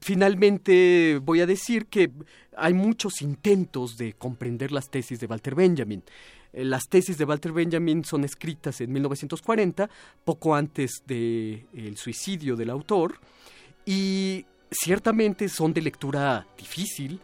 finalmente 0.00 1.20
voy 1.22 1.40
a 1.40 1.46
decir 1.46 1.86
que 1.86 2.10
hay 2.56 2.74
muchos 2.74 3.22
intentos 3.22 3.96
de 3.96 4.14
comprender 4.14 4.72
las 4.72 4.90
tesis 4.90 5.20
de 5.20 5.26
Walter 5.26 5.54
Benjamin. 5.54 6.02
Eh, 6.52 6.64
las 6.64 6.88
tesis 6.88 7.18
de 7.18 7.24
Walter 7.24 7.52
Benjamin 7.52 8.04
son 8.04 8.24
escritas 8.24 8.80
en 8.80 8.92
1940, 8.92 9.88
poco 10.24 10.54
antes 10.54 11.02
del 11.06 11.66
el 11.74 11.96
suicidio 11.96 12.56
del 12.56 12.70
autor, 12.70 13.18
y 13.86 14.44
ciertamente 14.70 15.48
son 15.48 15.72
de 15.72 15.82
lectura 15.82 16.46
difícil 16.56 17.20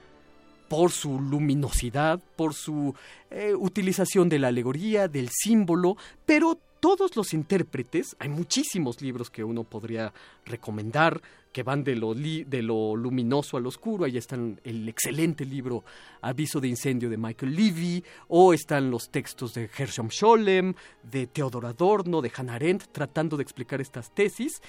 por 0.68 0.90
su 0.90 1.20
luminosidad, 1.20 2.20
por 2.36 2.54
su 2.54 2.94
eh, 3.30 3.54
utilización 3.54 4.28
de 4.28 4.38
la 4.38 4.48
alegoría, 4.48 5.08
del 5.08 5.30
símbolo, 5.30 5.96
pero 6.24 6.58
todos 6.80 7.16
los 7.16 7.32
intérpretes, 7.34 8.16
hay 8.18 8.28
muchísimos 8.28 9.00
libros 9.00 9.30
que 9.30 9.44
uno 9.44 9.64
podría 9.64 10.12
recomendar, 10.44 11.20
que 11.56 11.62
van 11.62 11.84
de 11.84 11.96
lo, 11.96 12.96
luminoso 12.96 13.56
al 13.56 13.66
oscuro. 13.66 14.04
Ahí 14.04 14.18
están 14.18 14.60
el 14.62 14.86
excelente 14.90 15.46
libro 15.46 15.84
Aviso 16.20 16.60
de 16.60 16.68
incendio 16.68 17.08
de 17.08 17.16
Michael 17.16 17.56
Levy, 17.56 18.04
o 18.28 18.52
están 18.52 18.90
los 18.90 19.08
textos 19.08 19.54
de 19.54 19.70
Hershom 19.74 20.10
Scholem, 20.10 20.74
de 21.02 21.26
Theodor 21.26 21.64
Adorno, 21.64 22.20
de 22.20 22.30
Hannah 22.36 22.56
Arendt, 22.56 22.92
tratando 22.92 23.38
de 23.38 23.42
explicar 23.42 23.80
estas 23.80 24.14
tesis. 24.14 24.60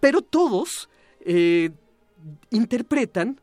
Pero 0.00 0.22
todos 0.22 0.88
eh, 1.20 1.70
interpretan, 2.50 3.40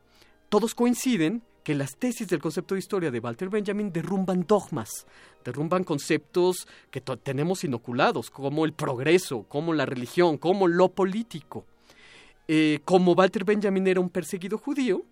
todos 0.50 0.76
coinciden 0.76 1.44
que 1.64 1.76
las 1.76 1.96
tesis 1.96 2.28
del 2.28 2.42
concepto 2.42 2.76
de 2.76 2.80
historia 2.80 3.10
de 3.10 3.20
Walter 3.20 3.48
Benjamin 3.48 3.94
derrumban 3.94 4.44
dogmas, 4.46 5.08
derrumban 5.46 5.86
conceptos 5.86 6.68
que 6.90 7.00
tenemos 7.00 7.64
inoculados, 7.64 8.30
como 8.30 8.66
el 8.66 8.74
progreso, 8.74 9.44
como 9.44 9.74
la 9.74 9.86
religión, 9.86 10.38
como 10.38 10.68
lo 10.68 10.90
político. 10.90 11.64
Eh, 12.54 12.82
como 12.84 13.14
Walter 13.14 13.46
Benjamin 13.46 13.88
era 13.88 14.02
un 14.02 14.10
perseguido 14.10 14.58
judío, 14.58 15.06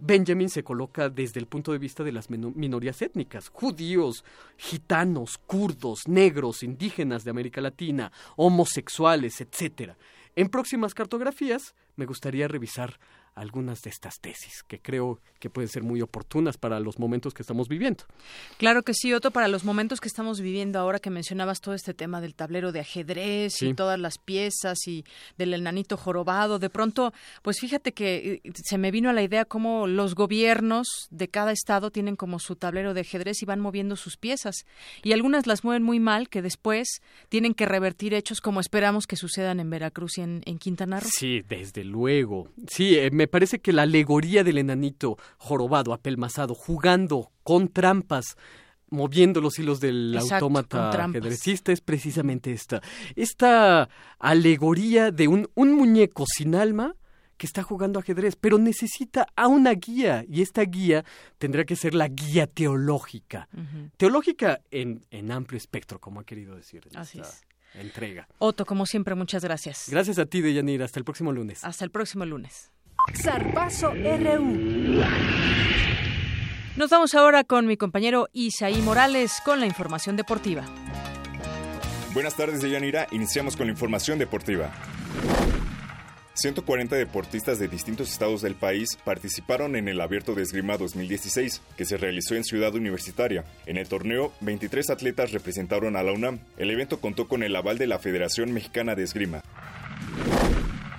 Benjamin 0.00 0.50
se 0.50 0.62
coloca 0.62 1.08
desde 1.08 1.40
el 1.40 1.46
punto 1.46 1.72
de 1.72 1.78
vista 1.78 2.04
de 2.04 2.12
las 2.12 2.28
minorías 2.28 3.00
étnicas, 3.00 3.48
judíos, 3.48 4.22
gitanos, 4.58 5.38
kurdos, 5.38 6.06
negros, 6.08 6.62
indígenas 6.62 7.24
de 7.24 7.30
América 7.30 7.62
Latina, 7.62 8.12
homosexuales, 8.36 9.40
etc. 9.40 9.92
En 10.36 10.50
próximas 10.50 10.92
cartografías 10.92 11.74
me 11.96 12.04
gustaría 12.04 12.48
revisar 12.48 13.00
algunas 13.40 13.82
de 13.82 13.90
estas 13.90 14.20
tesis 14.20 14.62
que 14.66 14.80
creo 14.80 15.20
que 15.38 15.50
pueden 15.50 15.68
ser 15.68 15.82
muy 15.82 16.02
oportunas 16.02 16.56
para 16.56 16.80
los 16.80 16.98
momentos 16.98 17.34
que 17.34 17.42
estamos 17.42 17.68
viviendo. 17.68 18.04
Claro 18.56 18.82
que 18.82 18.94
sí, 18.94 19.12
Otto, 19.12 19.30
para 19.30 19.48
los 19.48 19.64
momentos 19.64 20.00
que 20.00 20.08
estamos 20.08 20.40
viviendo 20.40 20.78
ahora 20.78 20.98
que 20.98 21.10
mencionabas 21.10 21.60
todo 21.60 21.74
este 21.74 21.94
tema 21.94 22.20
del 22.20 22.34
tablero 22.34 22.72
de 22.72 22.80
ajedrez 22.80 23.62
y 23.62 23.74
todas 23.74 23.98
las 23.98 24.18
piezas 24.18 24.86
y 24.86 25.04
del 25.36 25.54
enanito 25.54 25.96
jorobado, 25.96 26.58
de 26.58 26.70
pronto, 26.70 27.12
pues 27.42 27.60
fíjate 27.60 27.92
que 27.92 28.40
eh, 28.44 28.52
se 28.54 28.78
me 28.78 28.90
vino 28.90 29.10
a 29.10 29.12
la 29.12 29.22
idea 29.22 29.44
cómo 29.44 29.86
los 29.86 30.14
gobiernos 30.14 30.88
de 31.10 31.28
cada 31.28 31.52
estado 31.52 31.90
tienen 31.90 32.16
como 32.16 32.38
su 32.38 32.56
tablero 32.56 32.94
de 32.94 33.02
ajedrez 33.02 33.42
y 33.42 33.46
van 33.46 33.60
moviendo 33.60 33.96
sus 33.96 34.16
piezas 34.16 34.66
y 35.02 35.12
algunas 35.12 35.46
las 35.46 35.64
mueven 35.64 35.82
muy 35.82 36.00
mal 36.00 36.28
que 36.28 36.42
después 36.42 37.00
tienen 37.28 37.54
que 37.54 37.66
revertir 37.66 38.14
hechos 38.14 38.40
como 38.40 38.60
esperamos 38.60 39.06
que 39.06 39.16
sucedan 39.16 39.60
en 39.60 39.70
Veracruz 39.70 40.18
y 40.18 40.22
en, 40.22 40.58
Quintana 40.58 40.98
Roo. 40.98 41.08
Sí, 41.12 41.42
desde 41.48 41.84
luego. 41.84 42.48
Sí, 42.66 42.96
eh, 42.96 43.10
me 43.12 43.27
parece 43.28 43.60
que 43.60 43.72
la 43.72 43.82
alegoría 43.82 44.44
del 44.44 44.58
enanito 44.58 45.16
jorobado, 45.36 45.92
apelmazado, 45.92 46.54
jugando 46.54 47.30
con 47.42 47.68
trampas, 47.68 48.36
moviendo 48.90 49.40
los 49.40 49.58
hilos 49.58 49.80
del 49.80 50.16
autómata 50.18 50.90
ajedrecista 50.90 51.72
es 51.72 51.80
precisamente 51.80 52.52
esta. 52.52 52.82
Esta 53.16 53.88
alegoría 54.18 55.10
de 55.10 55.28
un, 55.28 55.48
un 55.54 55.72
muñeco 55.72 56.24
sin 56.26 56.54
alma 56.54 56.94
que 57.36 57.46
está 57.46 57.62
jugando 57.62 58.00
ajedrez, 58.00 58.34
pero 58.34 58.58
necesita 58.58 59.28
a 59.36 59.46
una 59.46 59.72
guía 59.72 60.24
y 60.28 60.42
esta 60.42 60.62
guía 60.62 61.04
tendrá 61.38 61.64
que 61.64 61.76
ser 61.76 61.94
la 61.94 62.08
guía 62.08 62.48
teológica. 62.48 63.48
Teológica 63.96 64.60
en, 64.72 65.06
en, 65.10 65.30
amplio 65.30 65.56
espectro, 65.56 66.00
como 66.00 66.18
ha 66.18 66.24
querido 66.24 66.56
decir. 66.56 66.82
Así 66.94 67.20
es 67.20 67.42
entrega. 67.74 68.28
Otto, 68.38 68.64
como 68.64 68.86
siempre, 68.86 69.14
muchas 69.14 69.42
gracias. 69.42 69.86
Gracias 69.88 70.18
a 70.18 70.26
ti, 70.26 70.40
Deyanira. 70.40 70.84
Hasta 70.84 70.98
el 70.98 71.04
próximo 71.04 71.32
lunes. 71.32 71.64
Hasta 71.64 71.84
el 71.84 71.90
próximo 71.90 72.24
lunes. 72.24 72.70
Zarpazo 73.14 73.92
RU. 73.92 75.02
Nos 76.76 76.90
vamos 76.90 77.14
ahora 77.14 77.44
con 77.44 77.66
mi 77.66 77.76
compañero 77.76 78.28
Isaí 78.32 78.80
Morales 78.82 79.40
con 79.44 79.60
la 79.60 79.66
información 79.66 80.16
deportiva. 80.16 80.64
Buenas 82.14 82.36
tardes, 82.36 82.62
Deyanira. 82.62 83.06
Iniciamos 83.10 83.56
con 83.56 83.66
la 83.66 83.72
información 83.72 84.18
deportiva. 84.18 84.70
140 86.34 86.94
deportistas 86.94 87.58
de 87.58 87.66
distintos 87.66 88.12
estados 88.12 88.42
del 88.42 88.54
país 88.54 88.96
participaron 89.04 89.74
en 89.74 89.88
el 89.88 90.00
Abierto 90.00 90.34
de 90.34 90.42
Esgrima 90.42 90.76
2016, 90.76 91.62
que 91.76 91.84
se 91.84 91.96
realizó 91.96 92.36
en 92.36 92.44
Ciudad 92.44 92.74
Universitaria. 92.76 93.44
En 93.66 93.76
el 93.76 93.88
torneo, 93.88 94.32
23 94.40 94.90
atletas 94.90 95.32
representaron 95.32 95.96
a 95.96 96.04
la 96.04 96.12
UNAM. 96.12 96.38
El 96.56 96.70
evento 96.70 97.00
contó 97.00 97.26
con 97.26 97.42
el 97.42 97.56
aval 97.56 97.76
de 97.78 97.88
la 97.88 97.98
Federación 97.98 98.52
Mexicana 98.52 98.94
de 98.94 99.02
Esgrima. 99.02 99.42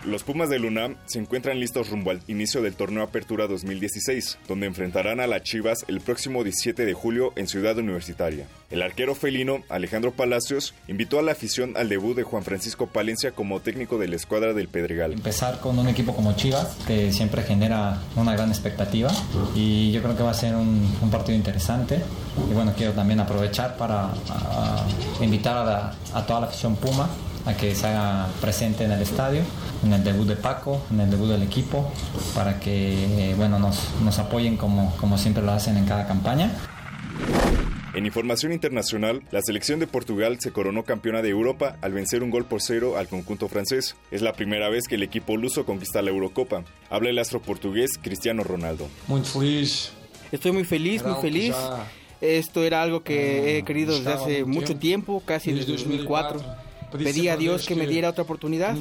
Los 0.06 0.24
Pumas 0.24 0.48
del 0.50 0.64
UNAM 0.64 0.96
se 1.08 1.20
encuentran 1.20 1.60
listos 1.60 1.90
rumbo 1.90 2.12
al 2.12 2.22
inicio 2.28 2.62
del 2.62 2.74
torneo 2.74 3.04
Apertura 3.04 3.48
2016, 3.48 4.38
donde 4.48 4.66
enfrentarán 4.66 5.20
a 5.20 5.28
las 5.28 5.44
Chivas 5.44 5.84
el 5.90 6.00
próximo 6.00 6.46
17 6.46 6.86
de 6.86 6.94
julio 6.94 7.34
en 7.36 7.50
Ciudad 7.50 7.78
Universitaria. 7.78 8.48
El 8.72 8.82
arquero 8.82 9.14
felino, 9.14 9.62
Alejandro 9.68 10.14
Palacios, 10.14 10.74
invitó 10.88 11.20
a 11.20 11.22
la 11.22 11.34
afición 11.34 11.76
al 11.76 11.90
debut 11.90 12.16
de 12.16 12.24
Juan 12.24 12.44
Francisco 12.44 12.88
Palencia 12.88 13.32
como 13.32 13.60
técnico 13.60 13.98
de 13.98 14.08
la 14.08 14.16
escuadra 14.16 14.54
del 14.54 14.70
Pedregal. 14.70 15.12
Empezar 15.12 15.60
con 15.60 15.78
un 15.78 15.90
equipo 15.90 16.16
como 16.16 16.34
Chivas, 16.34 16.78
que 16.88 17.12
siempre 17.12 17.44
genera 17.44 18.00
una 18.16 18.34
gran 18.34 18.50
expectativa, 18.50 19.12
y 19.54 19.92
yo 19.92 20.02
creo 20.02 20.16
que 20.16 20.24
va 20.24 20.32
a 20.32 20.36
ser 20.36 20.56
un, 20.56 20.88
partido 21.12 21.38
interesante. 21.38 22.00
Y 22.50 22.54
bueno, 22.54 22.74
quiero 22.78 22.94
también 22.94 23.20
aprovechar 23.20 23.76
para 23.76 24.14
invitar 25.20 25.94
a 26.14 26.26
toda 26.26 26.40
la 26.40 26.48
afición 26.48 26.78
Puma 26.78 27.10
a 27.46 27.54
que 27.56 27.76
se 27.76 27.88
haga 27.88 28.28
presente 28.42 28.84
en 28.84 28.92
el 28.92 29.02
estadio, 29.02 29.42
en 29.84 29.94
el 29.94 30.04
debut 30.04 30.28
de 30.28 30.36
Paco, 30.36 30.82
en 30.92 31.00
el 31.00 31.10
debut 31.10 31.30
del 31.30 31.44
equipo, 31.44 31.92
para 32.36 32.60
que 32.60 33.34
bueno, 33.38 33.60
nos, 33.60 33.90
nos 34.04 34.20
apoyen 34.20 34.58
como, 34.58 34.96
como 34.98 35.18
siempre 35.18 35.44
lo 35.44 35.52
hacen 35.52 35.78
en 35.78 35.86
cada 35.86 36.08
campaña. 36.08 36.52
En 37.96 38.06
información 38.06 38.54
internacional, 38.54 39.24
la 39.32 39.42
selección 39.42 39.80
de 39.80 39.88
Portugal 39.88 40.38
se 40.40 40.52
coronó 40.52 40.84
campeona 40.84 41.22
de 41.22 41.30
Europa 41.30 41.76
al 41.82 41.92
vencer 41.92 42.22
un 42.22 42.30
gol 42.30 42.46
por 42.46 42.62
cero 42.62 42.98
al 42.98 43.08
conjunto 43.08 43.50
francés. 43.50 43.96
Es 44.12 44.22
la 44.22 44.34
primera 44.34 44.70
vez 44.70 44.88
que 44.88 44.96
el 44.96 45.04
equipo 45.04 45.36
luso 45.38 45.66
conquista 45.66 46.02
la 46.02 46.12
Eurocopa. 46.12 46.64
Habla 46.90 47.10
el 47.10 47.18
astro 47.18 47.42
portugués 47.42 48.00
Cristiano 48.00 48.44
Ronaldo. 48.44 48.88
Muy 49.08 49.22
feliz. 49.22 49.92
Estoy 50.32 50.52
muy 50.52 50.66
feliz, 50.66 51.04
muy 51.04 51.20
feliz. 51.20 51.56
Esto 52.22 52.64
era 52.64 52.84
algo 52.84 53.02
que 53.02 53.58
he 53.58 53.64
querido 53.64 53.98
desde 53.98 54.14
hace 54.14 54.46
mucho 54.46 54.76
tiempo, 54.76 55.24
casi 55.26 55.52
desde 55.52 55.72
2004 55.72 56.69
Pedí 56.92 57.28
a 57.28 57.38
Dios 57.38 57.66
que 57.66 57.76
me 57.76 57.88
diera 57.88 58.10
otra 58.10 58.24
oportunidad. 58.24 58.76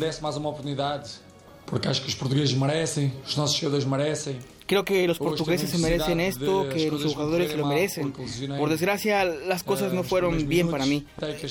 Porque 1.67 1.89
acho 1.89 2.01
que 2.01 2.07
los 2.07 2.17
portugueses 2.17 2.57
merecen, 2.57 3.13
los 3.25 3.37
nuestros 3.37 3.61
jugadores 3.61 3.87
merecen. 3.87 4.39
Creo 4.67 4.85
que 4.85 5.07
los 5.07 5.19
portugueses 5.19 5.71
se 5.71 5.79
merecen 5.79 6.21
esto, 6.21 6.69
que 6.69 6.91
los 6.91 7.05
jugadores 7.05 7.51
se 7.51 7.57
lo 7.57 7.67
merecen. 7.67 8.13
Por 8.13 8.69
desgracia, 8.69 9.25
las 9.25 9.63
cosas 9.63 9.93
no 9.93 10.03
fueron 10.03 10.47
bien 10.47 10.71
para 10.71 10.87
mí. 10.87 11.07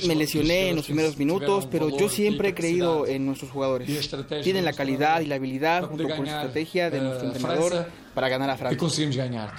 Me 0.07 0.15
lesioné 0.15 0.69
en 0.69 0.75
los 0.75 0.85
primeros 0.85 1.17
minutos, 1.17 1.67
pero 1.69 1.95
yo 1.95 2.09
siempre 2.09 2.49
he 2.49 2.53
creído 2.53 3.07
en 3.07 3.25
nuestros 3.25 3.51
jugadores. 3.51 4.09
Tienen 4.43 4.65
la 4.65 4.73
calidad 4.73 5.21
y 5.21 5.25
la 5.25 5.35
habilidad, 5.35 5.83
junto 5.83 6.07
con 6.07 6.25
la 6.25 6.37
estrategia 6.37 6.89
de 6.89 7.01
nuestro 7.01 7.27
entrenador, 7.27 7.87
para 8.13 8.29
ganar 8.29 8.49
a 8.49 8.57
Francia. 8.57 8.75
Y 8.75 8.79
conseguimos 8.79 9.17
ganar. 9.17 9.53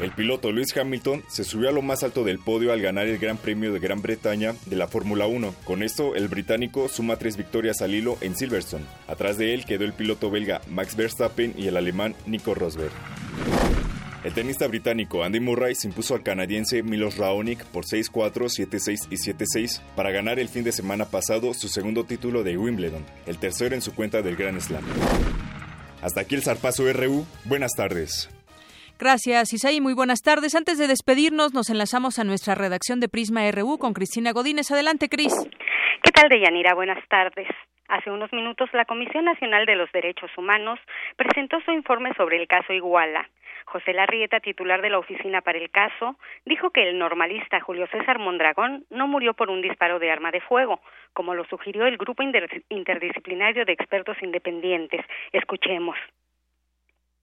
El 0.00 0.10
piloto 0.10 0.52
Lewis 0.52 0.76
Hamilton 0.76 1.22
se 1.26 1.42
subió 1.42 1.70
a 1.70 1.72
lo 1.72 1.80
más 1.80 2.02
alto 2.02 2.22
del 2.22 2.38
podio 2.38 2.72
al 2.72 2.82
ganar 2.82 3.06
el 3.06 3.18
Gran 3.18 3.38
Premio 3.38 3.72
de 3.72 3.78
Gran 3.78 4.02
Bretaña 4.02 4.54
de 4.66 4.76
la 4.76 4.88
Fórmula 4.88 5.26
1. 5.26 5.54
Con 5.64 5.82
esto, 5.82 6.14
el 6.14 6.28
británico 6.28 6.88
suma 6.88 7.16
tres 7.16 7.38
victorias 7.38 7.80
al 7.80 7.94
hilo 7.94 8.18
en 8.20 8.36
Silverstone. 8.36 8.84
Atrás 9.08 9.38
de 9.38 9.54
él 9.54 9.64
quedó 9.64 9.84
el 9.84 9.94
piloto 9.94 10.30
belga 10.30 10.60
Max 10.68 10.96
Verstappen 10.96 11.54
y 11.56 11.68
el 11.68 11.78
alemán 11.78 12.14
Nico 12.26 12.54
Rosberg. 12.54 12.92
El 14.22 14.34
tenista 14.34 14.66
británico 14.66 15.22
Andy 15.22 15.40
Murray 15.40 15.74
se 15.74 15.88
impuso 15.88 16.14
al 16.14 16.22
canadiense 16.22 16.82
Milos 16.82 17.16
Raonic 17.16 17.64
por 17.66 17.86
6-4, 17.86 18.48
7-6 18.48 19.06
y 19.08 19.16
7-6 19.16 19.80
para 19.94 20.10
ganar 20.10 20.38
el 20.38 20.48
fin 20.48 20.64
de 20.64 20.72
semana 20.72 21.06
pasado 21.06 21.54
su 21.54 21.68
segundo 21.68 22.04
título 22.04 22.42
de 22.42 22.58
Wimbledon, 22.58 23.04
el 23.26 23.38
tercero 23.38 23.74
en 23.74 23.82
su 23.82 23.94
cuenta 23.94 24.20
del 24.22 24.36
Grand 24.36 24.60
Slam. 24.60 24.84
Hasta 26.02 26.20
aquí 26.20 26.34
el 26.34 26.42
zarpazo 26.42 26.92
RU. 26.92 27.24
Buenas 27.44 27.72
tardes. 27.76 28.28
Gracias, 28.98 29.52
Isaí. 29.52 29.80
Muy 29.80 29.94
buenas 29.94 30.22
tardes. 30.22 30.54
Antes 30.54 30.78
de 30.78 30.86
despedirnos, 30.86 31.52
nos 31.52 31.68
enlazamos 31.68 32.18
a 32.18 32.24
nuestra 32.24 32.54
redacción 32.54 32.98
de 32.98 33.08
Prisma 33.08 33.50
RU 33.50 33.78
con 33.78 33.92
Cristina 33.92 34.32
Godínez. 34.32 34.70
Adelante, 34.70 35.08
Cris. 35.08 35.34
¿Qué 36.02 36.10
tal, 36.12 36.28
Deyanira? 36.30 36.74
Buenas 36.74 37.06
tardes. 37.08 37.46
Hace 37.88 38.10
unos 38.10 38.32
minutos, 38.32 38.68
la 38.72 38.84
Comisión 38.84 39.26
Nacional 39.26 39.66
de 39.66 39.76
los 39.76 39.92
Derechos 39.92 40.30
Humanos 40.36 40.80
presentó 41.16 41.60
su 41.60 41.72
informe 41.72 42.12
sobre 42.16 42.40
el 42.40 42.48
caso 42.48 42.72
Iguala. 42.72 43.28
José 43.66 43.92
Larrieta, 43.92 44.40
titular 44.40 44.80
de 44.80 44.90
la 44.90 44.98
oficina 44.98 45.40
para 45.40 45.58
el 45.58 45.70
caso, 45.70 46.16
dijo 46.44 46.70
que 46.70 46.88
el 46.88 46.98
normalista 46.98 47.60
Julio 47.60 47.86
César 47.88 48.18
Mondragón 48.18 48.86
no 48.90 49.08
murió 49.08 49.34
por 49.34 49.50
un 49.50 49.60
disparo 49.60 49.98
de 49.98 50.10
arma 50.10 50.30
de 50.30 50.40
fuego, 50.40 50.80
como 51.12 51.34
lo 51.34 51.44
sugirió 51.44 51.86
el 51.86 51.96
grupo 51.98 52.22
interdisciplinario 52.22 53.64
de 53.64 53.72
expertos 53.72 54.16
independientes. 54.22 55.04
Escuchemos. 55.32 55.96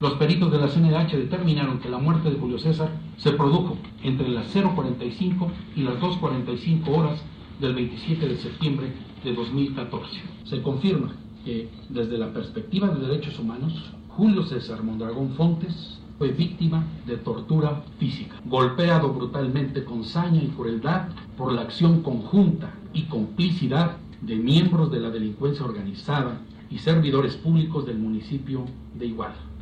Los 0.04 0.16
peritos 0.16 0.52
de 0.52 0.58
la 0.58 0.68
CNH 0.68 1.16
determinaron 1.16 1.80
que 1.80 1.88
la 1.88 1.98
muerte 1.98 2.30
de 2.30 2.38
Julio 2.38 2.60
César 2.60 2.92
se 3.16 3.32
produjo 3.32 3.78
entre 4.04 4.28
las 4.28 4.54
0.45 4.54 5.48
y 5.78 5.84
las 5.84 5.96
2.45 5.96 6.90
horas 6.90 7.24
del 7.62 7.74
27 7.74 8.28
de 8.28 8.36
septiembre 8.36 8.92
de 9.24 9.34
2014. 9.34 10.20
Se 10.44 10.62
confirma 10.62 11.14
que 11.46 11.70
desde 11.88 12.18
la 12.18 12.34
perspectiva 12.34 12.90
de 12.90 13.08
derechos 13.08 13.40
humanos, 13.40 13.94
Julio 14.10 14.44
César 14.44 14.84
Mondragón 14.84 15.36
Fontes 15.36 16.02
fue 16.18 16.34
víctima 16.34 16.86
de 17.08 17.16
tortura 17.16 17.84
física, 17.98 18.36
golpeado 18.44 19.14
brutalmente 19.14 19.86
con 19.86 20.04
saña 20.04 20.44
y 20.44 20.48
crueldad 20.48 21.08
por 21.38 21.54
la 21.54 21.62
acción 21.62 22.04
conjunta 22.04 22.74
y 22.94 23.04
complicidad 23.04 23.96
de 24.20 24.36
miembros 24.36 24.92
de 24.92 25.00
la 25.00 25.12
delincuencia 25.12 25.64
organizada 25.64 26.42
y 26.70 26.80
servidores 26.80 27.38
públicos 27.38 27.86
del 27.86 28.00
municipio 28.00 28.66
de 28.96 29.06
Iguala. 29.06 29.53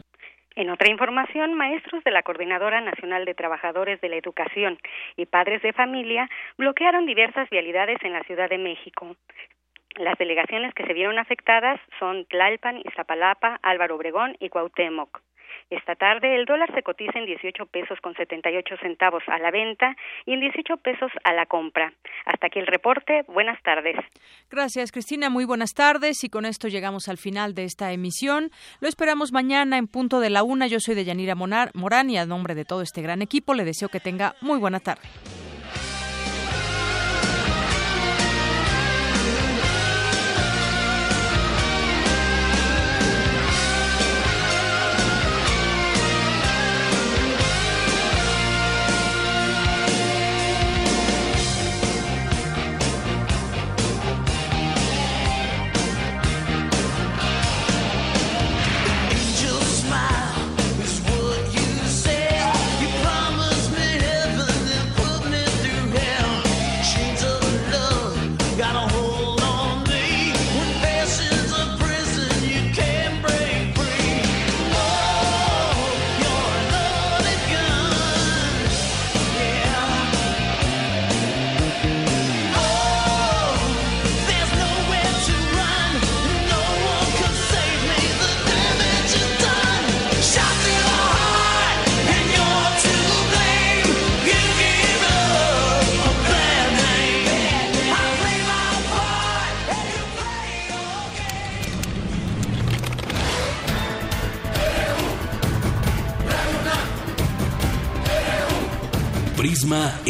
En 0.56 0.70
otra 0.70 0.90
información, 0.90 1.54
maestros 1.54 2.04
de 2.04 2.12
la 2.12 2.24
Coordinadora 2.24 2.82
Nacional 2.82 3.24
de 3.24 3.34
Trabajadores 3.34 4.02
de 4.02 4.10
la 4.10 4.18
Educación 4.18 4.78
y 5.16 5.26
padres 5.26 5.62
de 5.62 5.72
familia 5.72 6.30
bloquearon 6.58 7.06
diversas 7.06 7.50
vialidades 7.50 7.98
en 8.04 8.12
la 8.12 8.24
Ciudad 8.24 8.50
de 8.50 8.58
México. 8.58 9.16
Las 9.96 10.18
delegaciones 10.18 10.74
que 10.74 10.86
se 10.86 10.94
vieron 10.94 11.20
afectadas 11.20 11.80
son 12.00 12.26
Tlalpan, 12.26 12.78
Iztapalapa, 12.86 13.60
Álvaro 13.62 13.96
Obregón 13.96 14.36
y 14.40 14.50
Cuauhtémoc. 14.50 15.22
Esta 15.72 15.96
tarde 15.96 16.36
el 16.36 16.46
dólar 16.46 16.70
se 16.76 16.84
cotiza 16.84 17.18
en 17.18 17.26
18 17.26 17.66
pesos 17.68 17.98
con 18.02 18.14
78 18.14 18.76
centavos 18.82 19.24
a 19.28 19.40
la 19.40 19.52
venta 19.52 19.96
y 20.26 20.34
en 20.34 20.42
18 20.42 20.76
pesos 20.78 21.10
a 21.24 21.32
la 21.32 21.46
compra. 21.46 21.94
Hasta 22.26 22.48
aquí 22.48 22.60
el 22.60 22.68
reporte. 22.68 23.24
Buenas 23.28 23.62
tardes. 23.64 23.96
Gracias, 24.50 24.92
Cristina. 24.92 25.30
Muy 25.30 25.46
buenas 25.46 25.74
tardes. 25.74 26.26
Y 26.26 26.30
con 26.30 26.46
esto 26.46 26.68
llegamos 26.68 27.08
al 27.08 27.18
final 27.18 27.56
de 27.56 27.64
esta 27.64 27.94
emisión. 27.94 28.52
Lo 28.82 28.90
esperamos 28.90 29.32
mañana 29.32 29.78
en 29.78 29.88
punto 29.88 30.20
de 30.20 30.30
la 30.30 30.44
una. 30.44 30.68
Yo 30.68 30.82
soy 30.82 30.94
de 30.94 31.06
Yanira 31.06 31.36
Morán 31.36 32.10
y 32.10 32.18
a 32.18 32.26
nombre 32.26 32.54
de 32.54 32.66
todo 32.66 32.82
este 32.82 33.02
gran 33.02 33.22
equipo 33.22 33.54
le 33.54 33.64
deseo 33.64 33.88
que 33.88 34.02
tenga 34.02 34.36
muy 34.42 34.60
buena 34.60 34.82
tarde. 34.82 35.08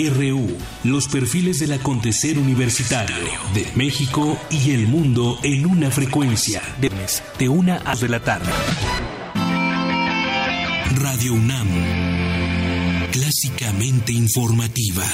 RU, 0.09 0.57
los 0.83 1.07
perfiles 1.07 1.59
del 1.59 1.73
acontecer 1.73 2.37
universitario 2.37 3.15
de 3.53 3.67
México 3.75 4.37
y 4.49 4.71
el 4.71 4.87
mundo 4.87 5.37
en 5.43 5.65
una 5.65 5.91
frecuencia 5.91 6.61
de, 6.79 7.49
una 7.49 7.81
a 7.85 7.95
de 7.95 8.09
la 8.09 8.23
tarde. 8.23 8.51
Radio 10.95 11.33
UNAM, 11.33 11.67
clásicamente 13.11 14.13
informativa. 14.13 15.05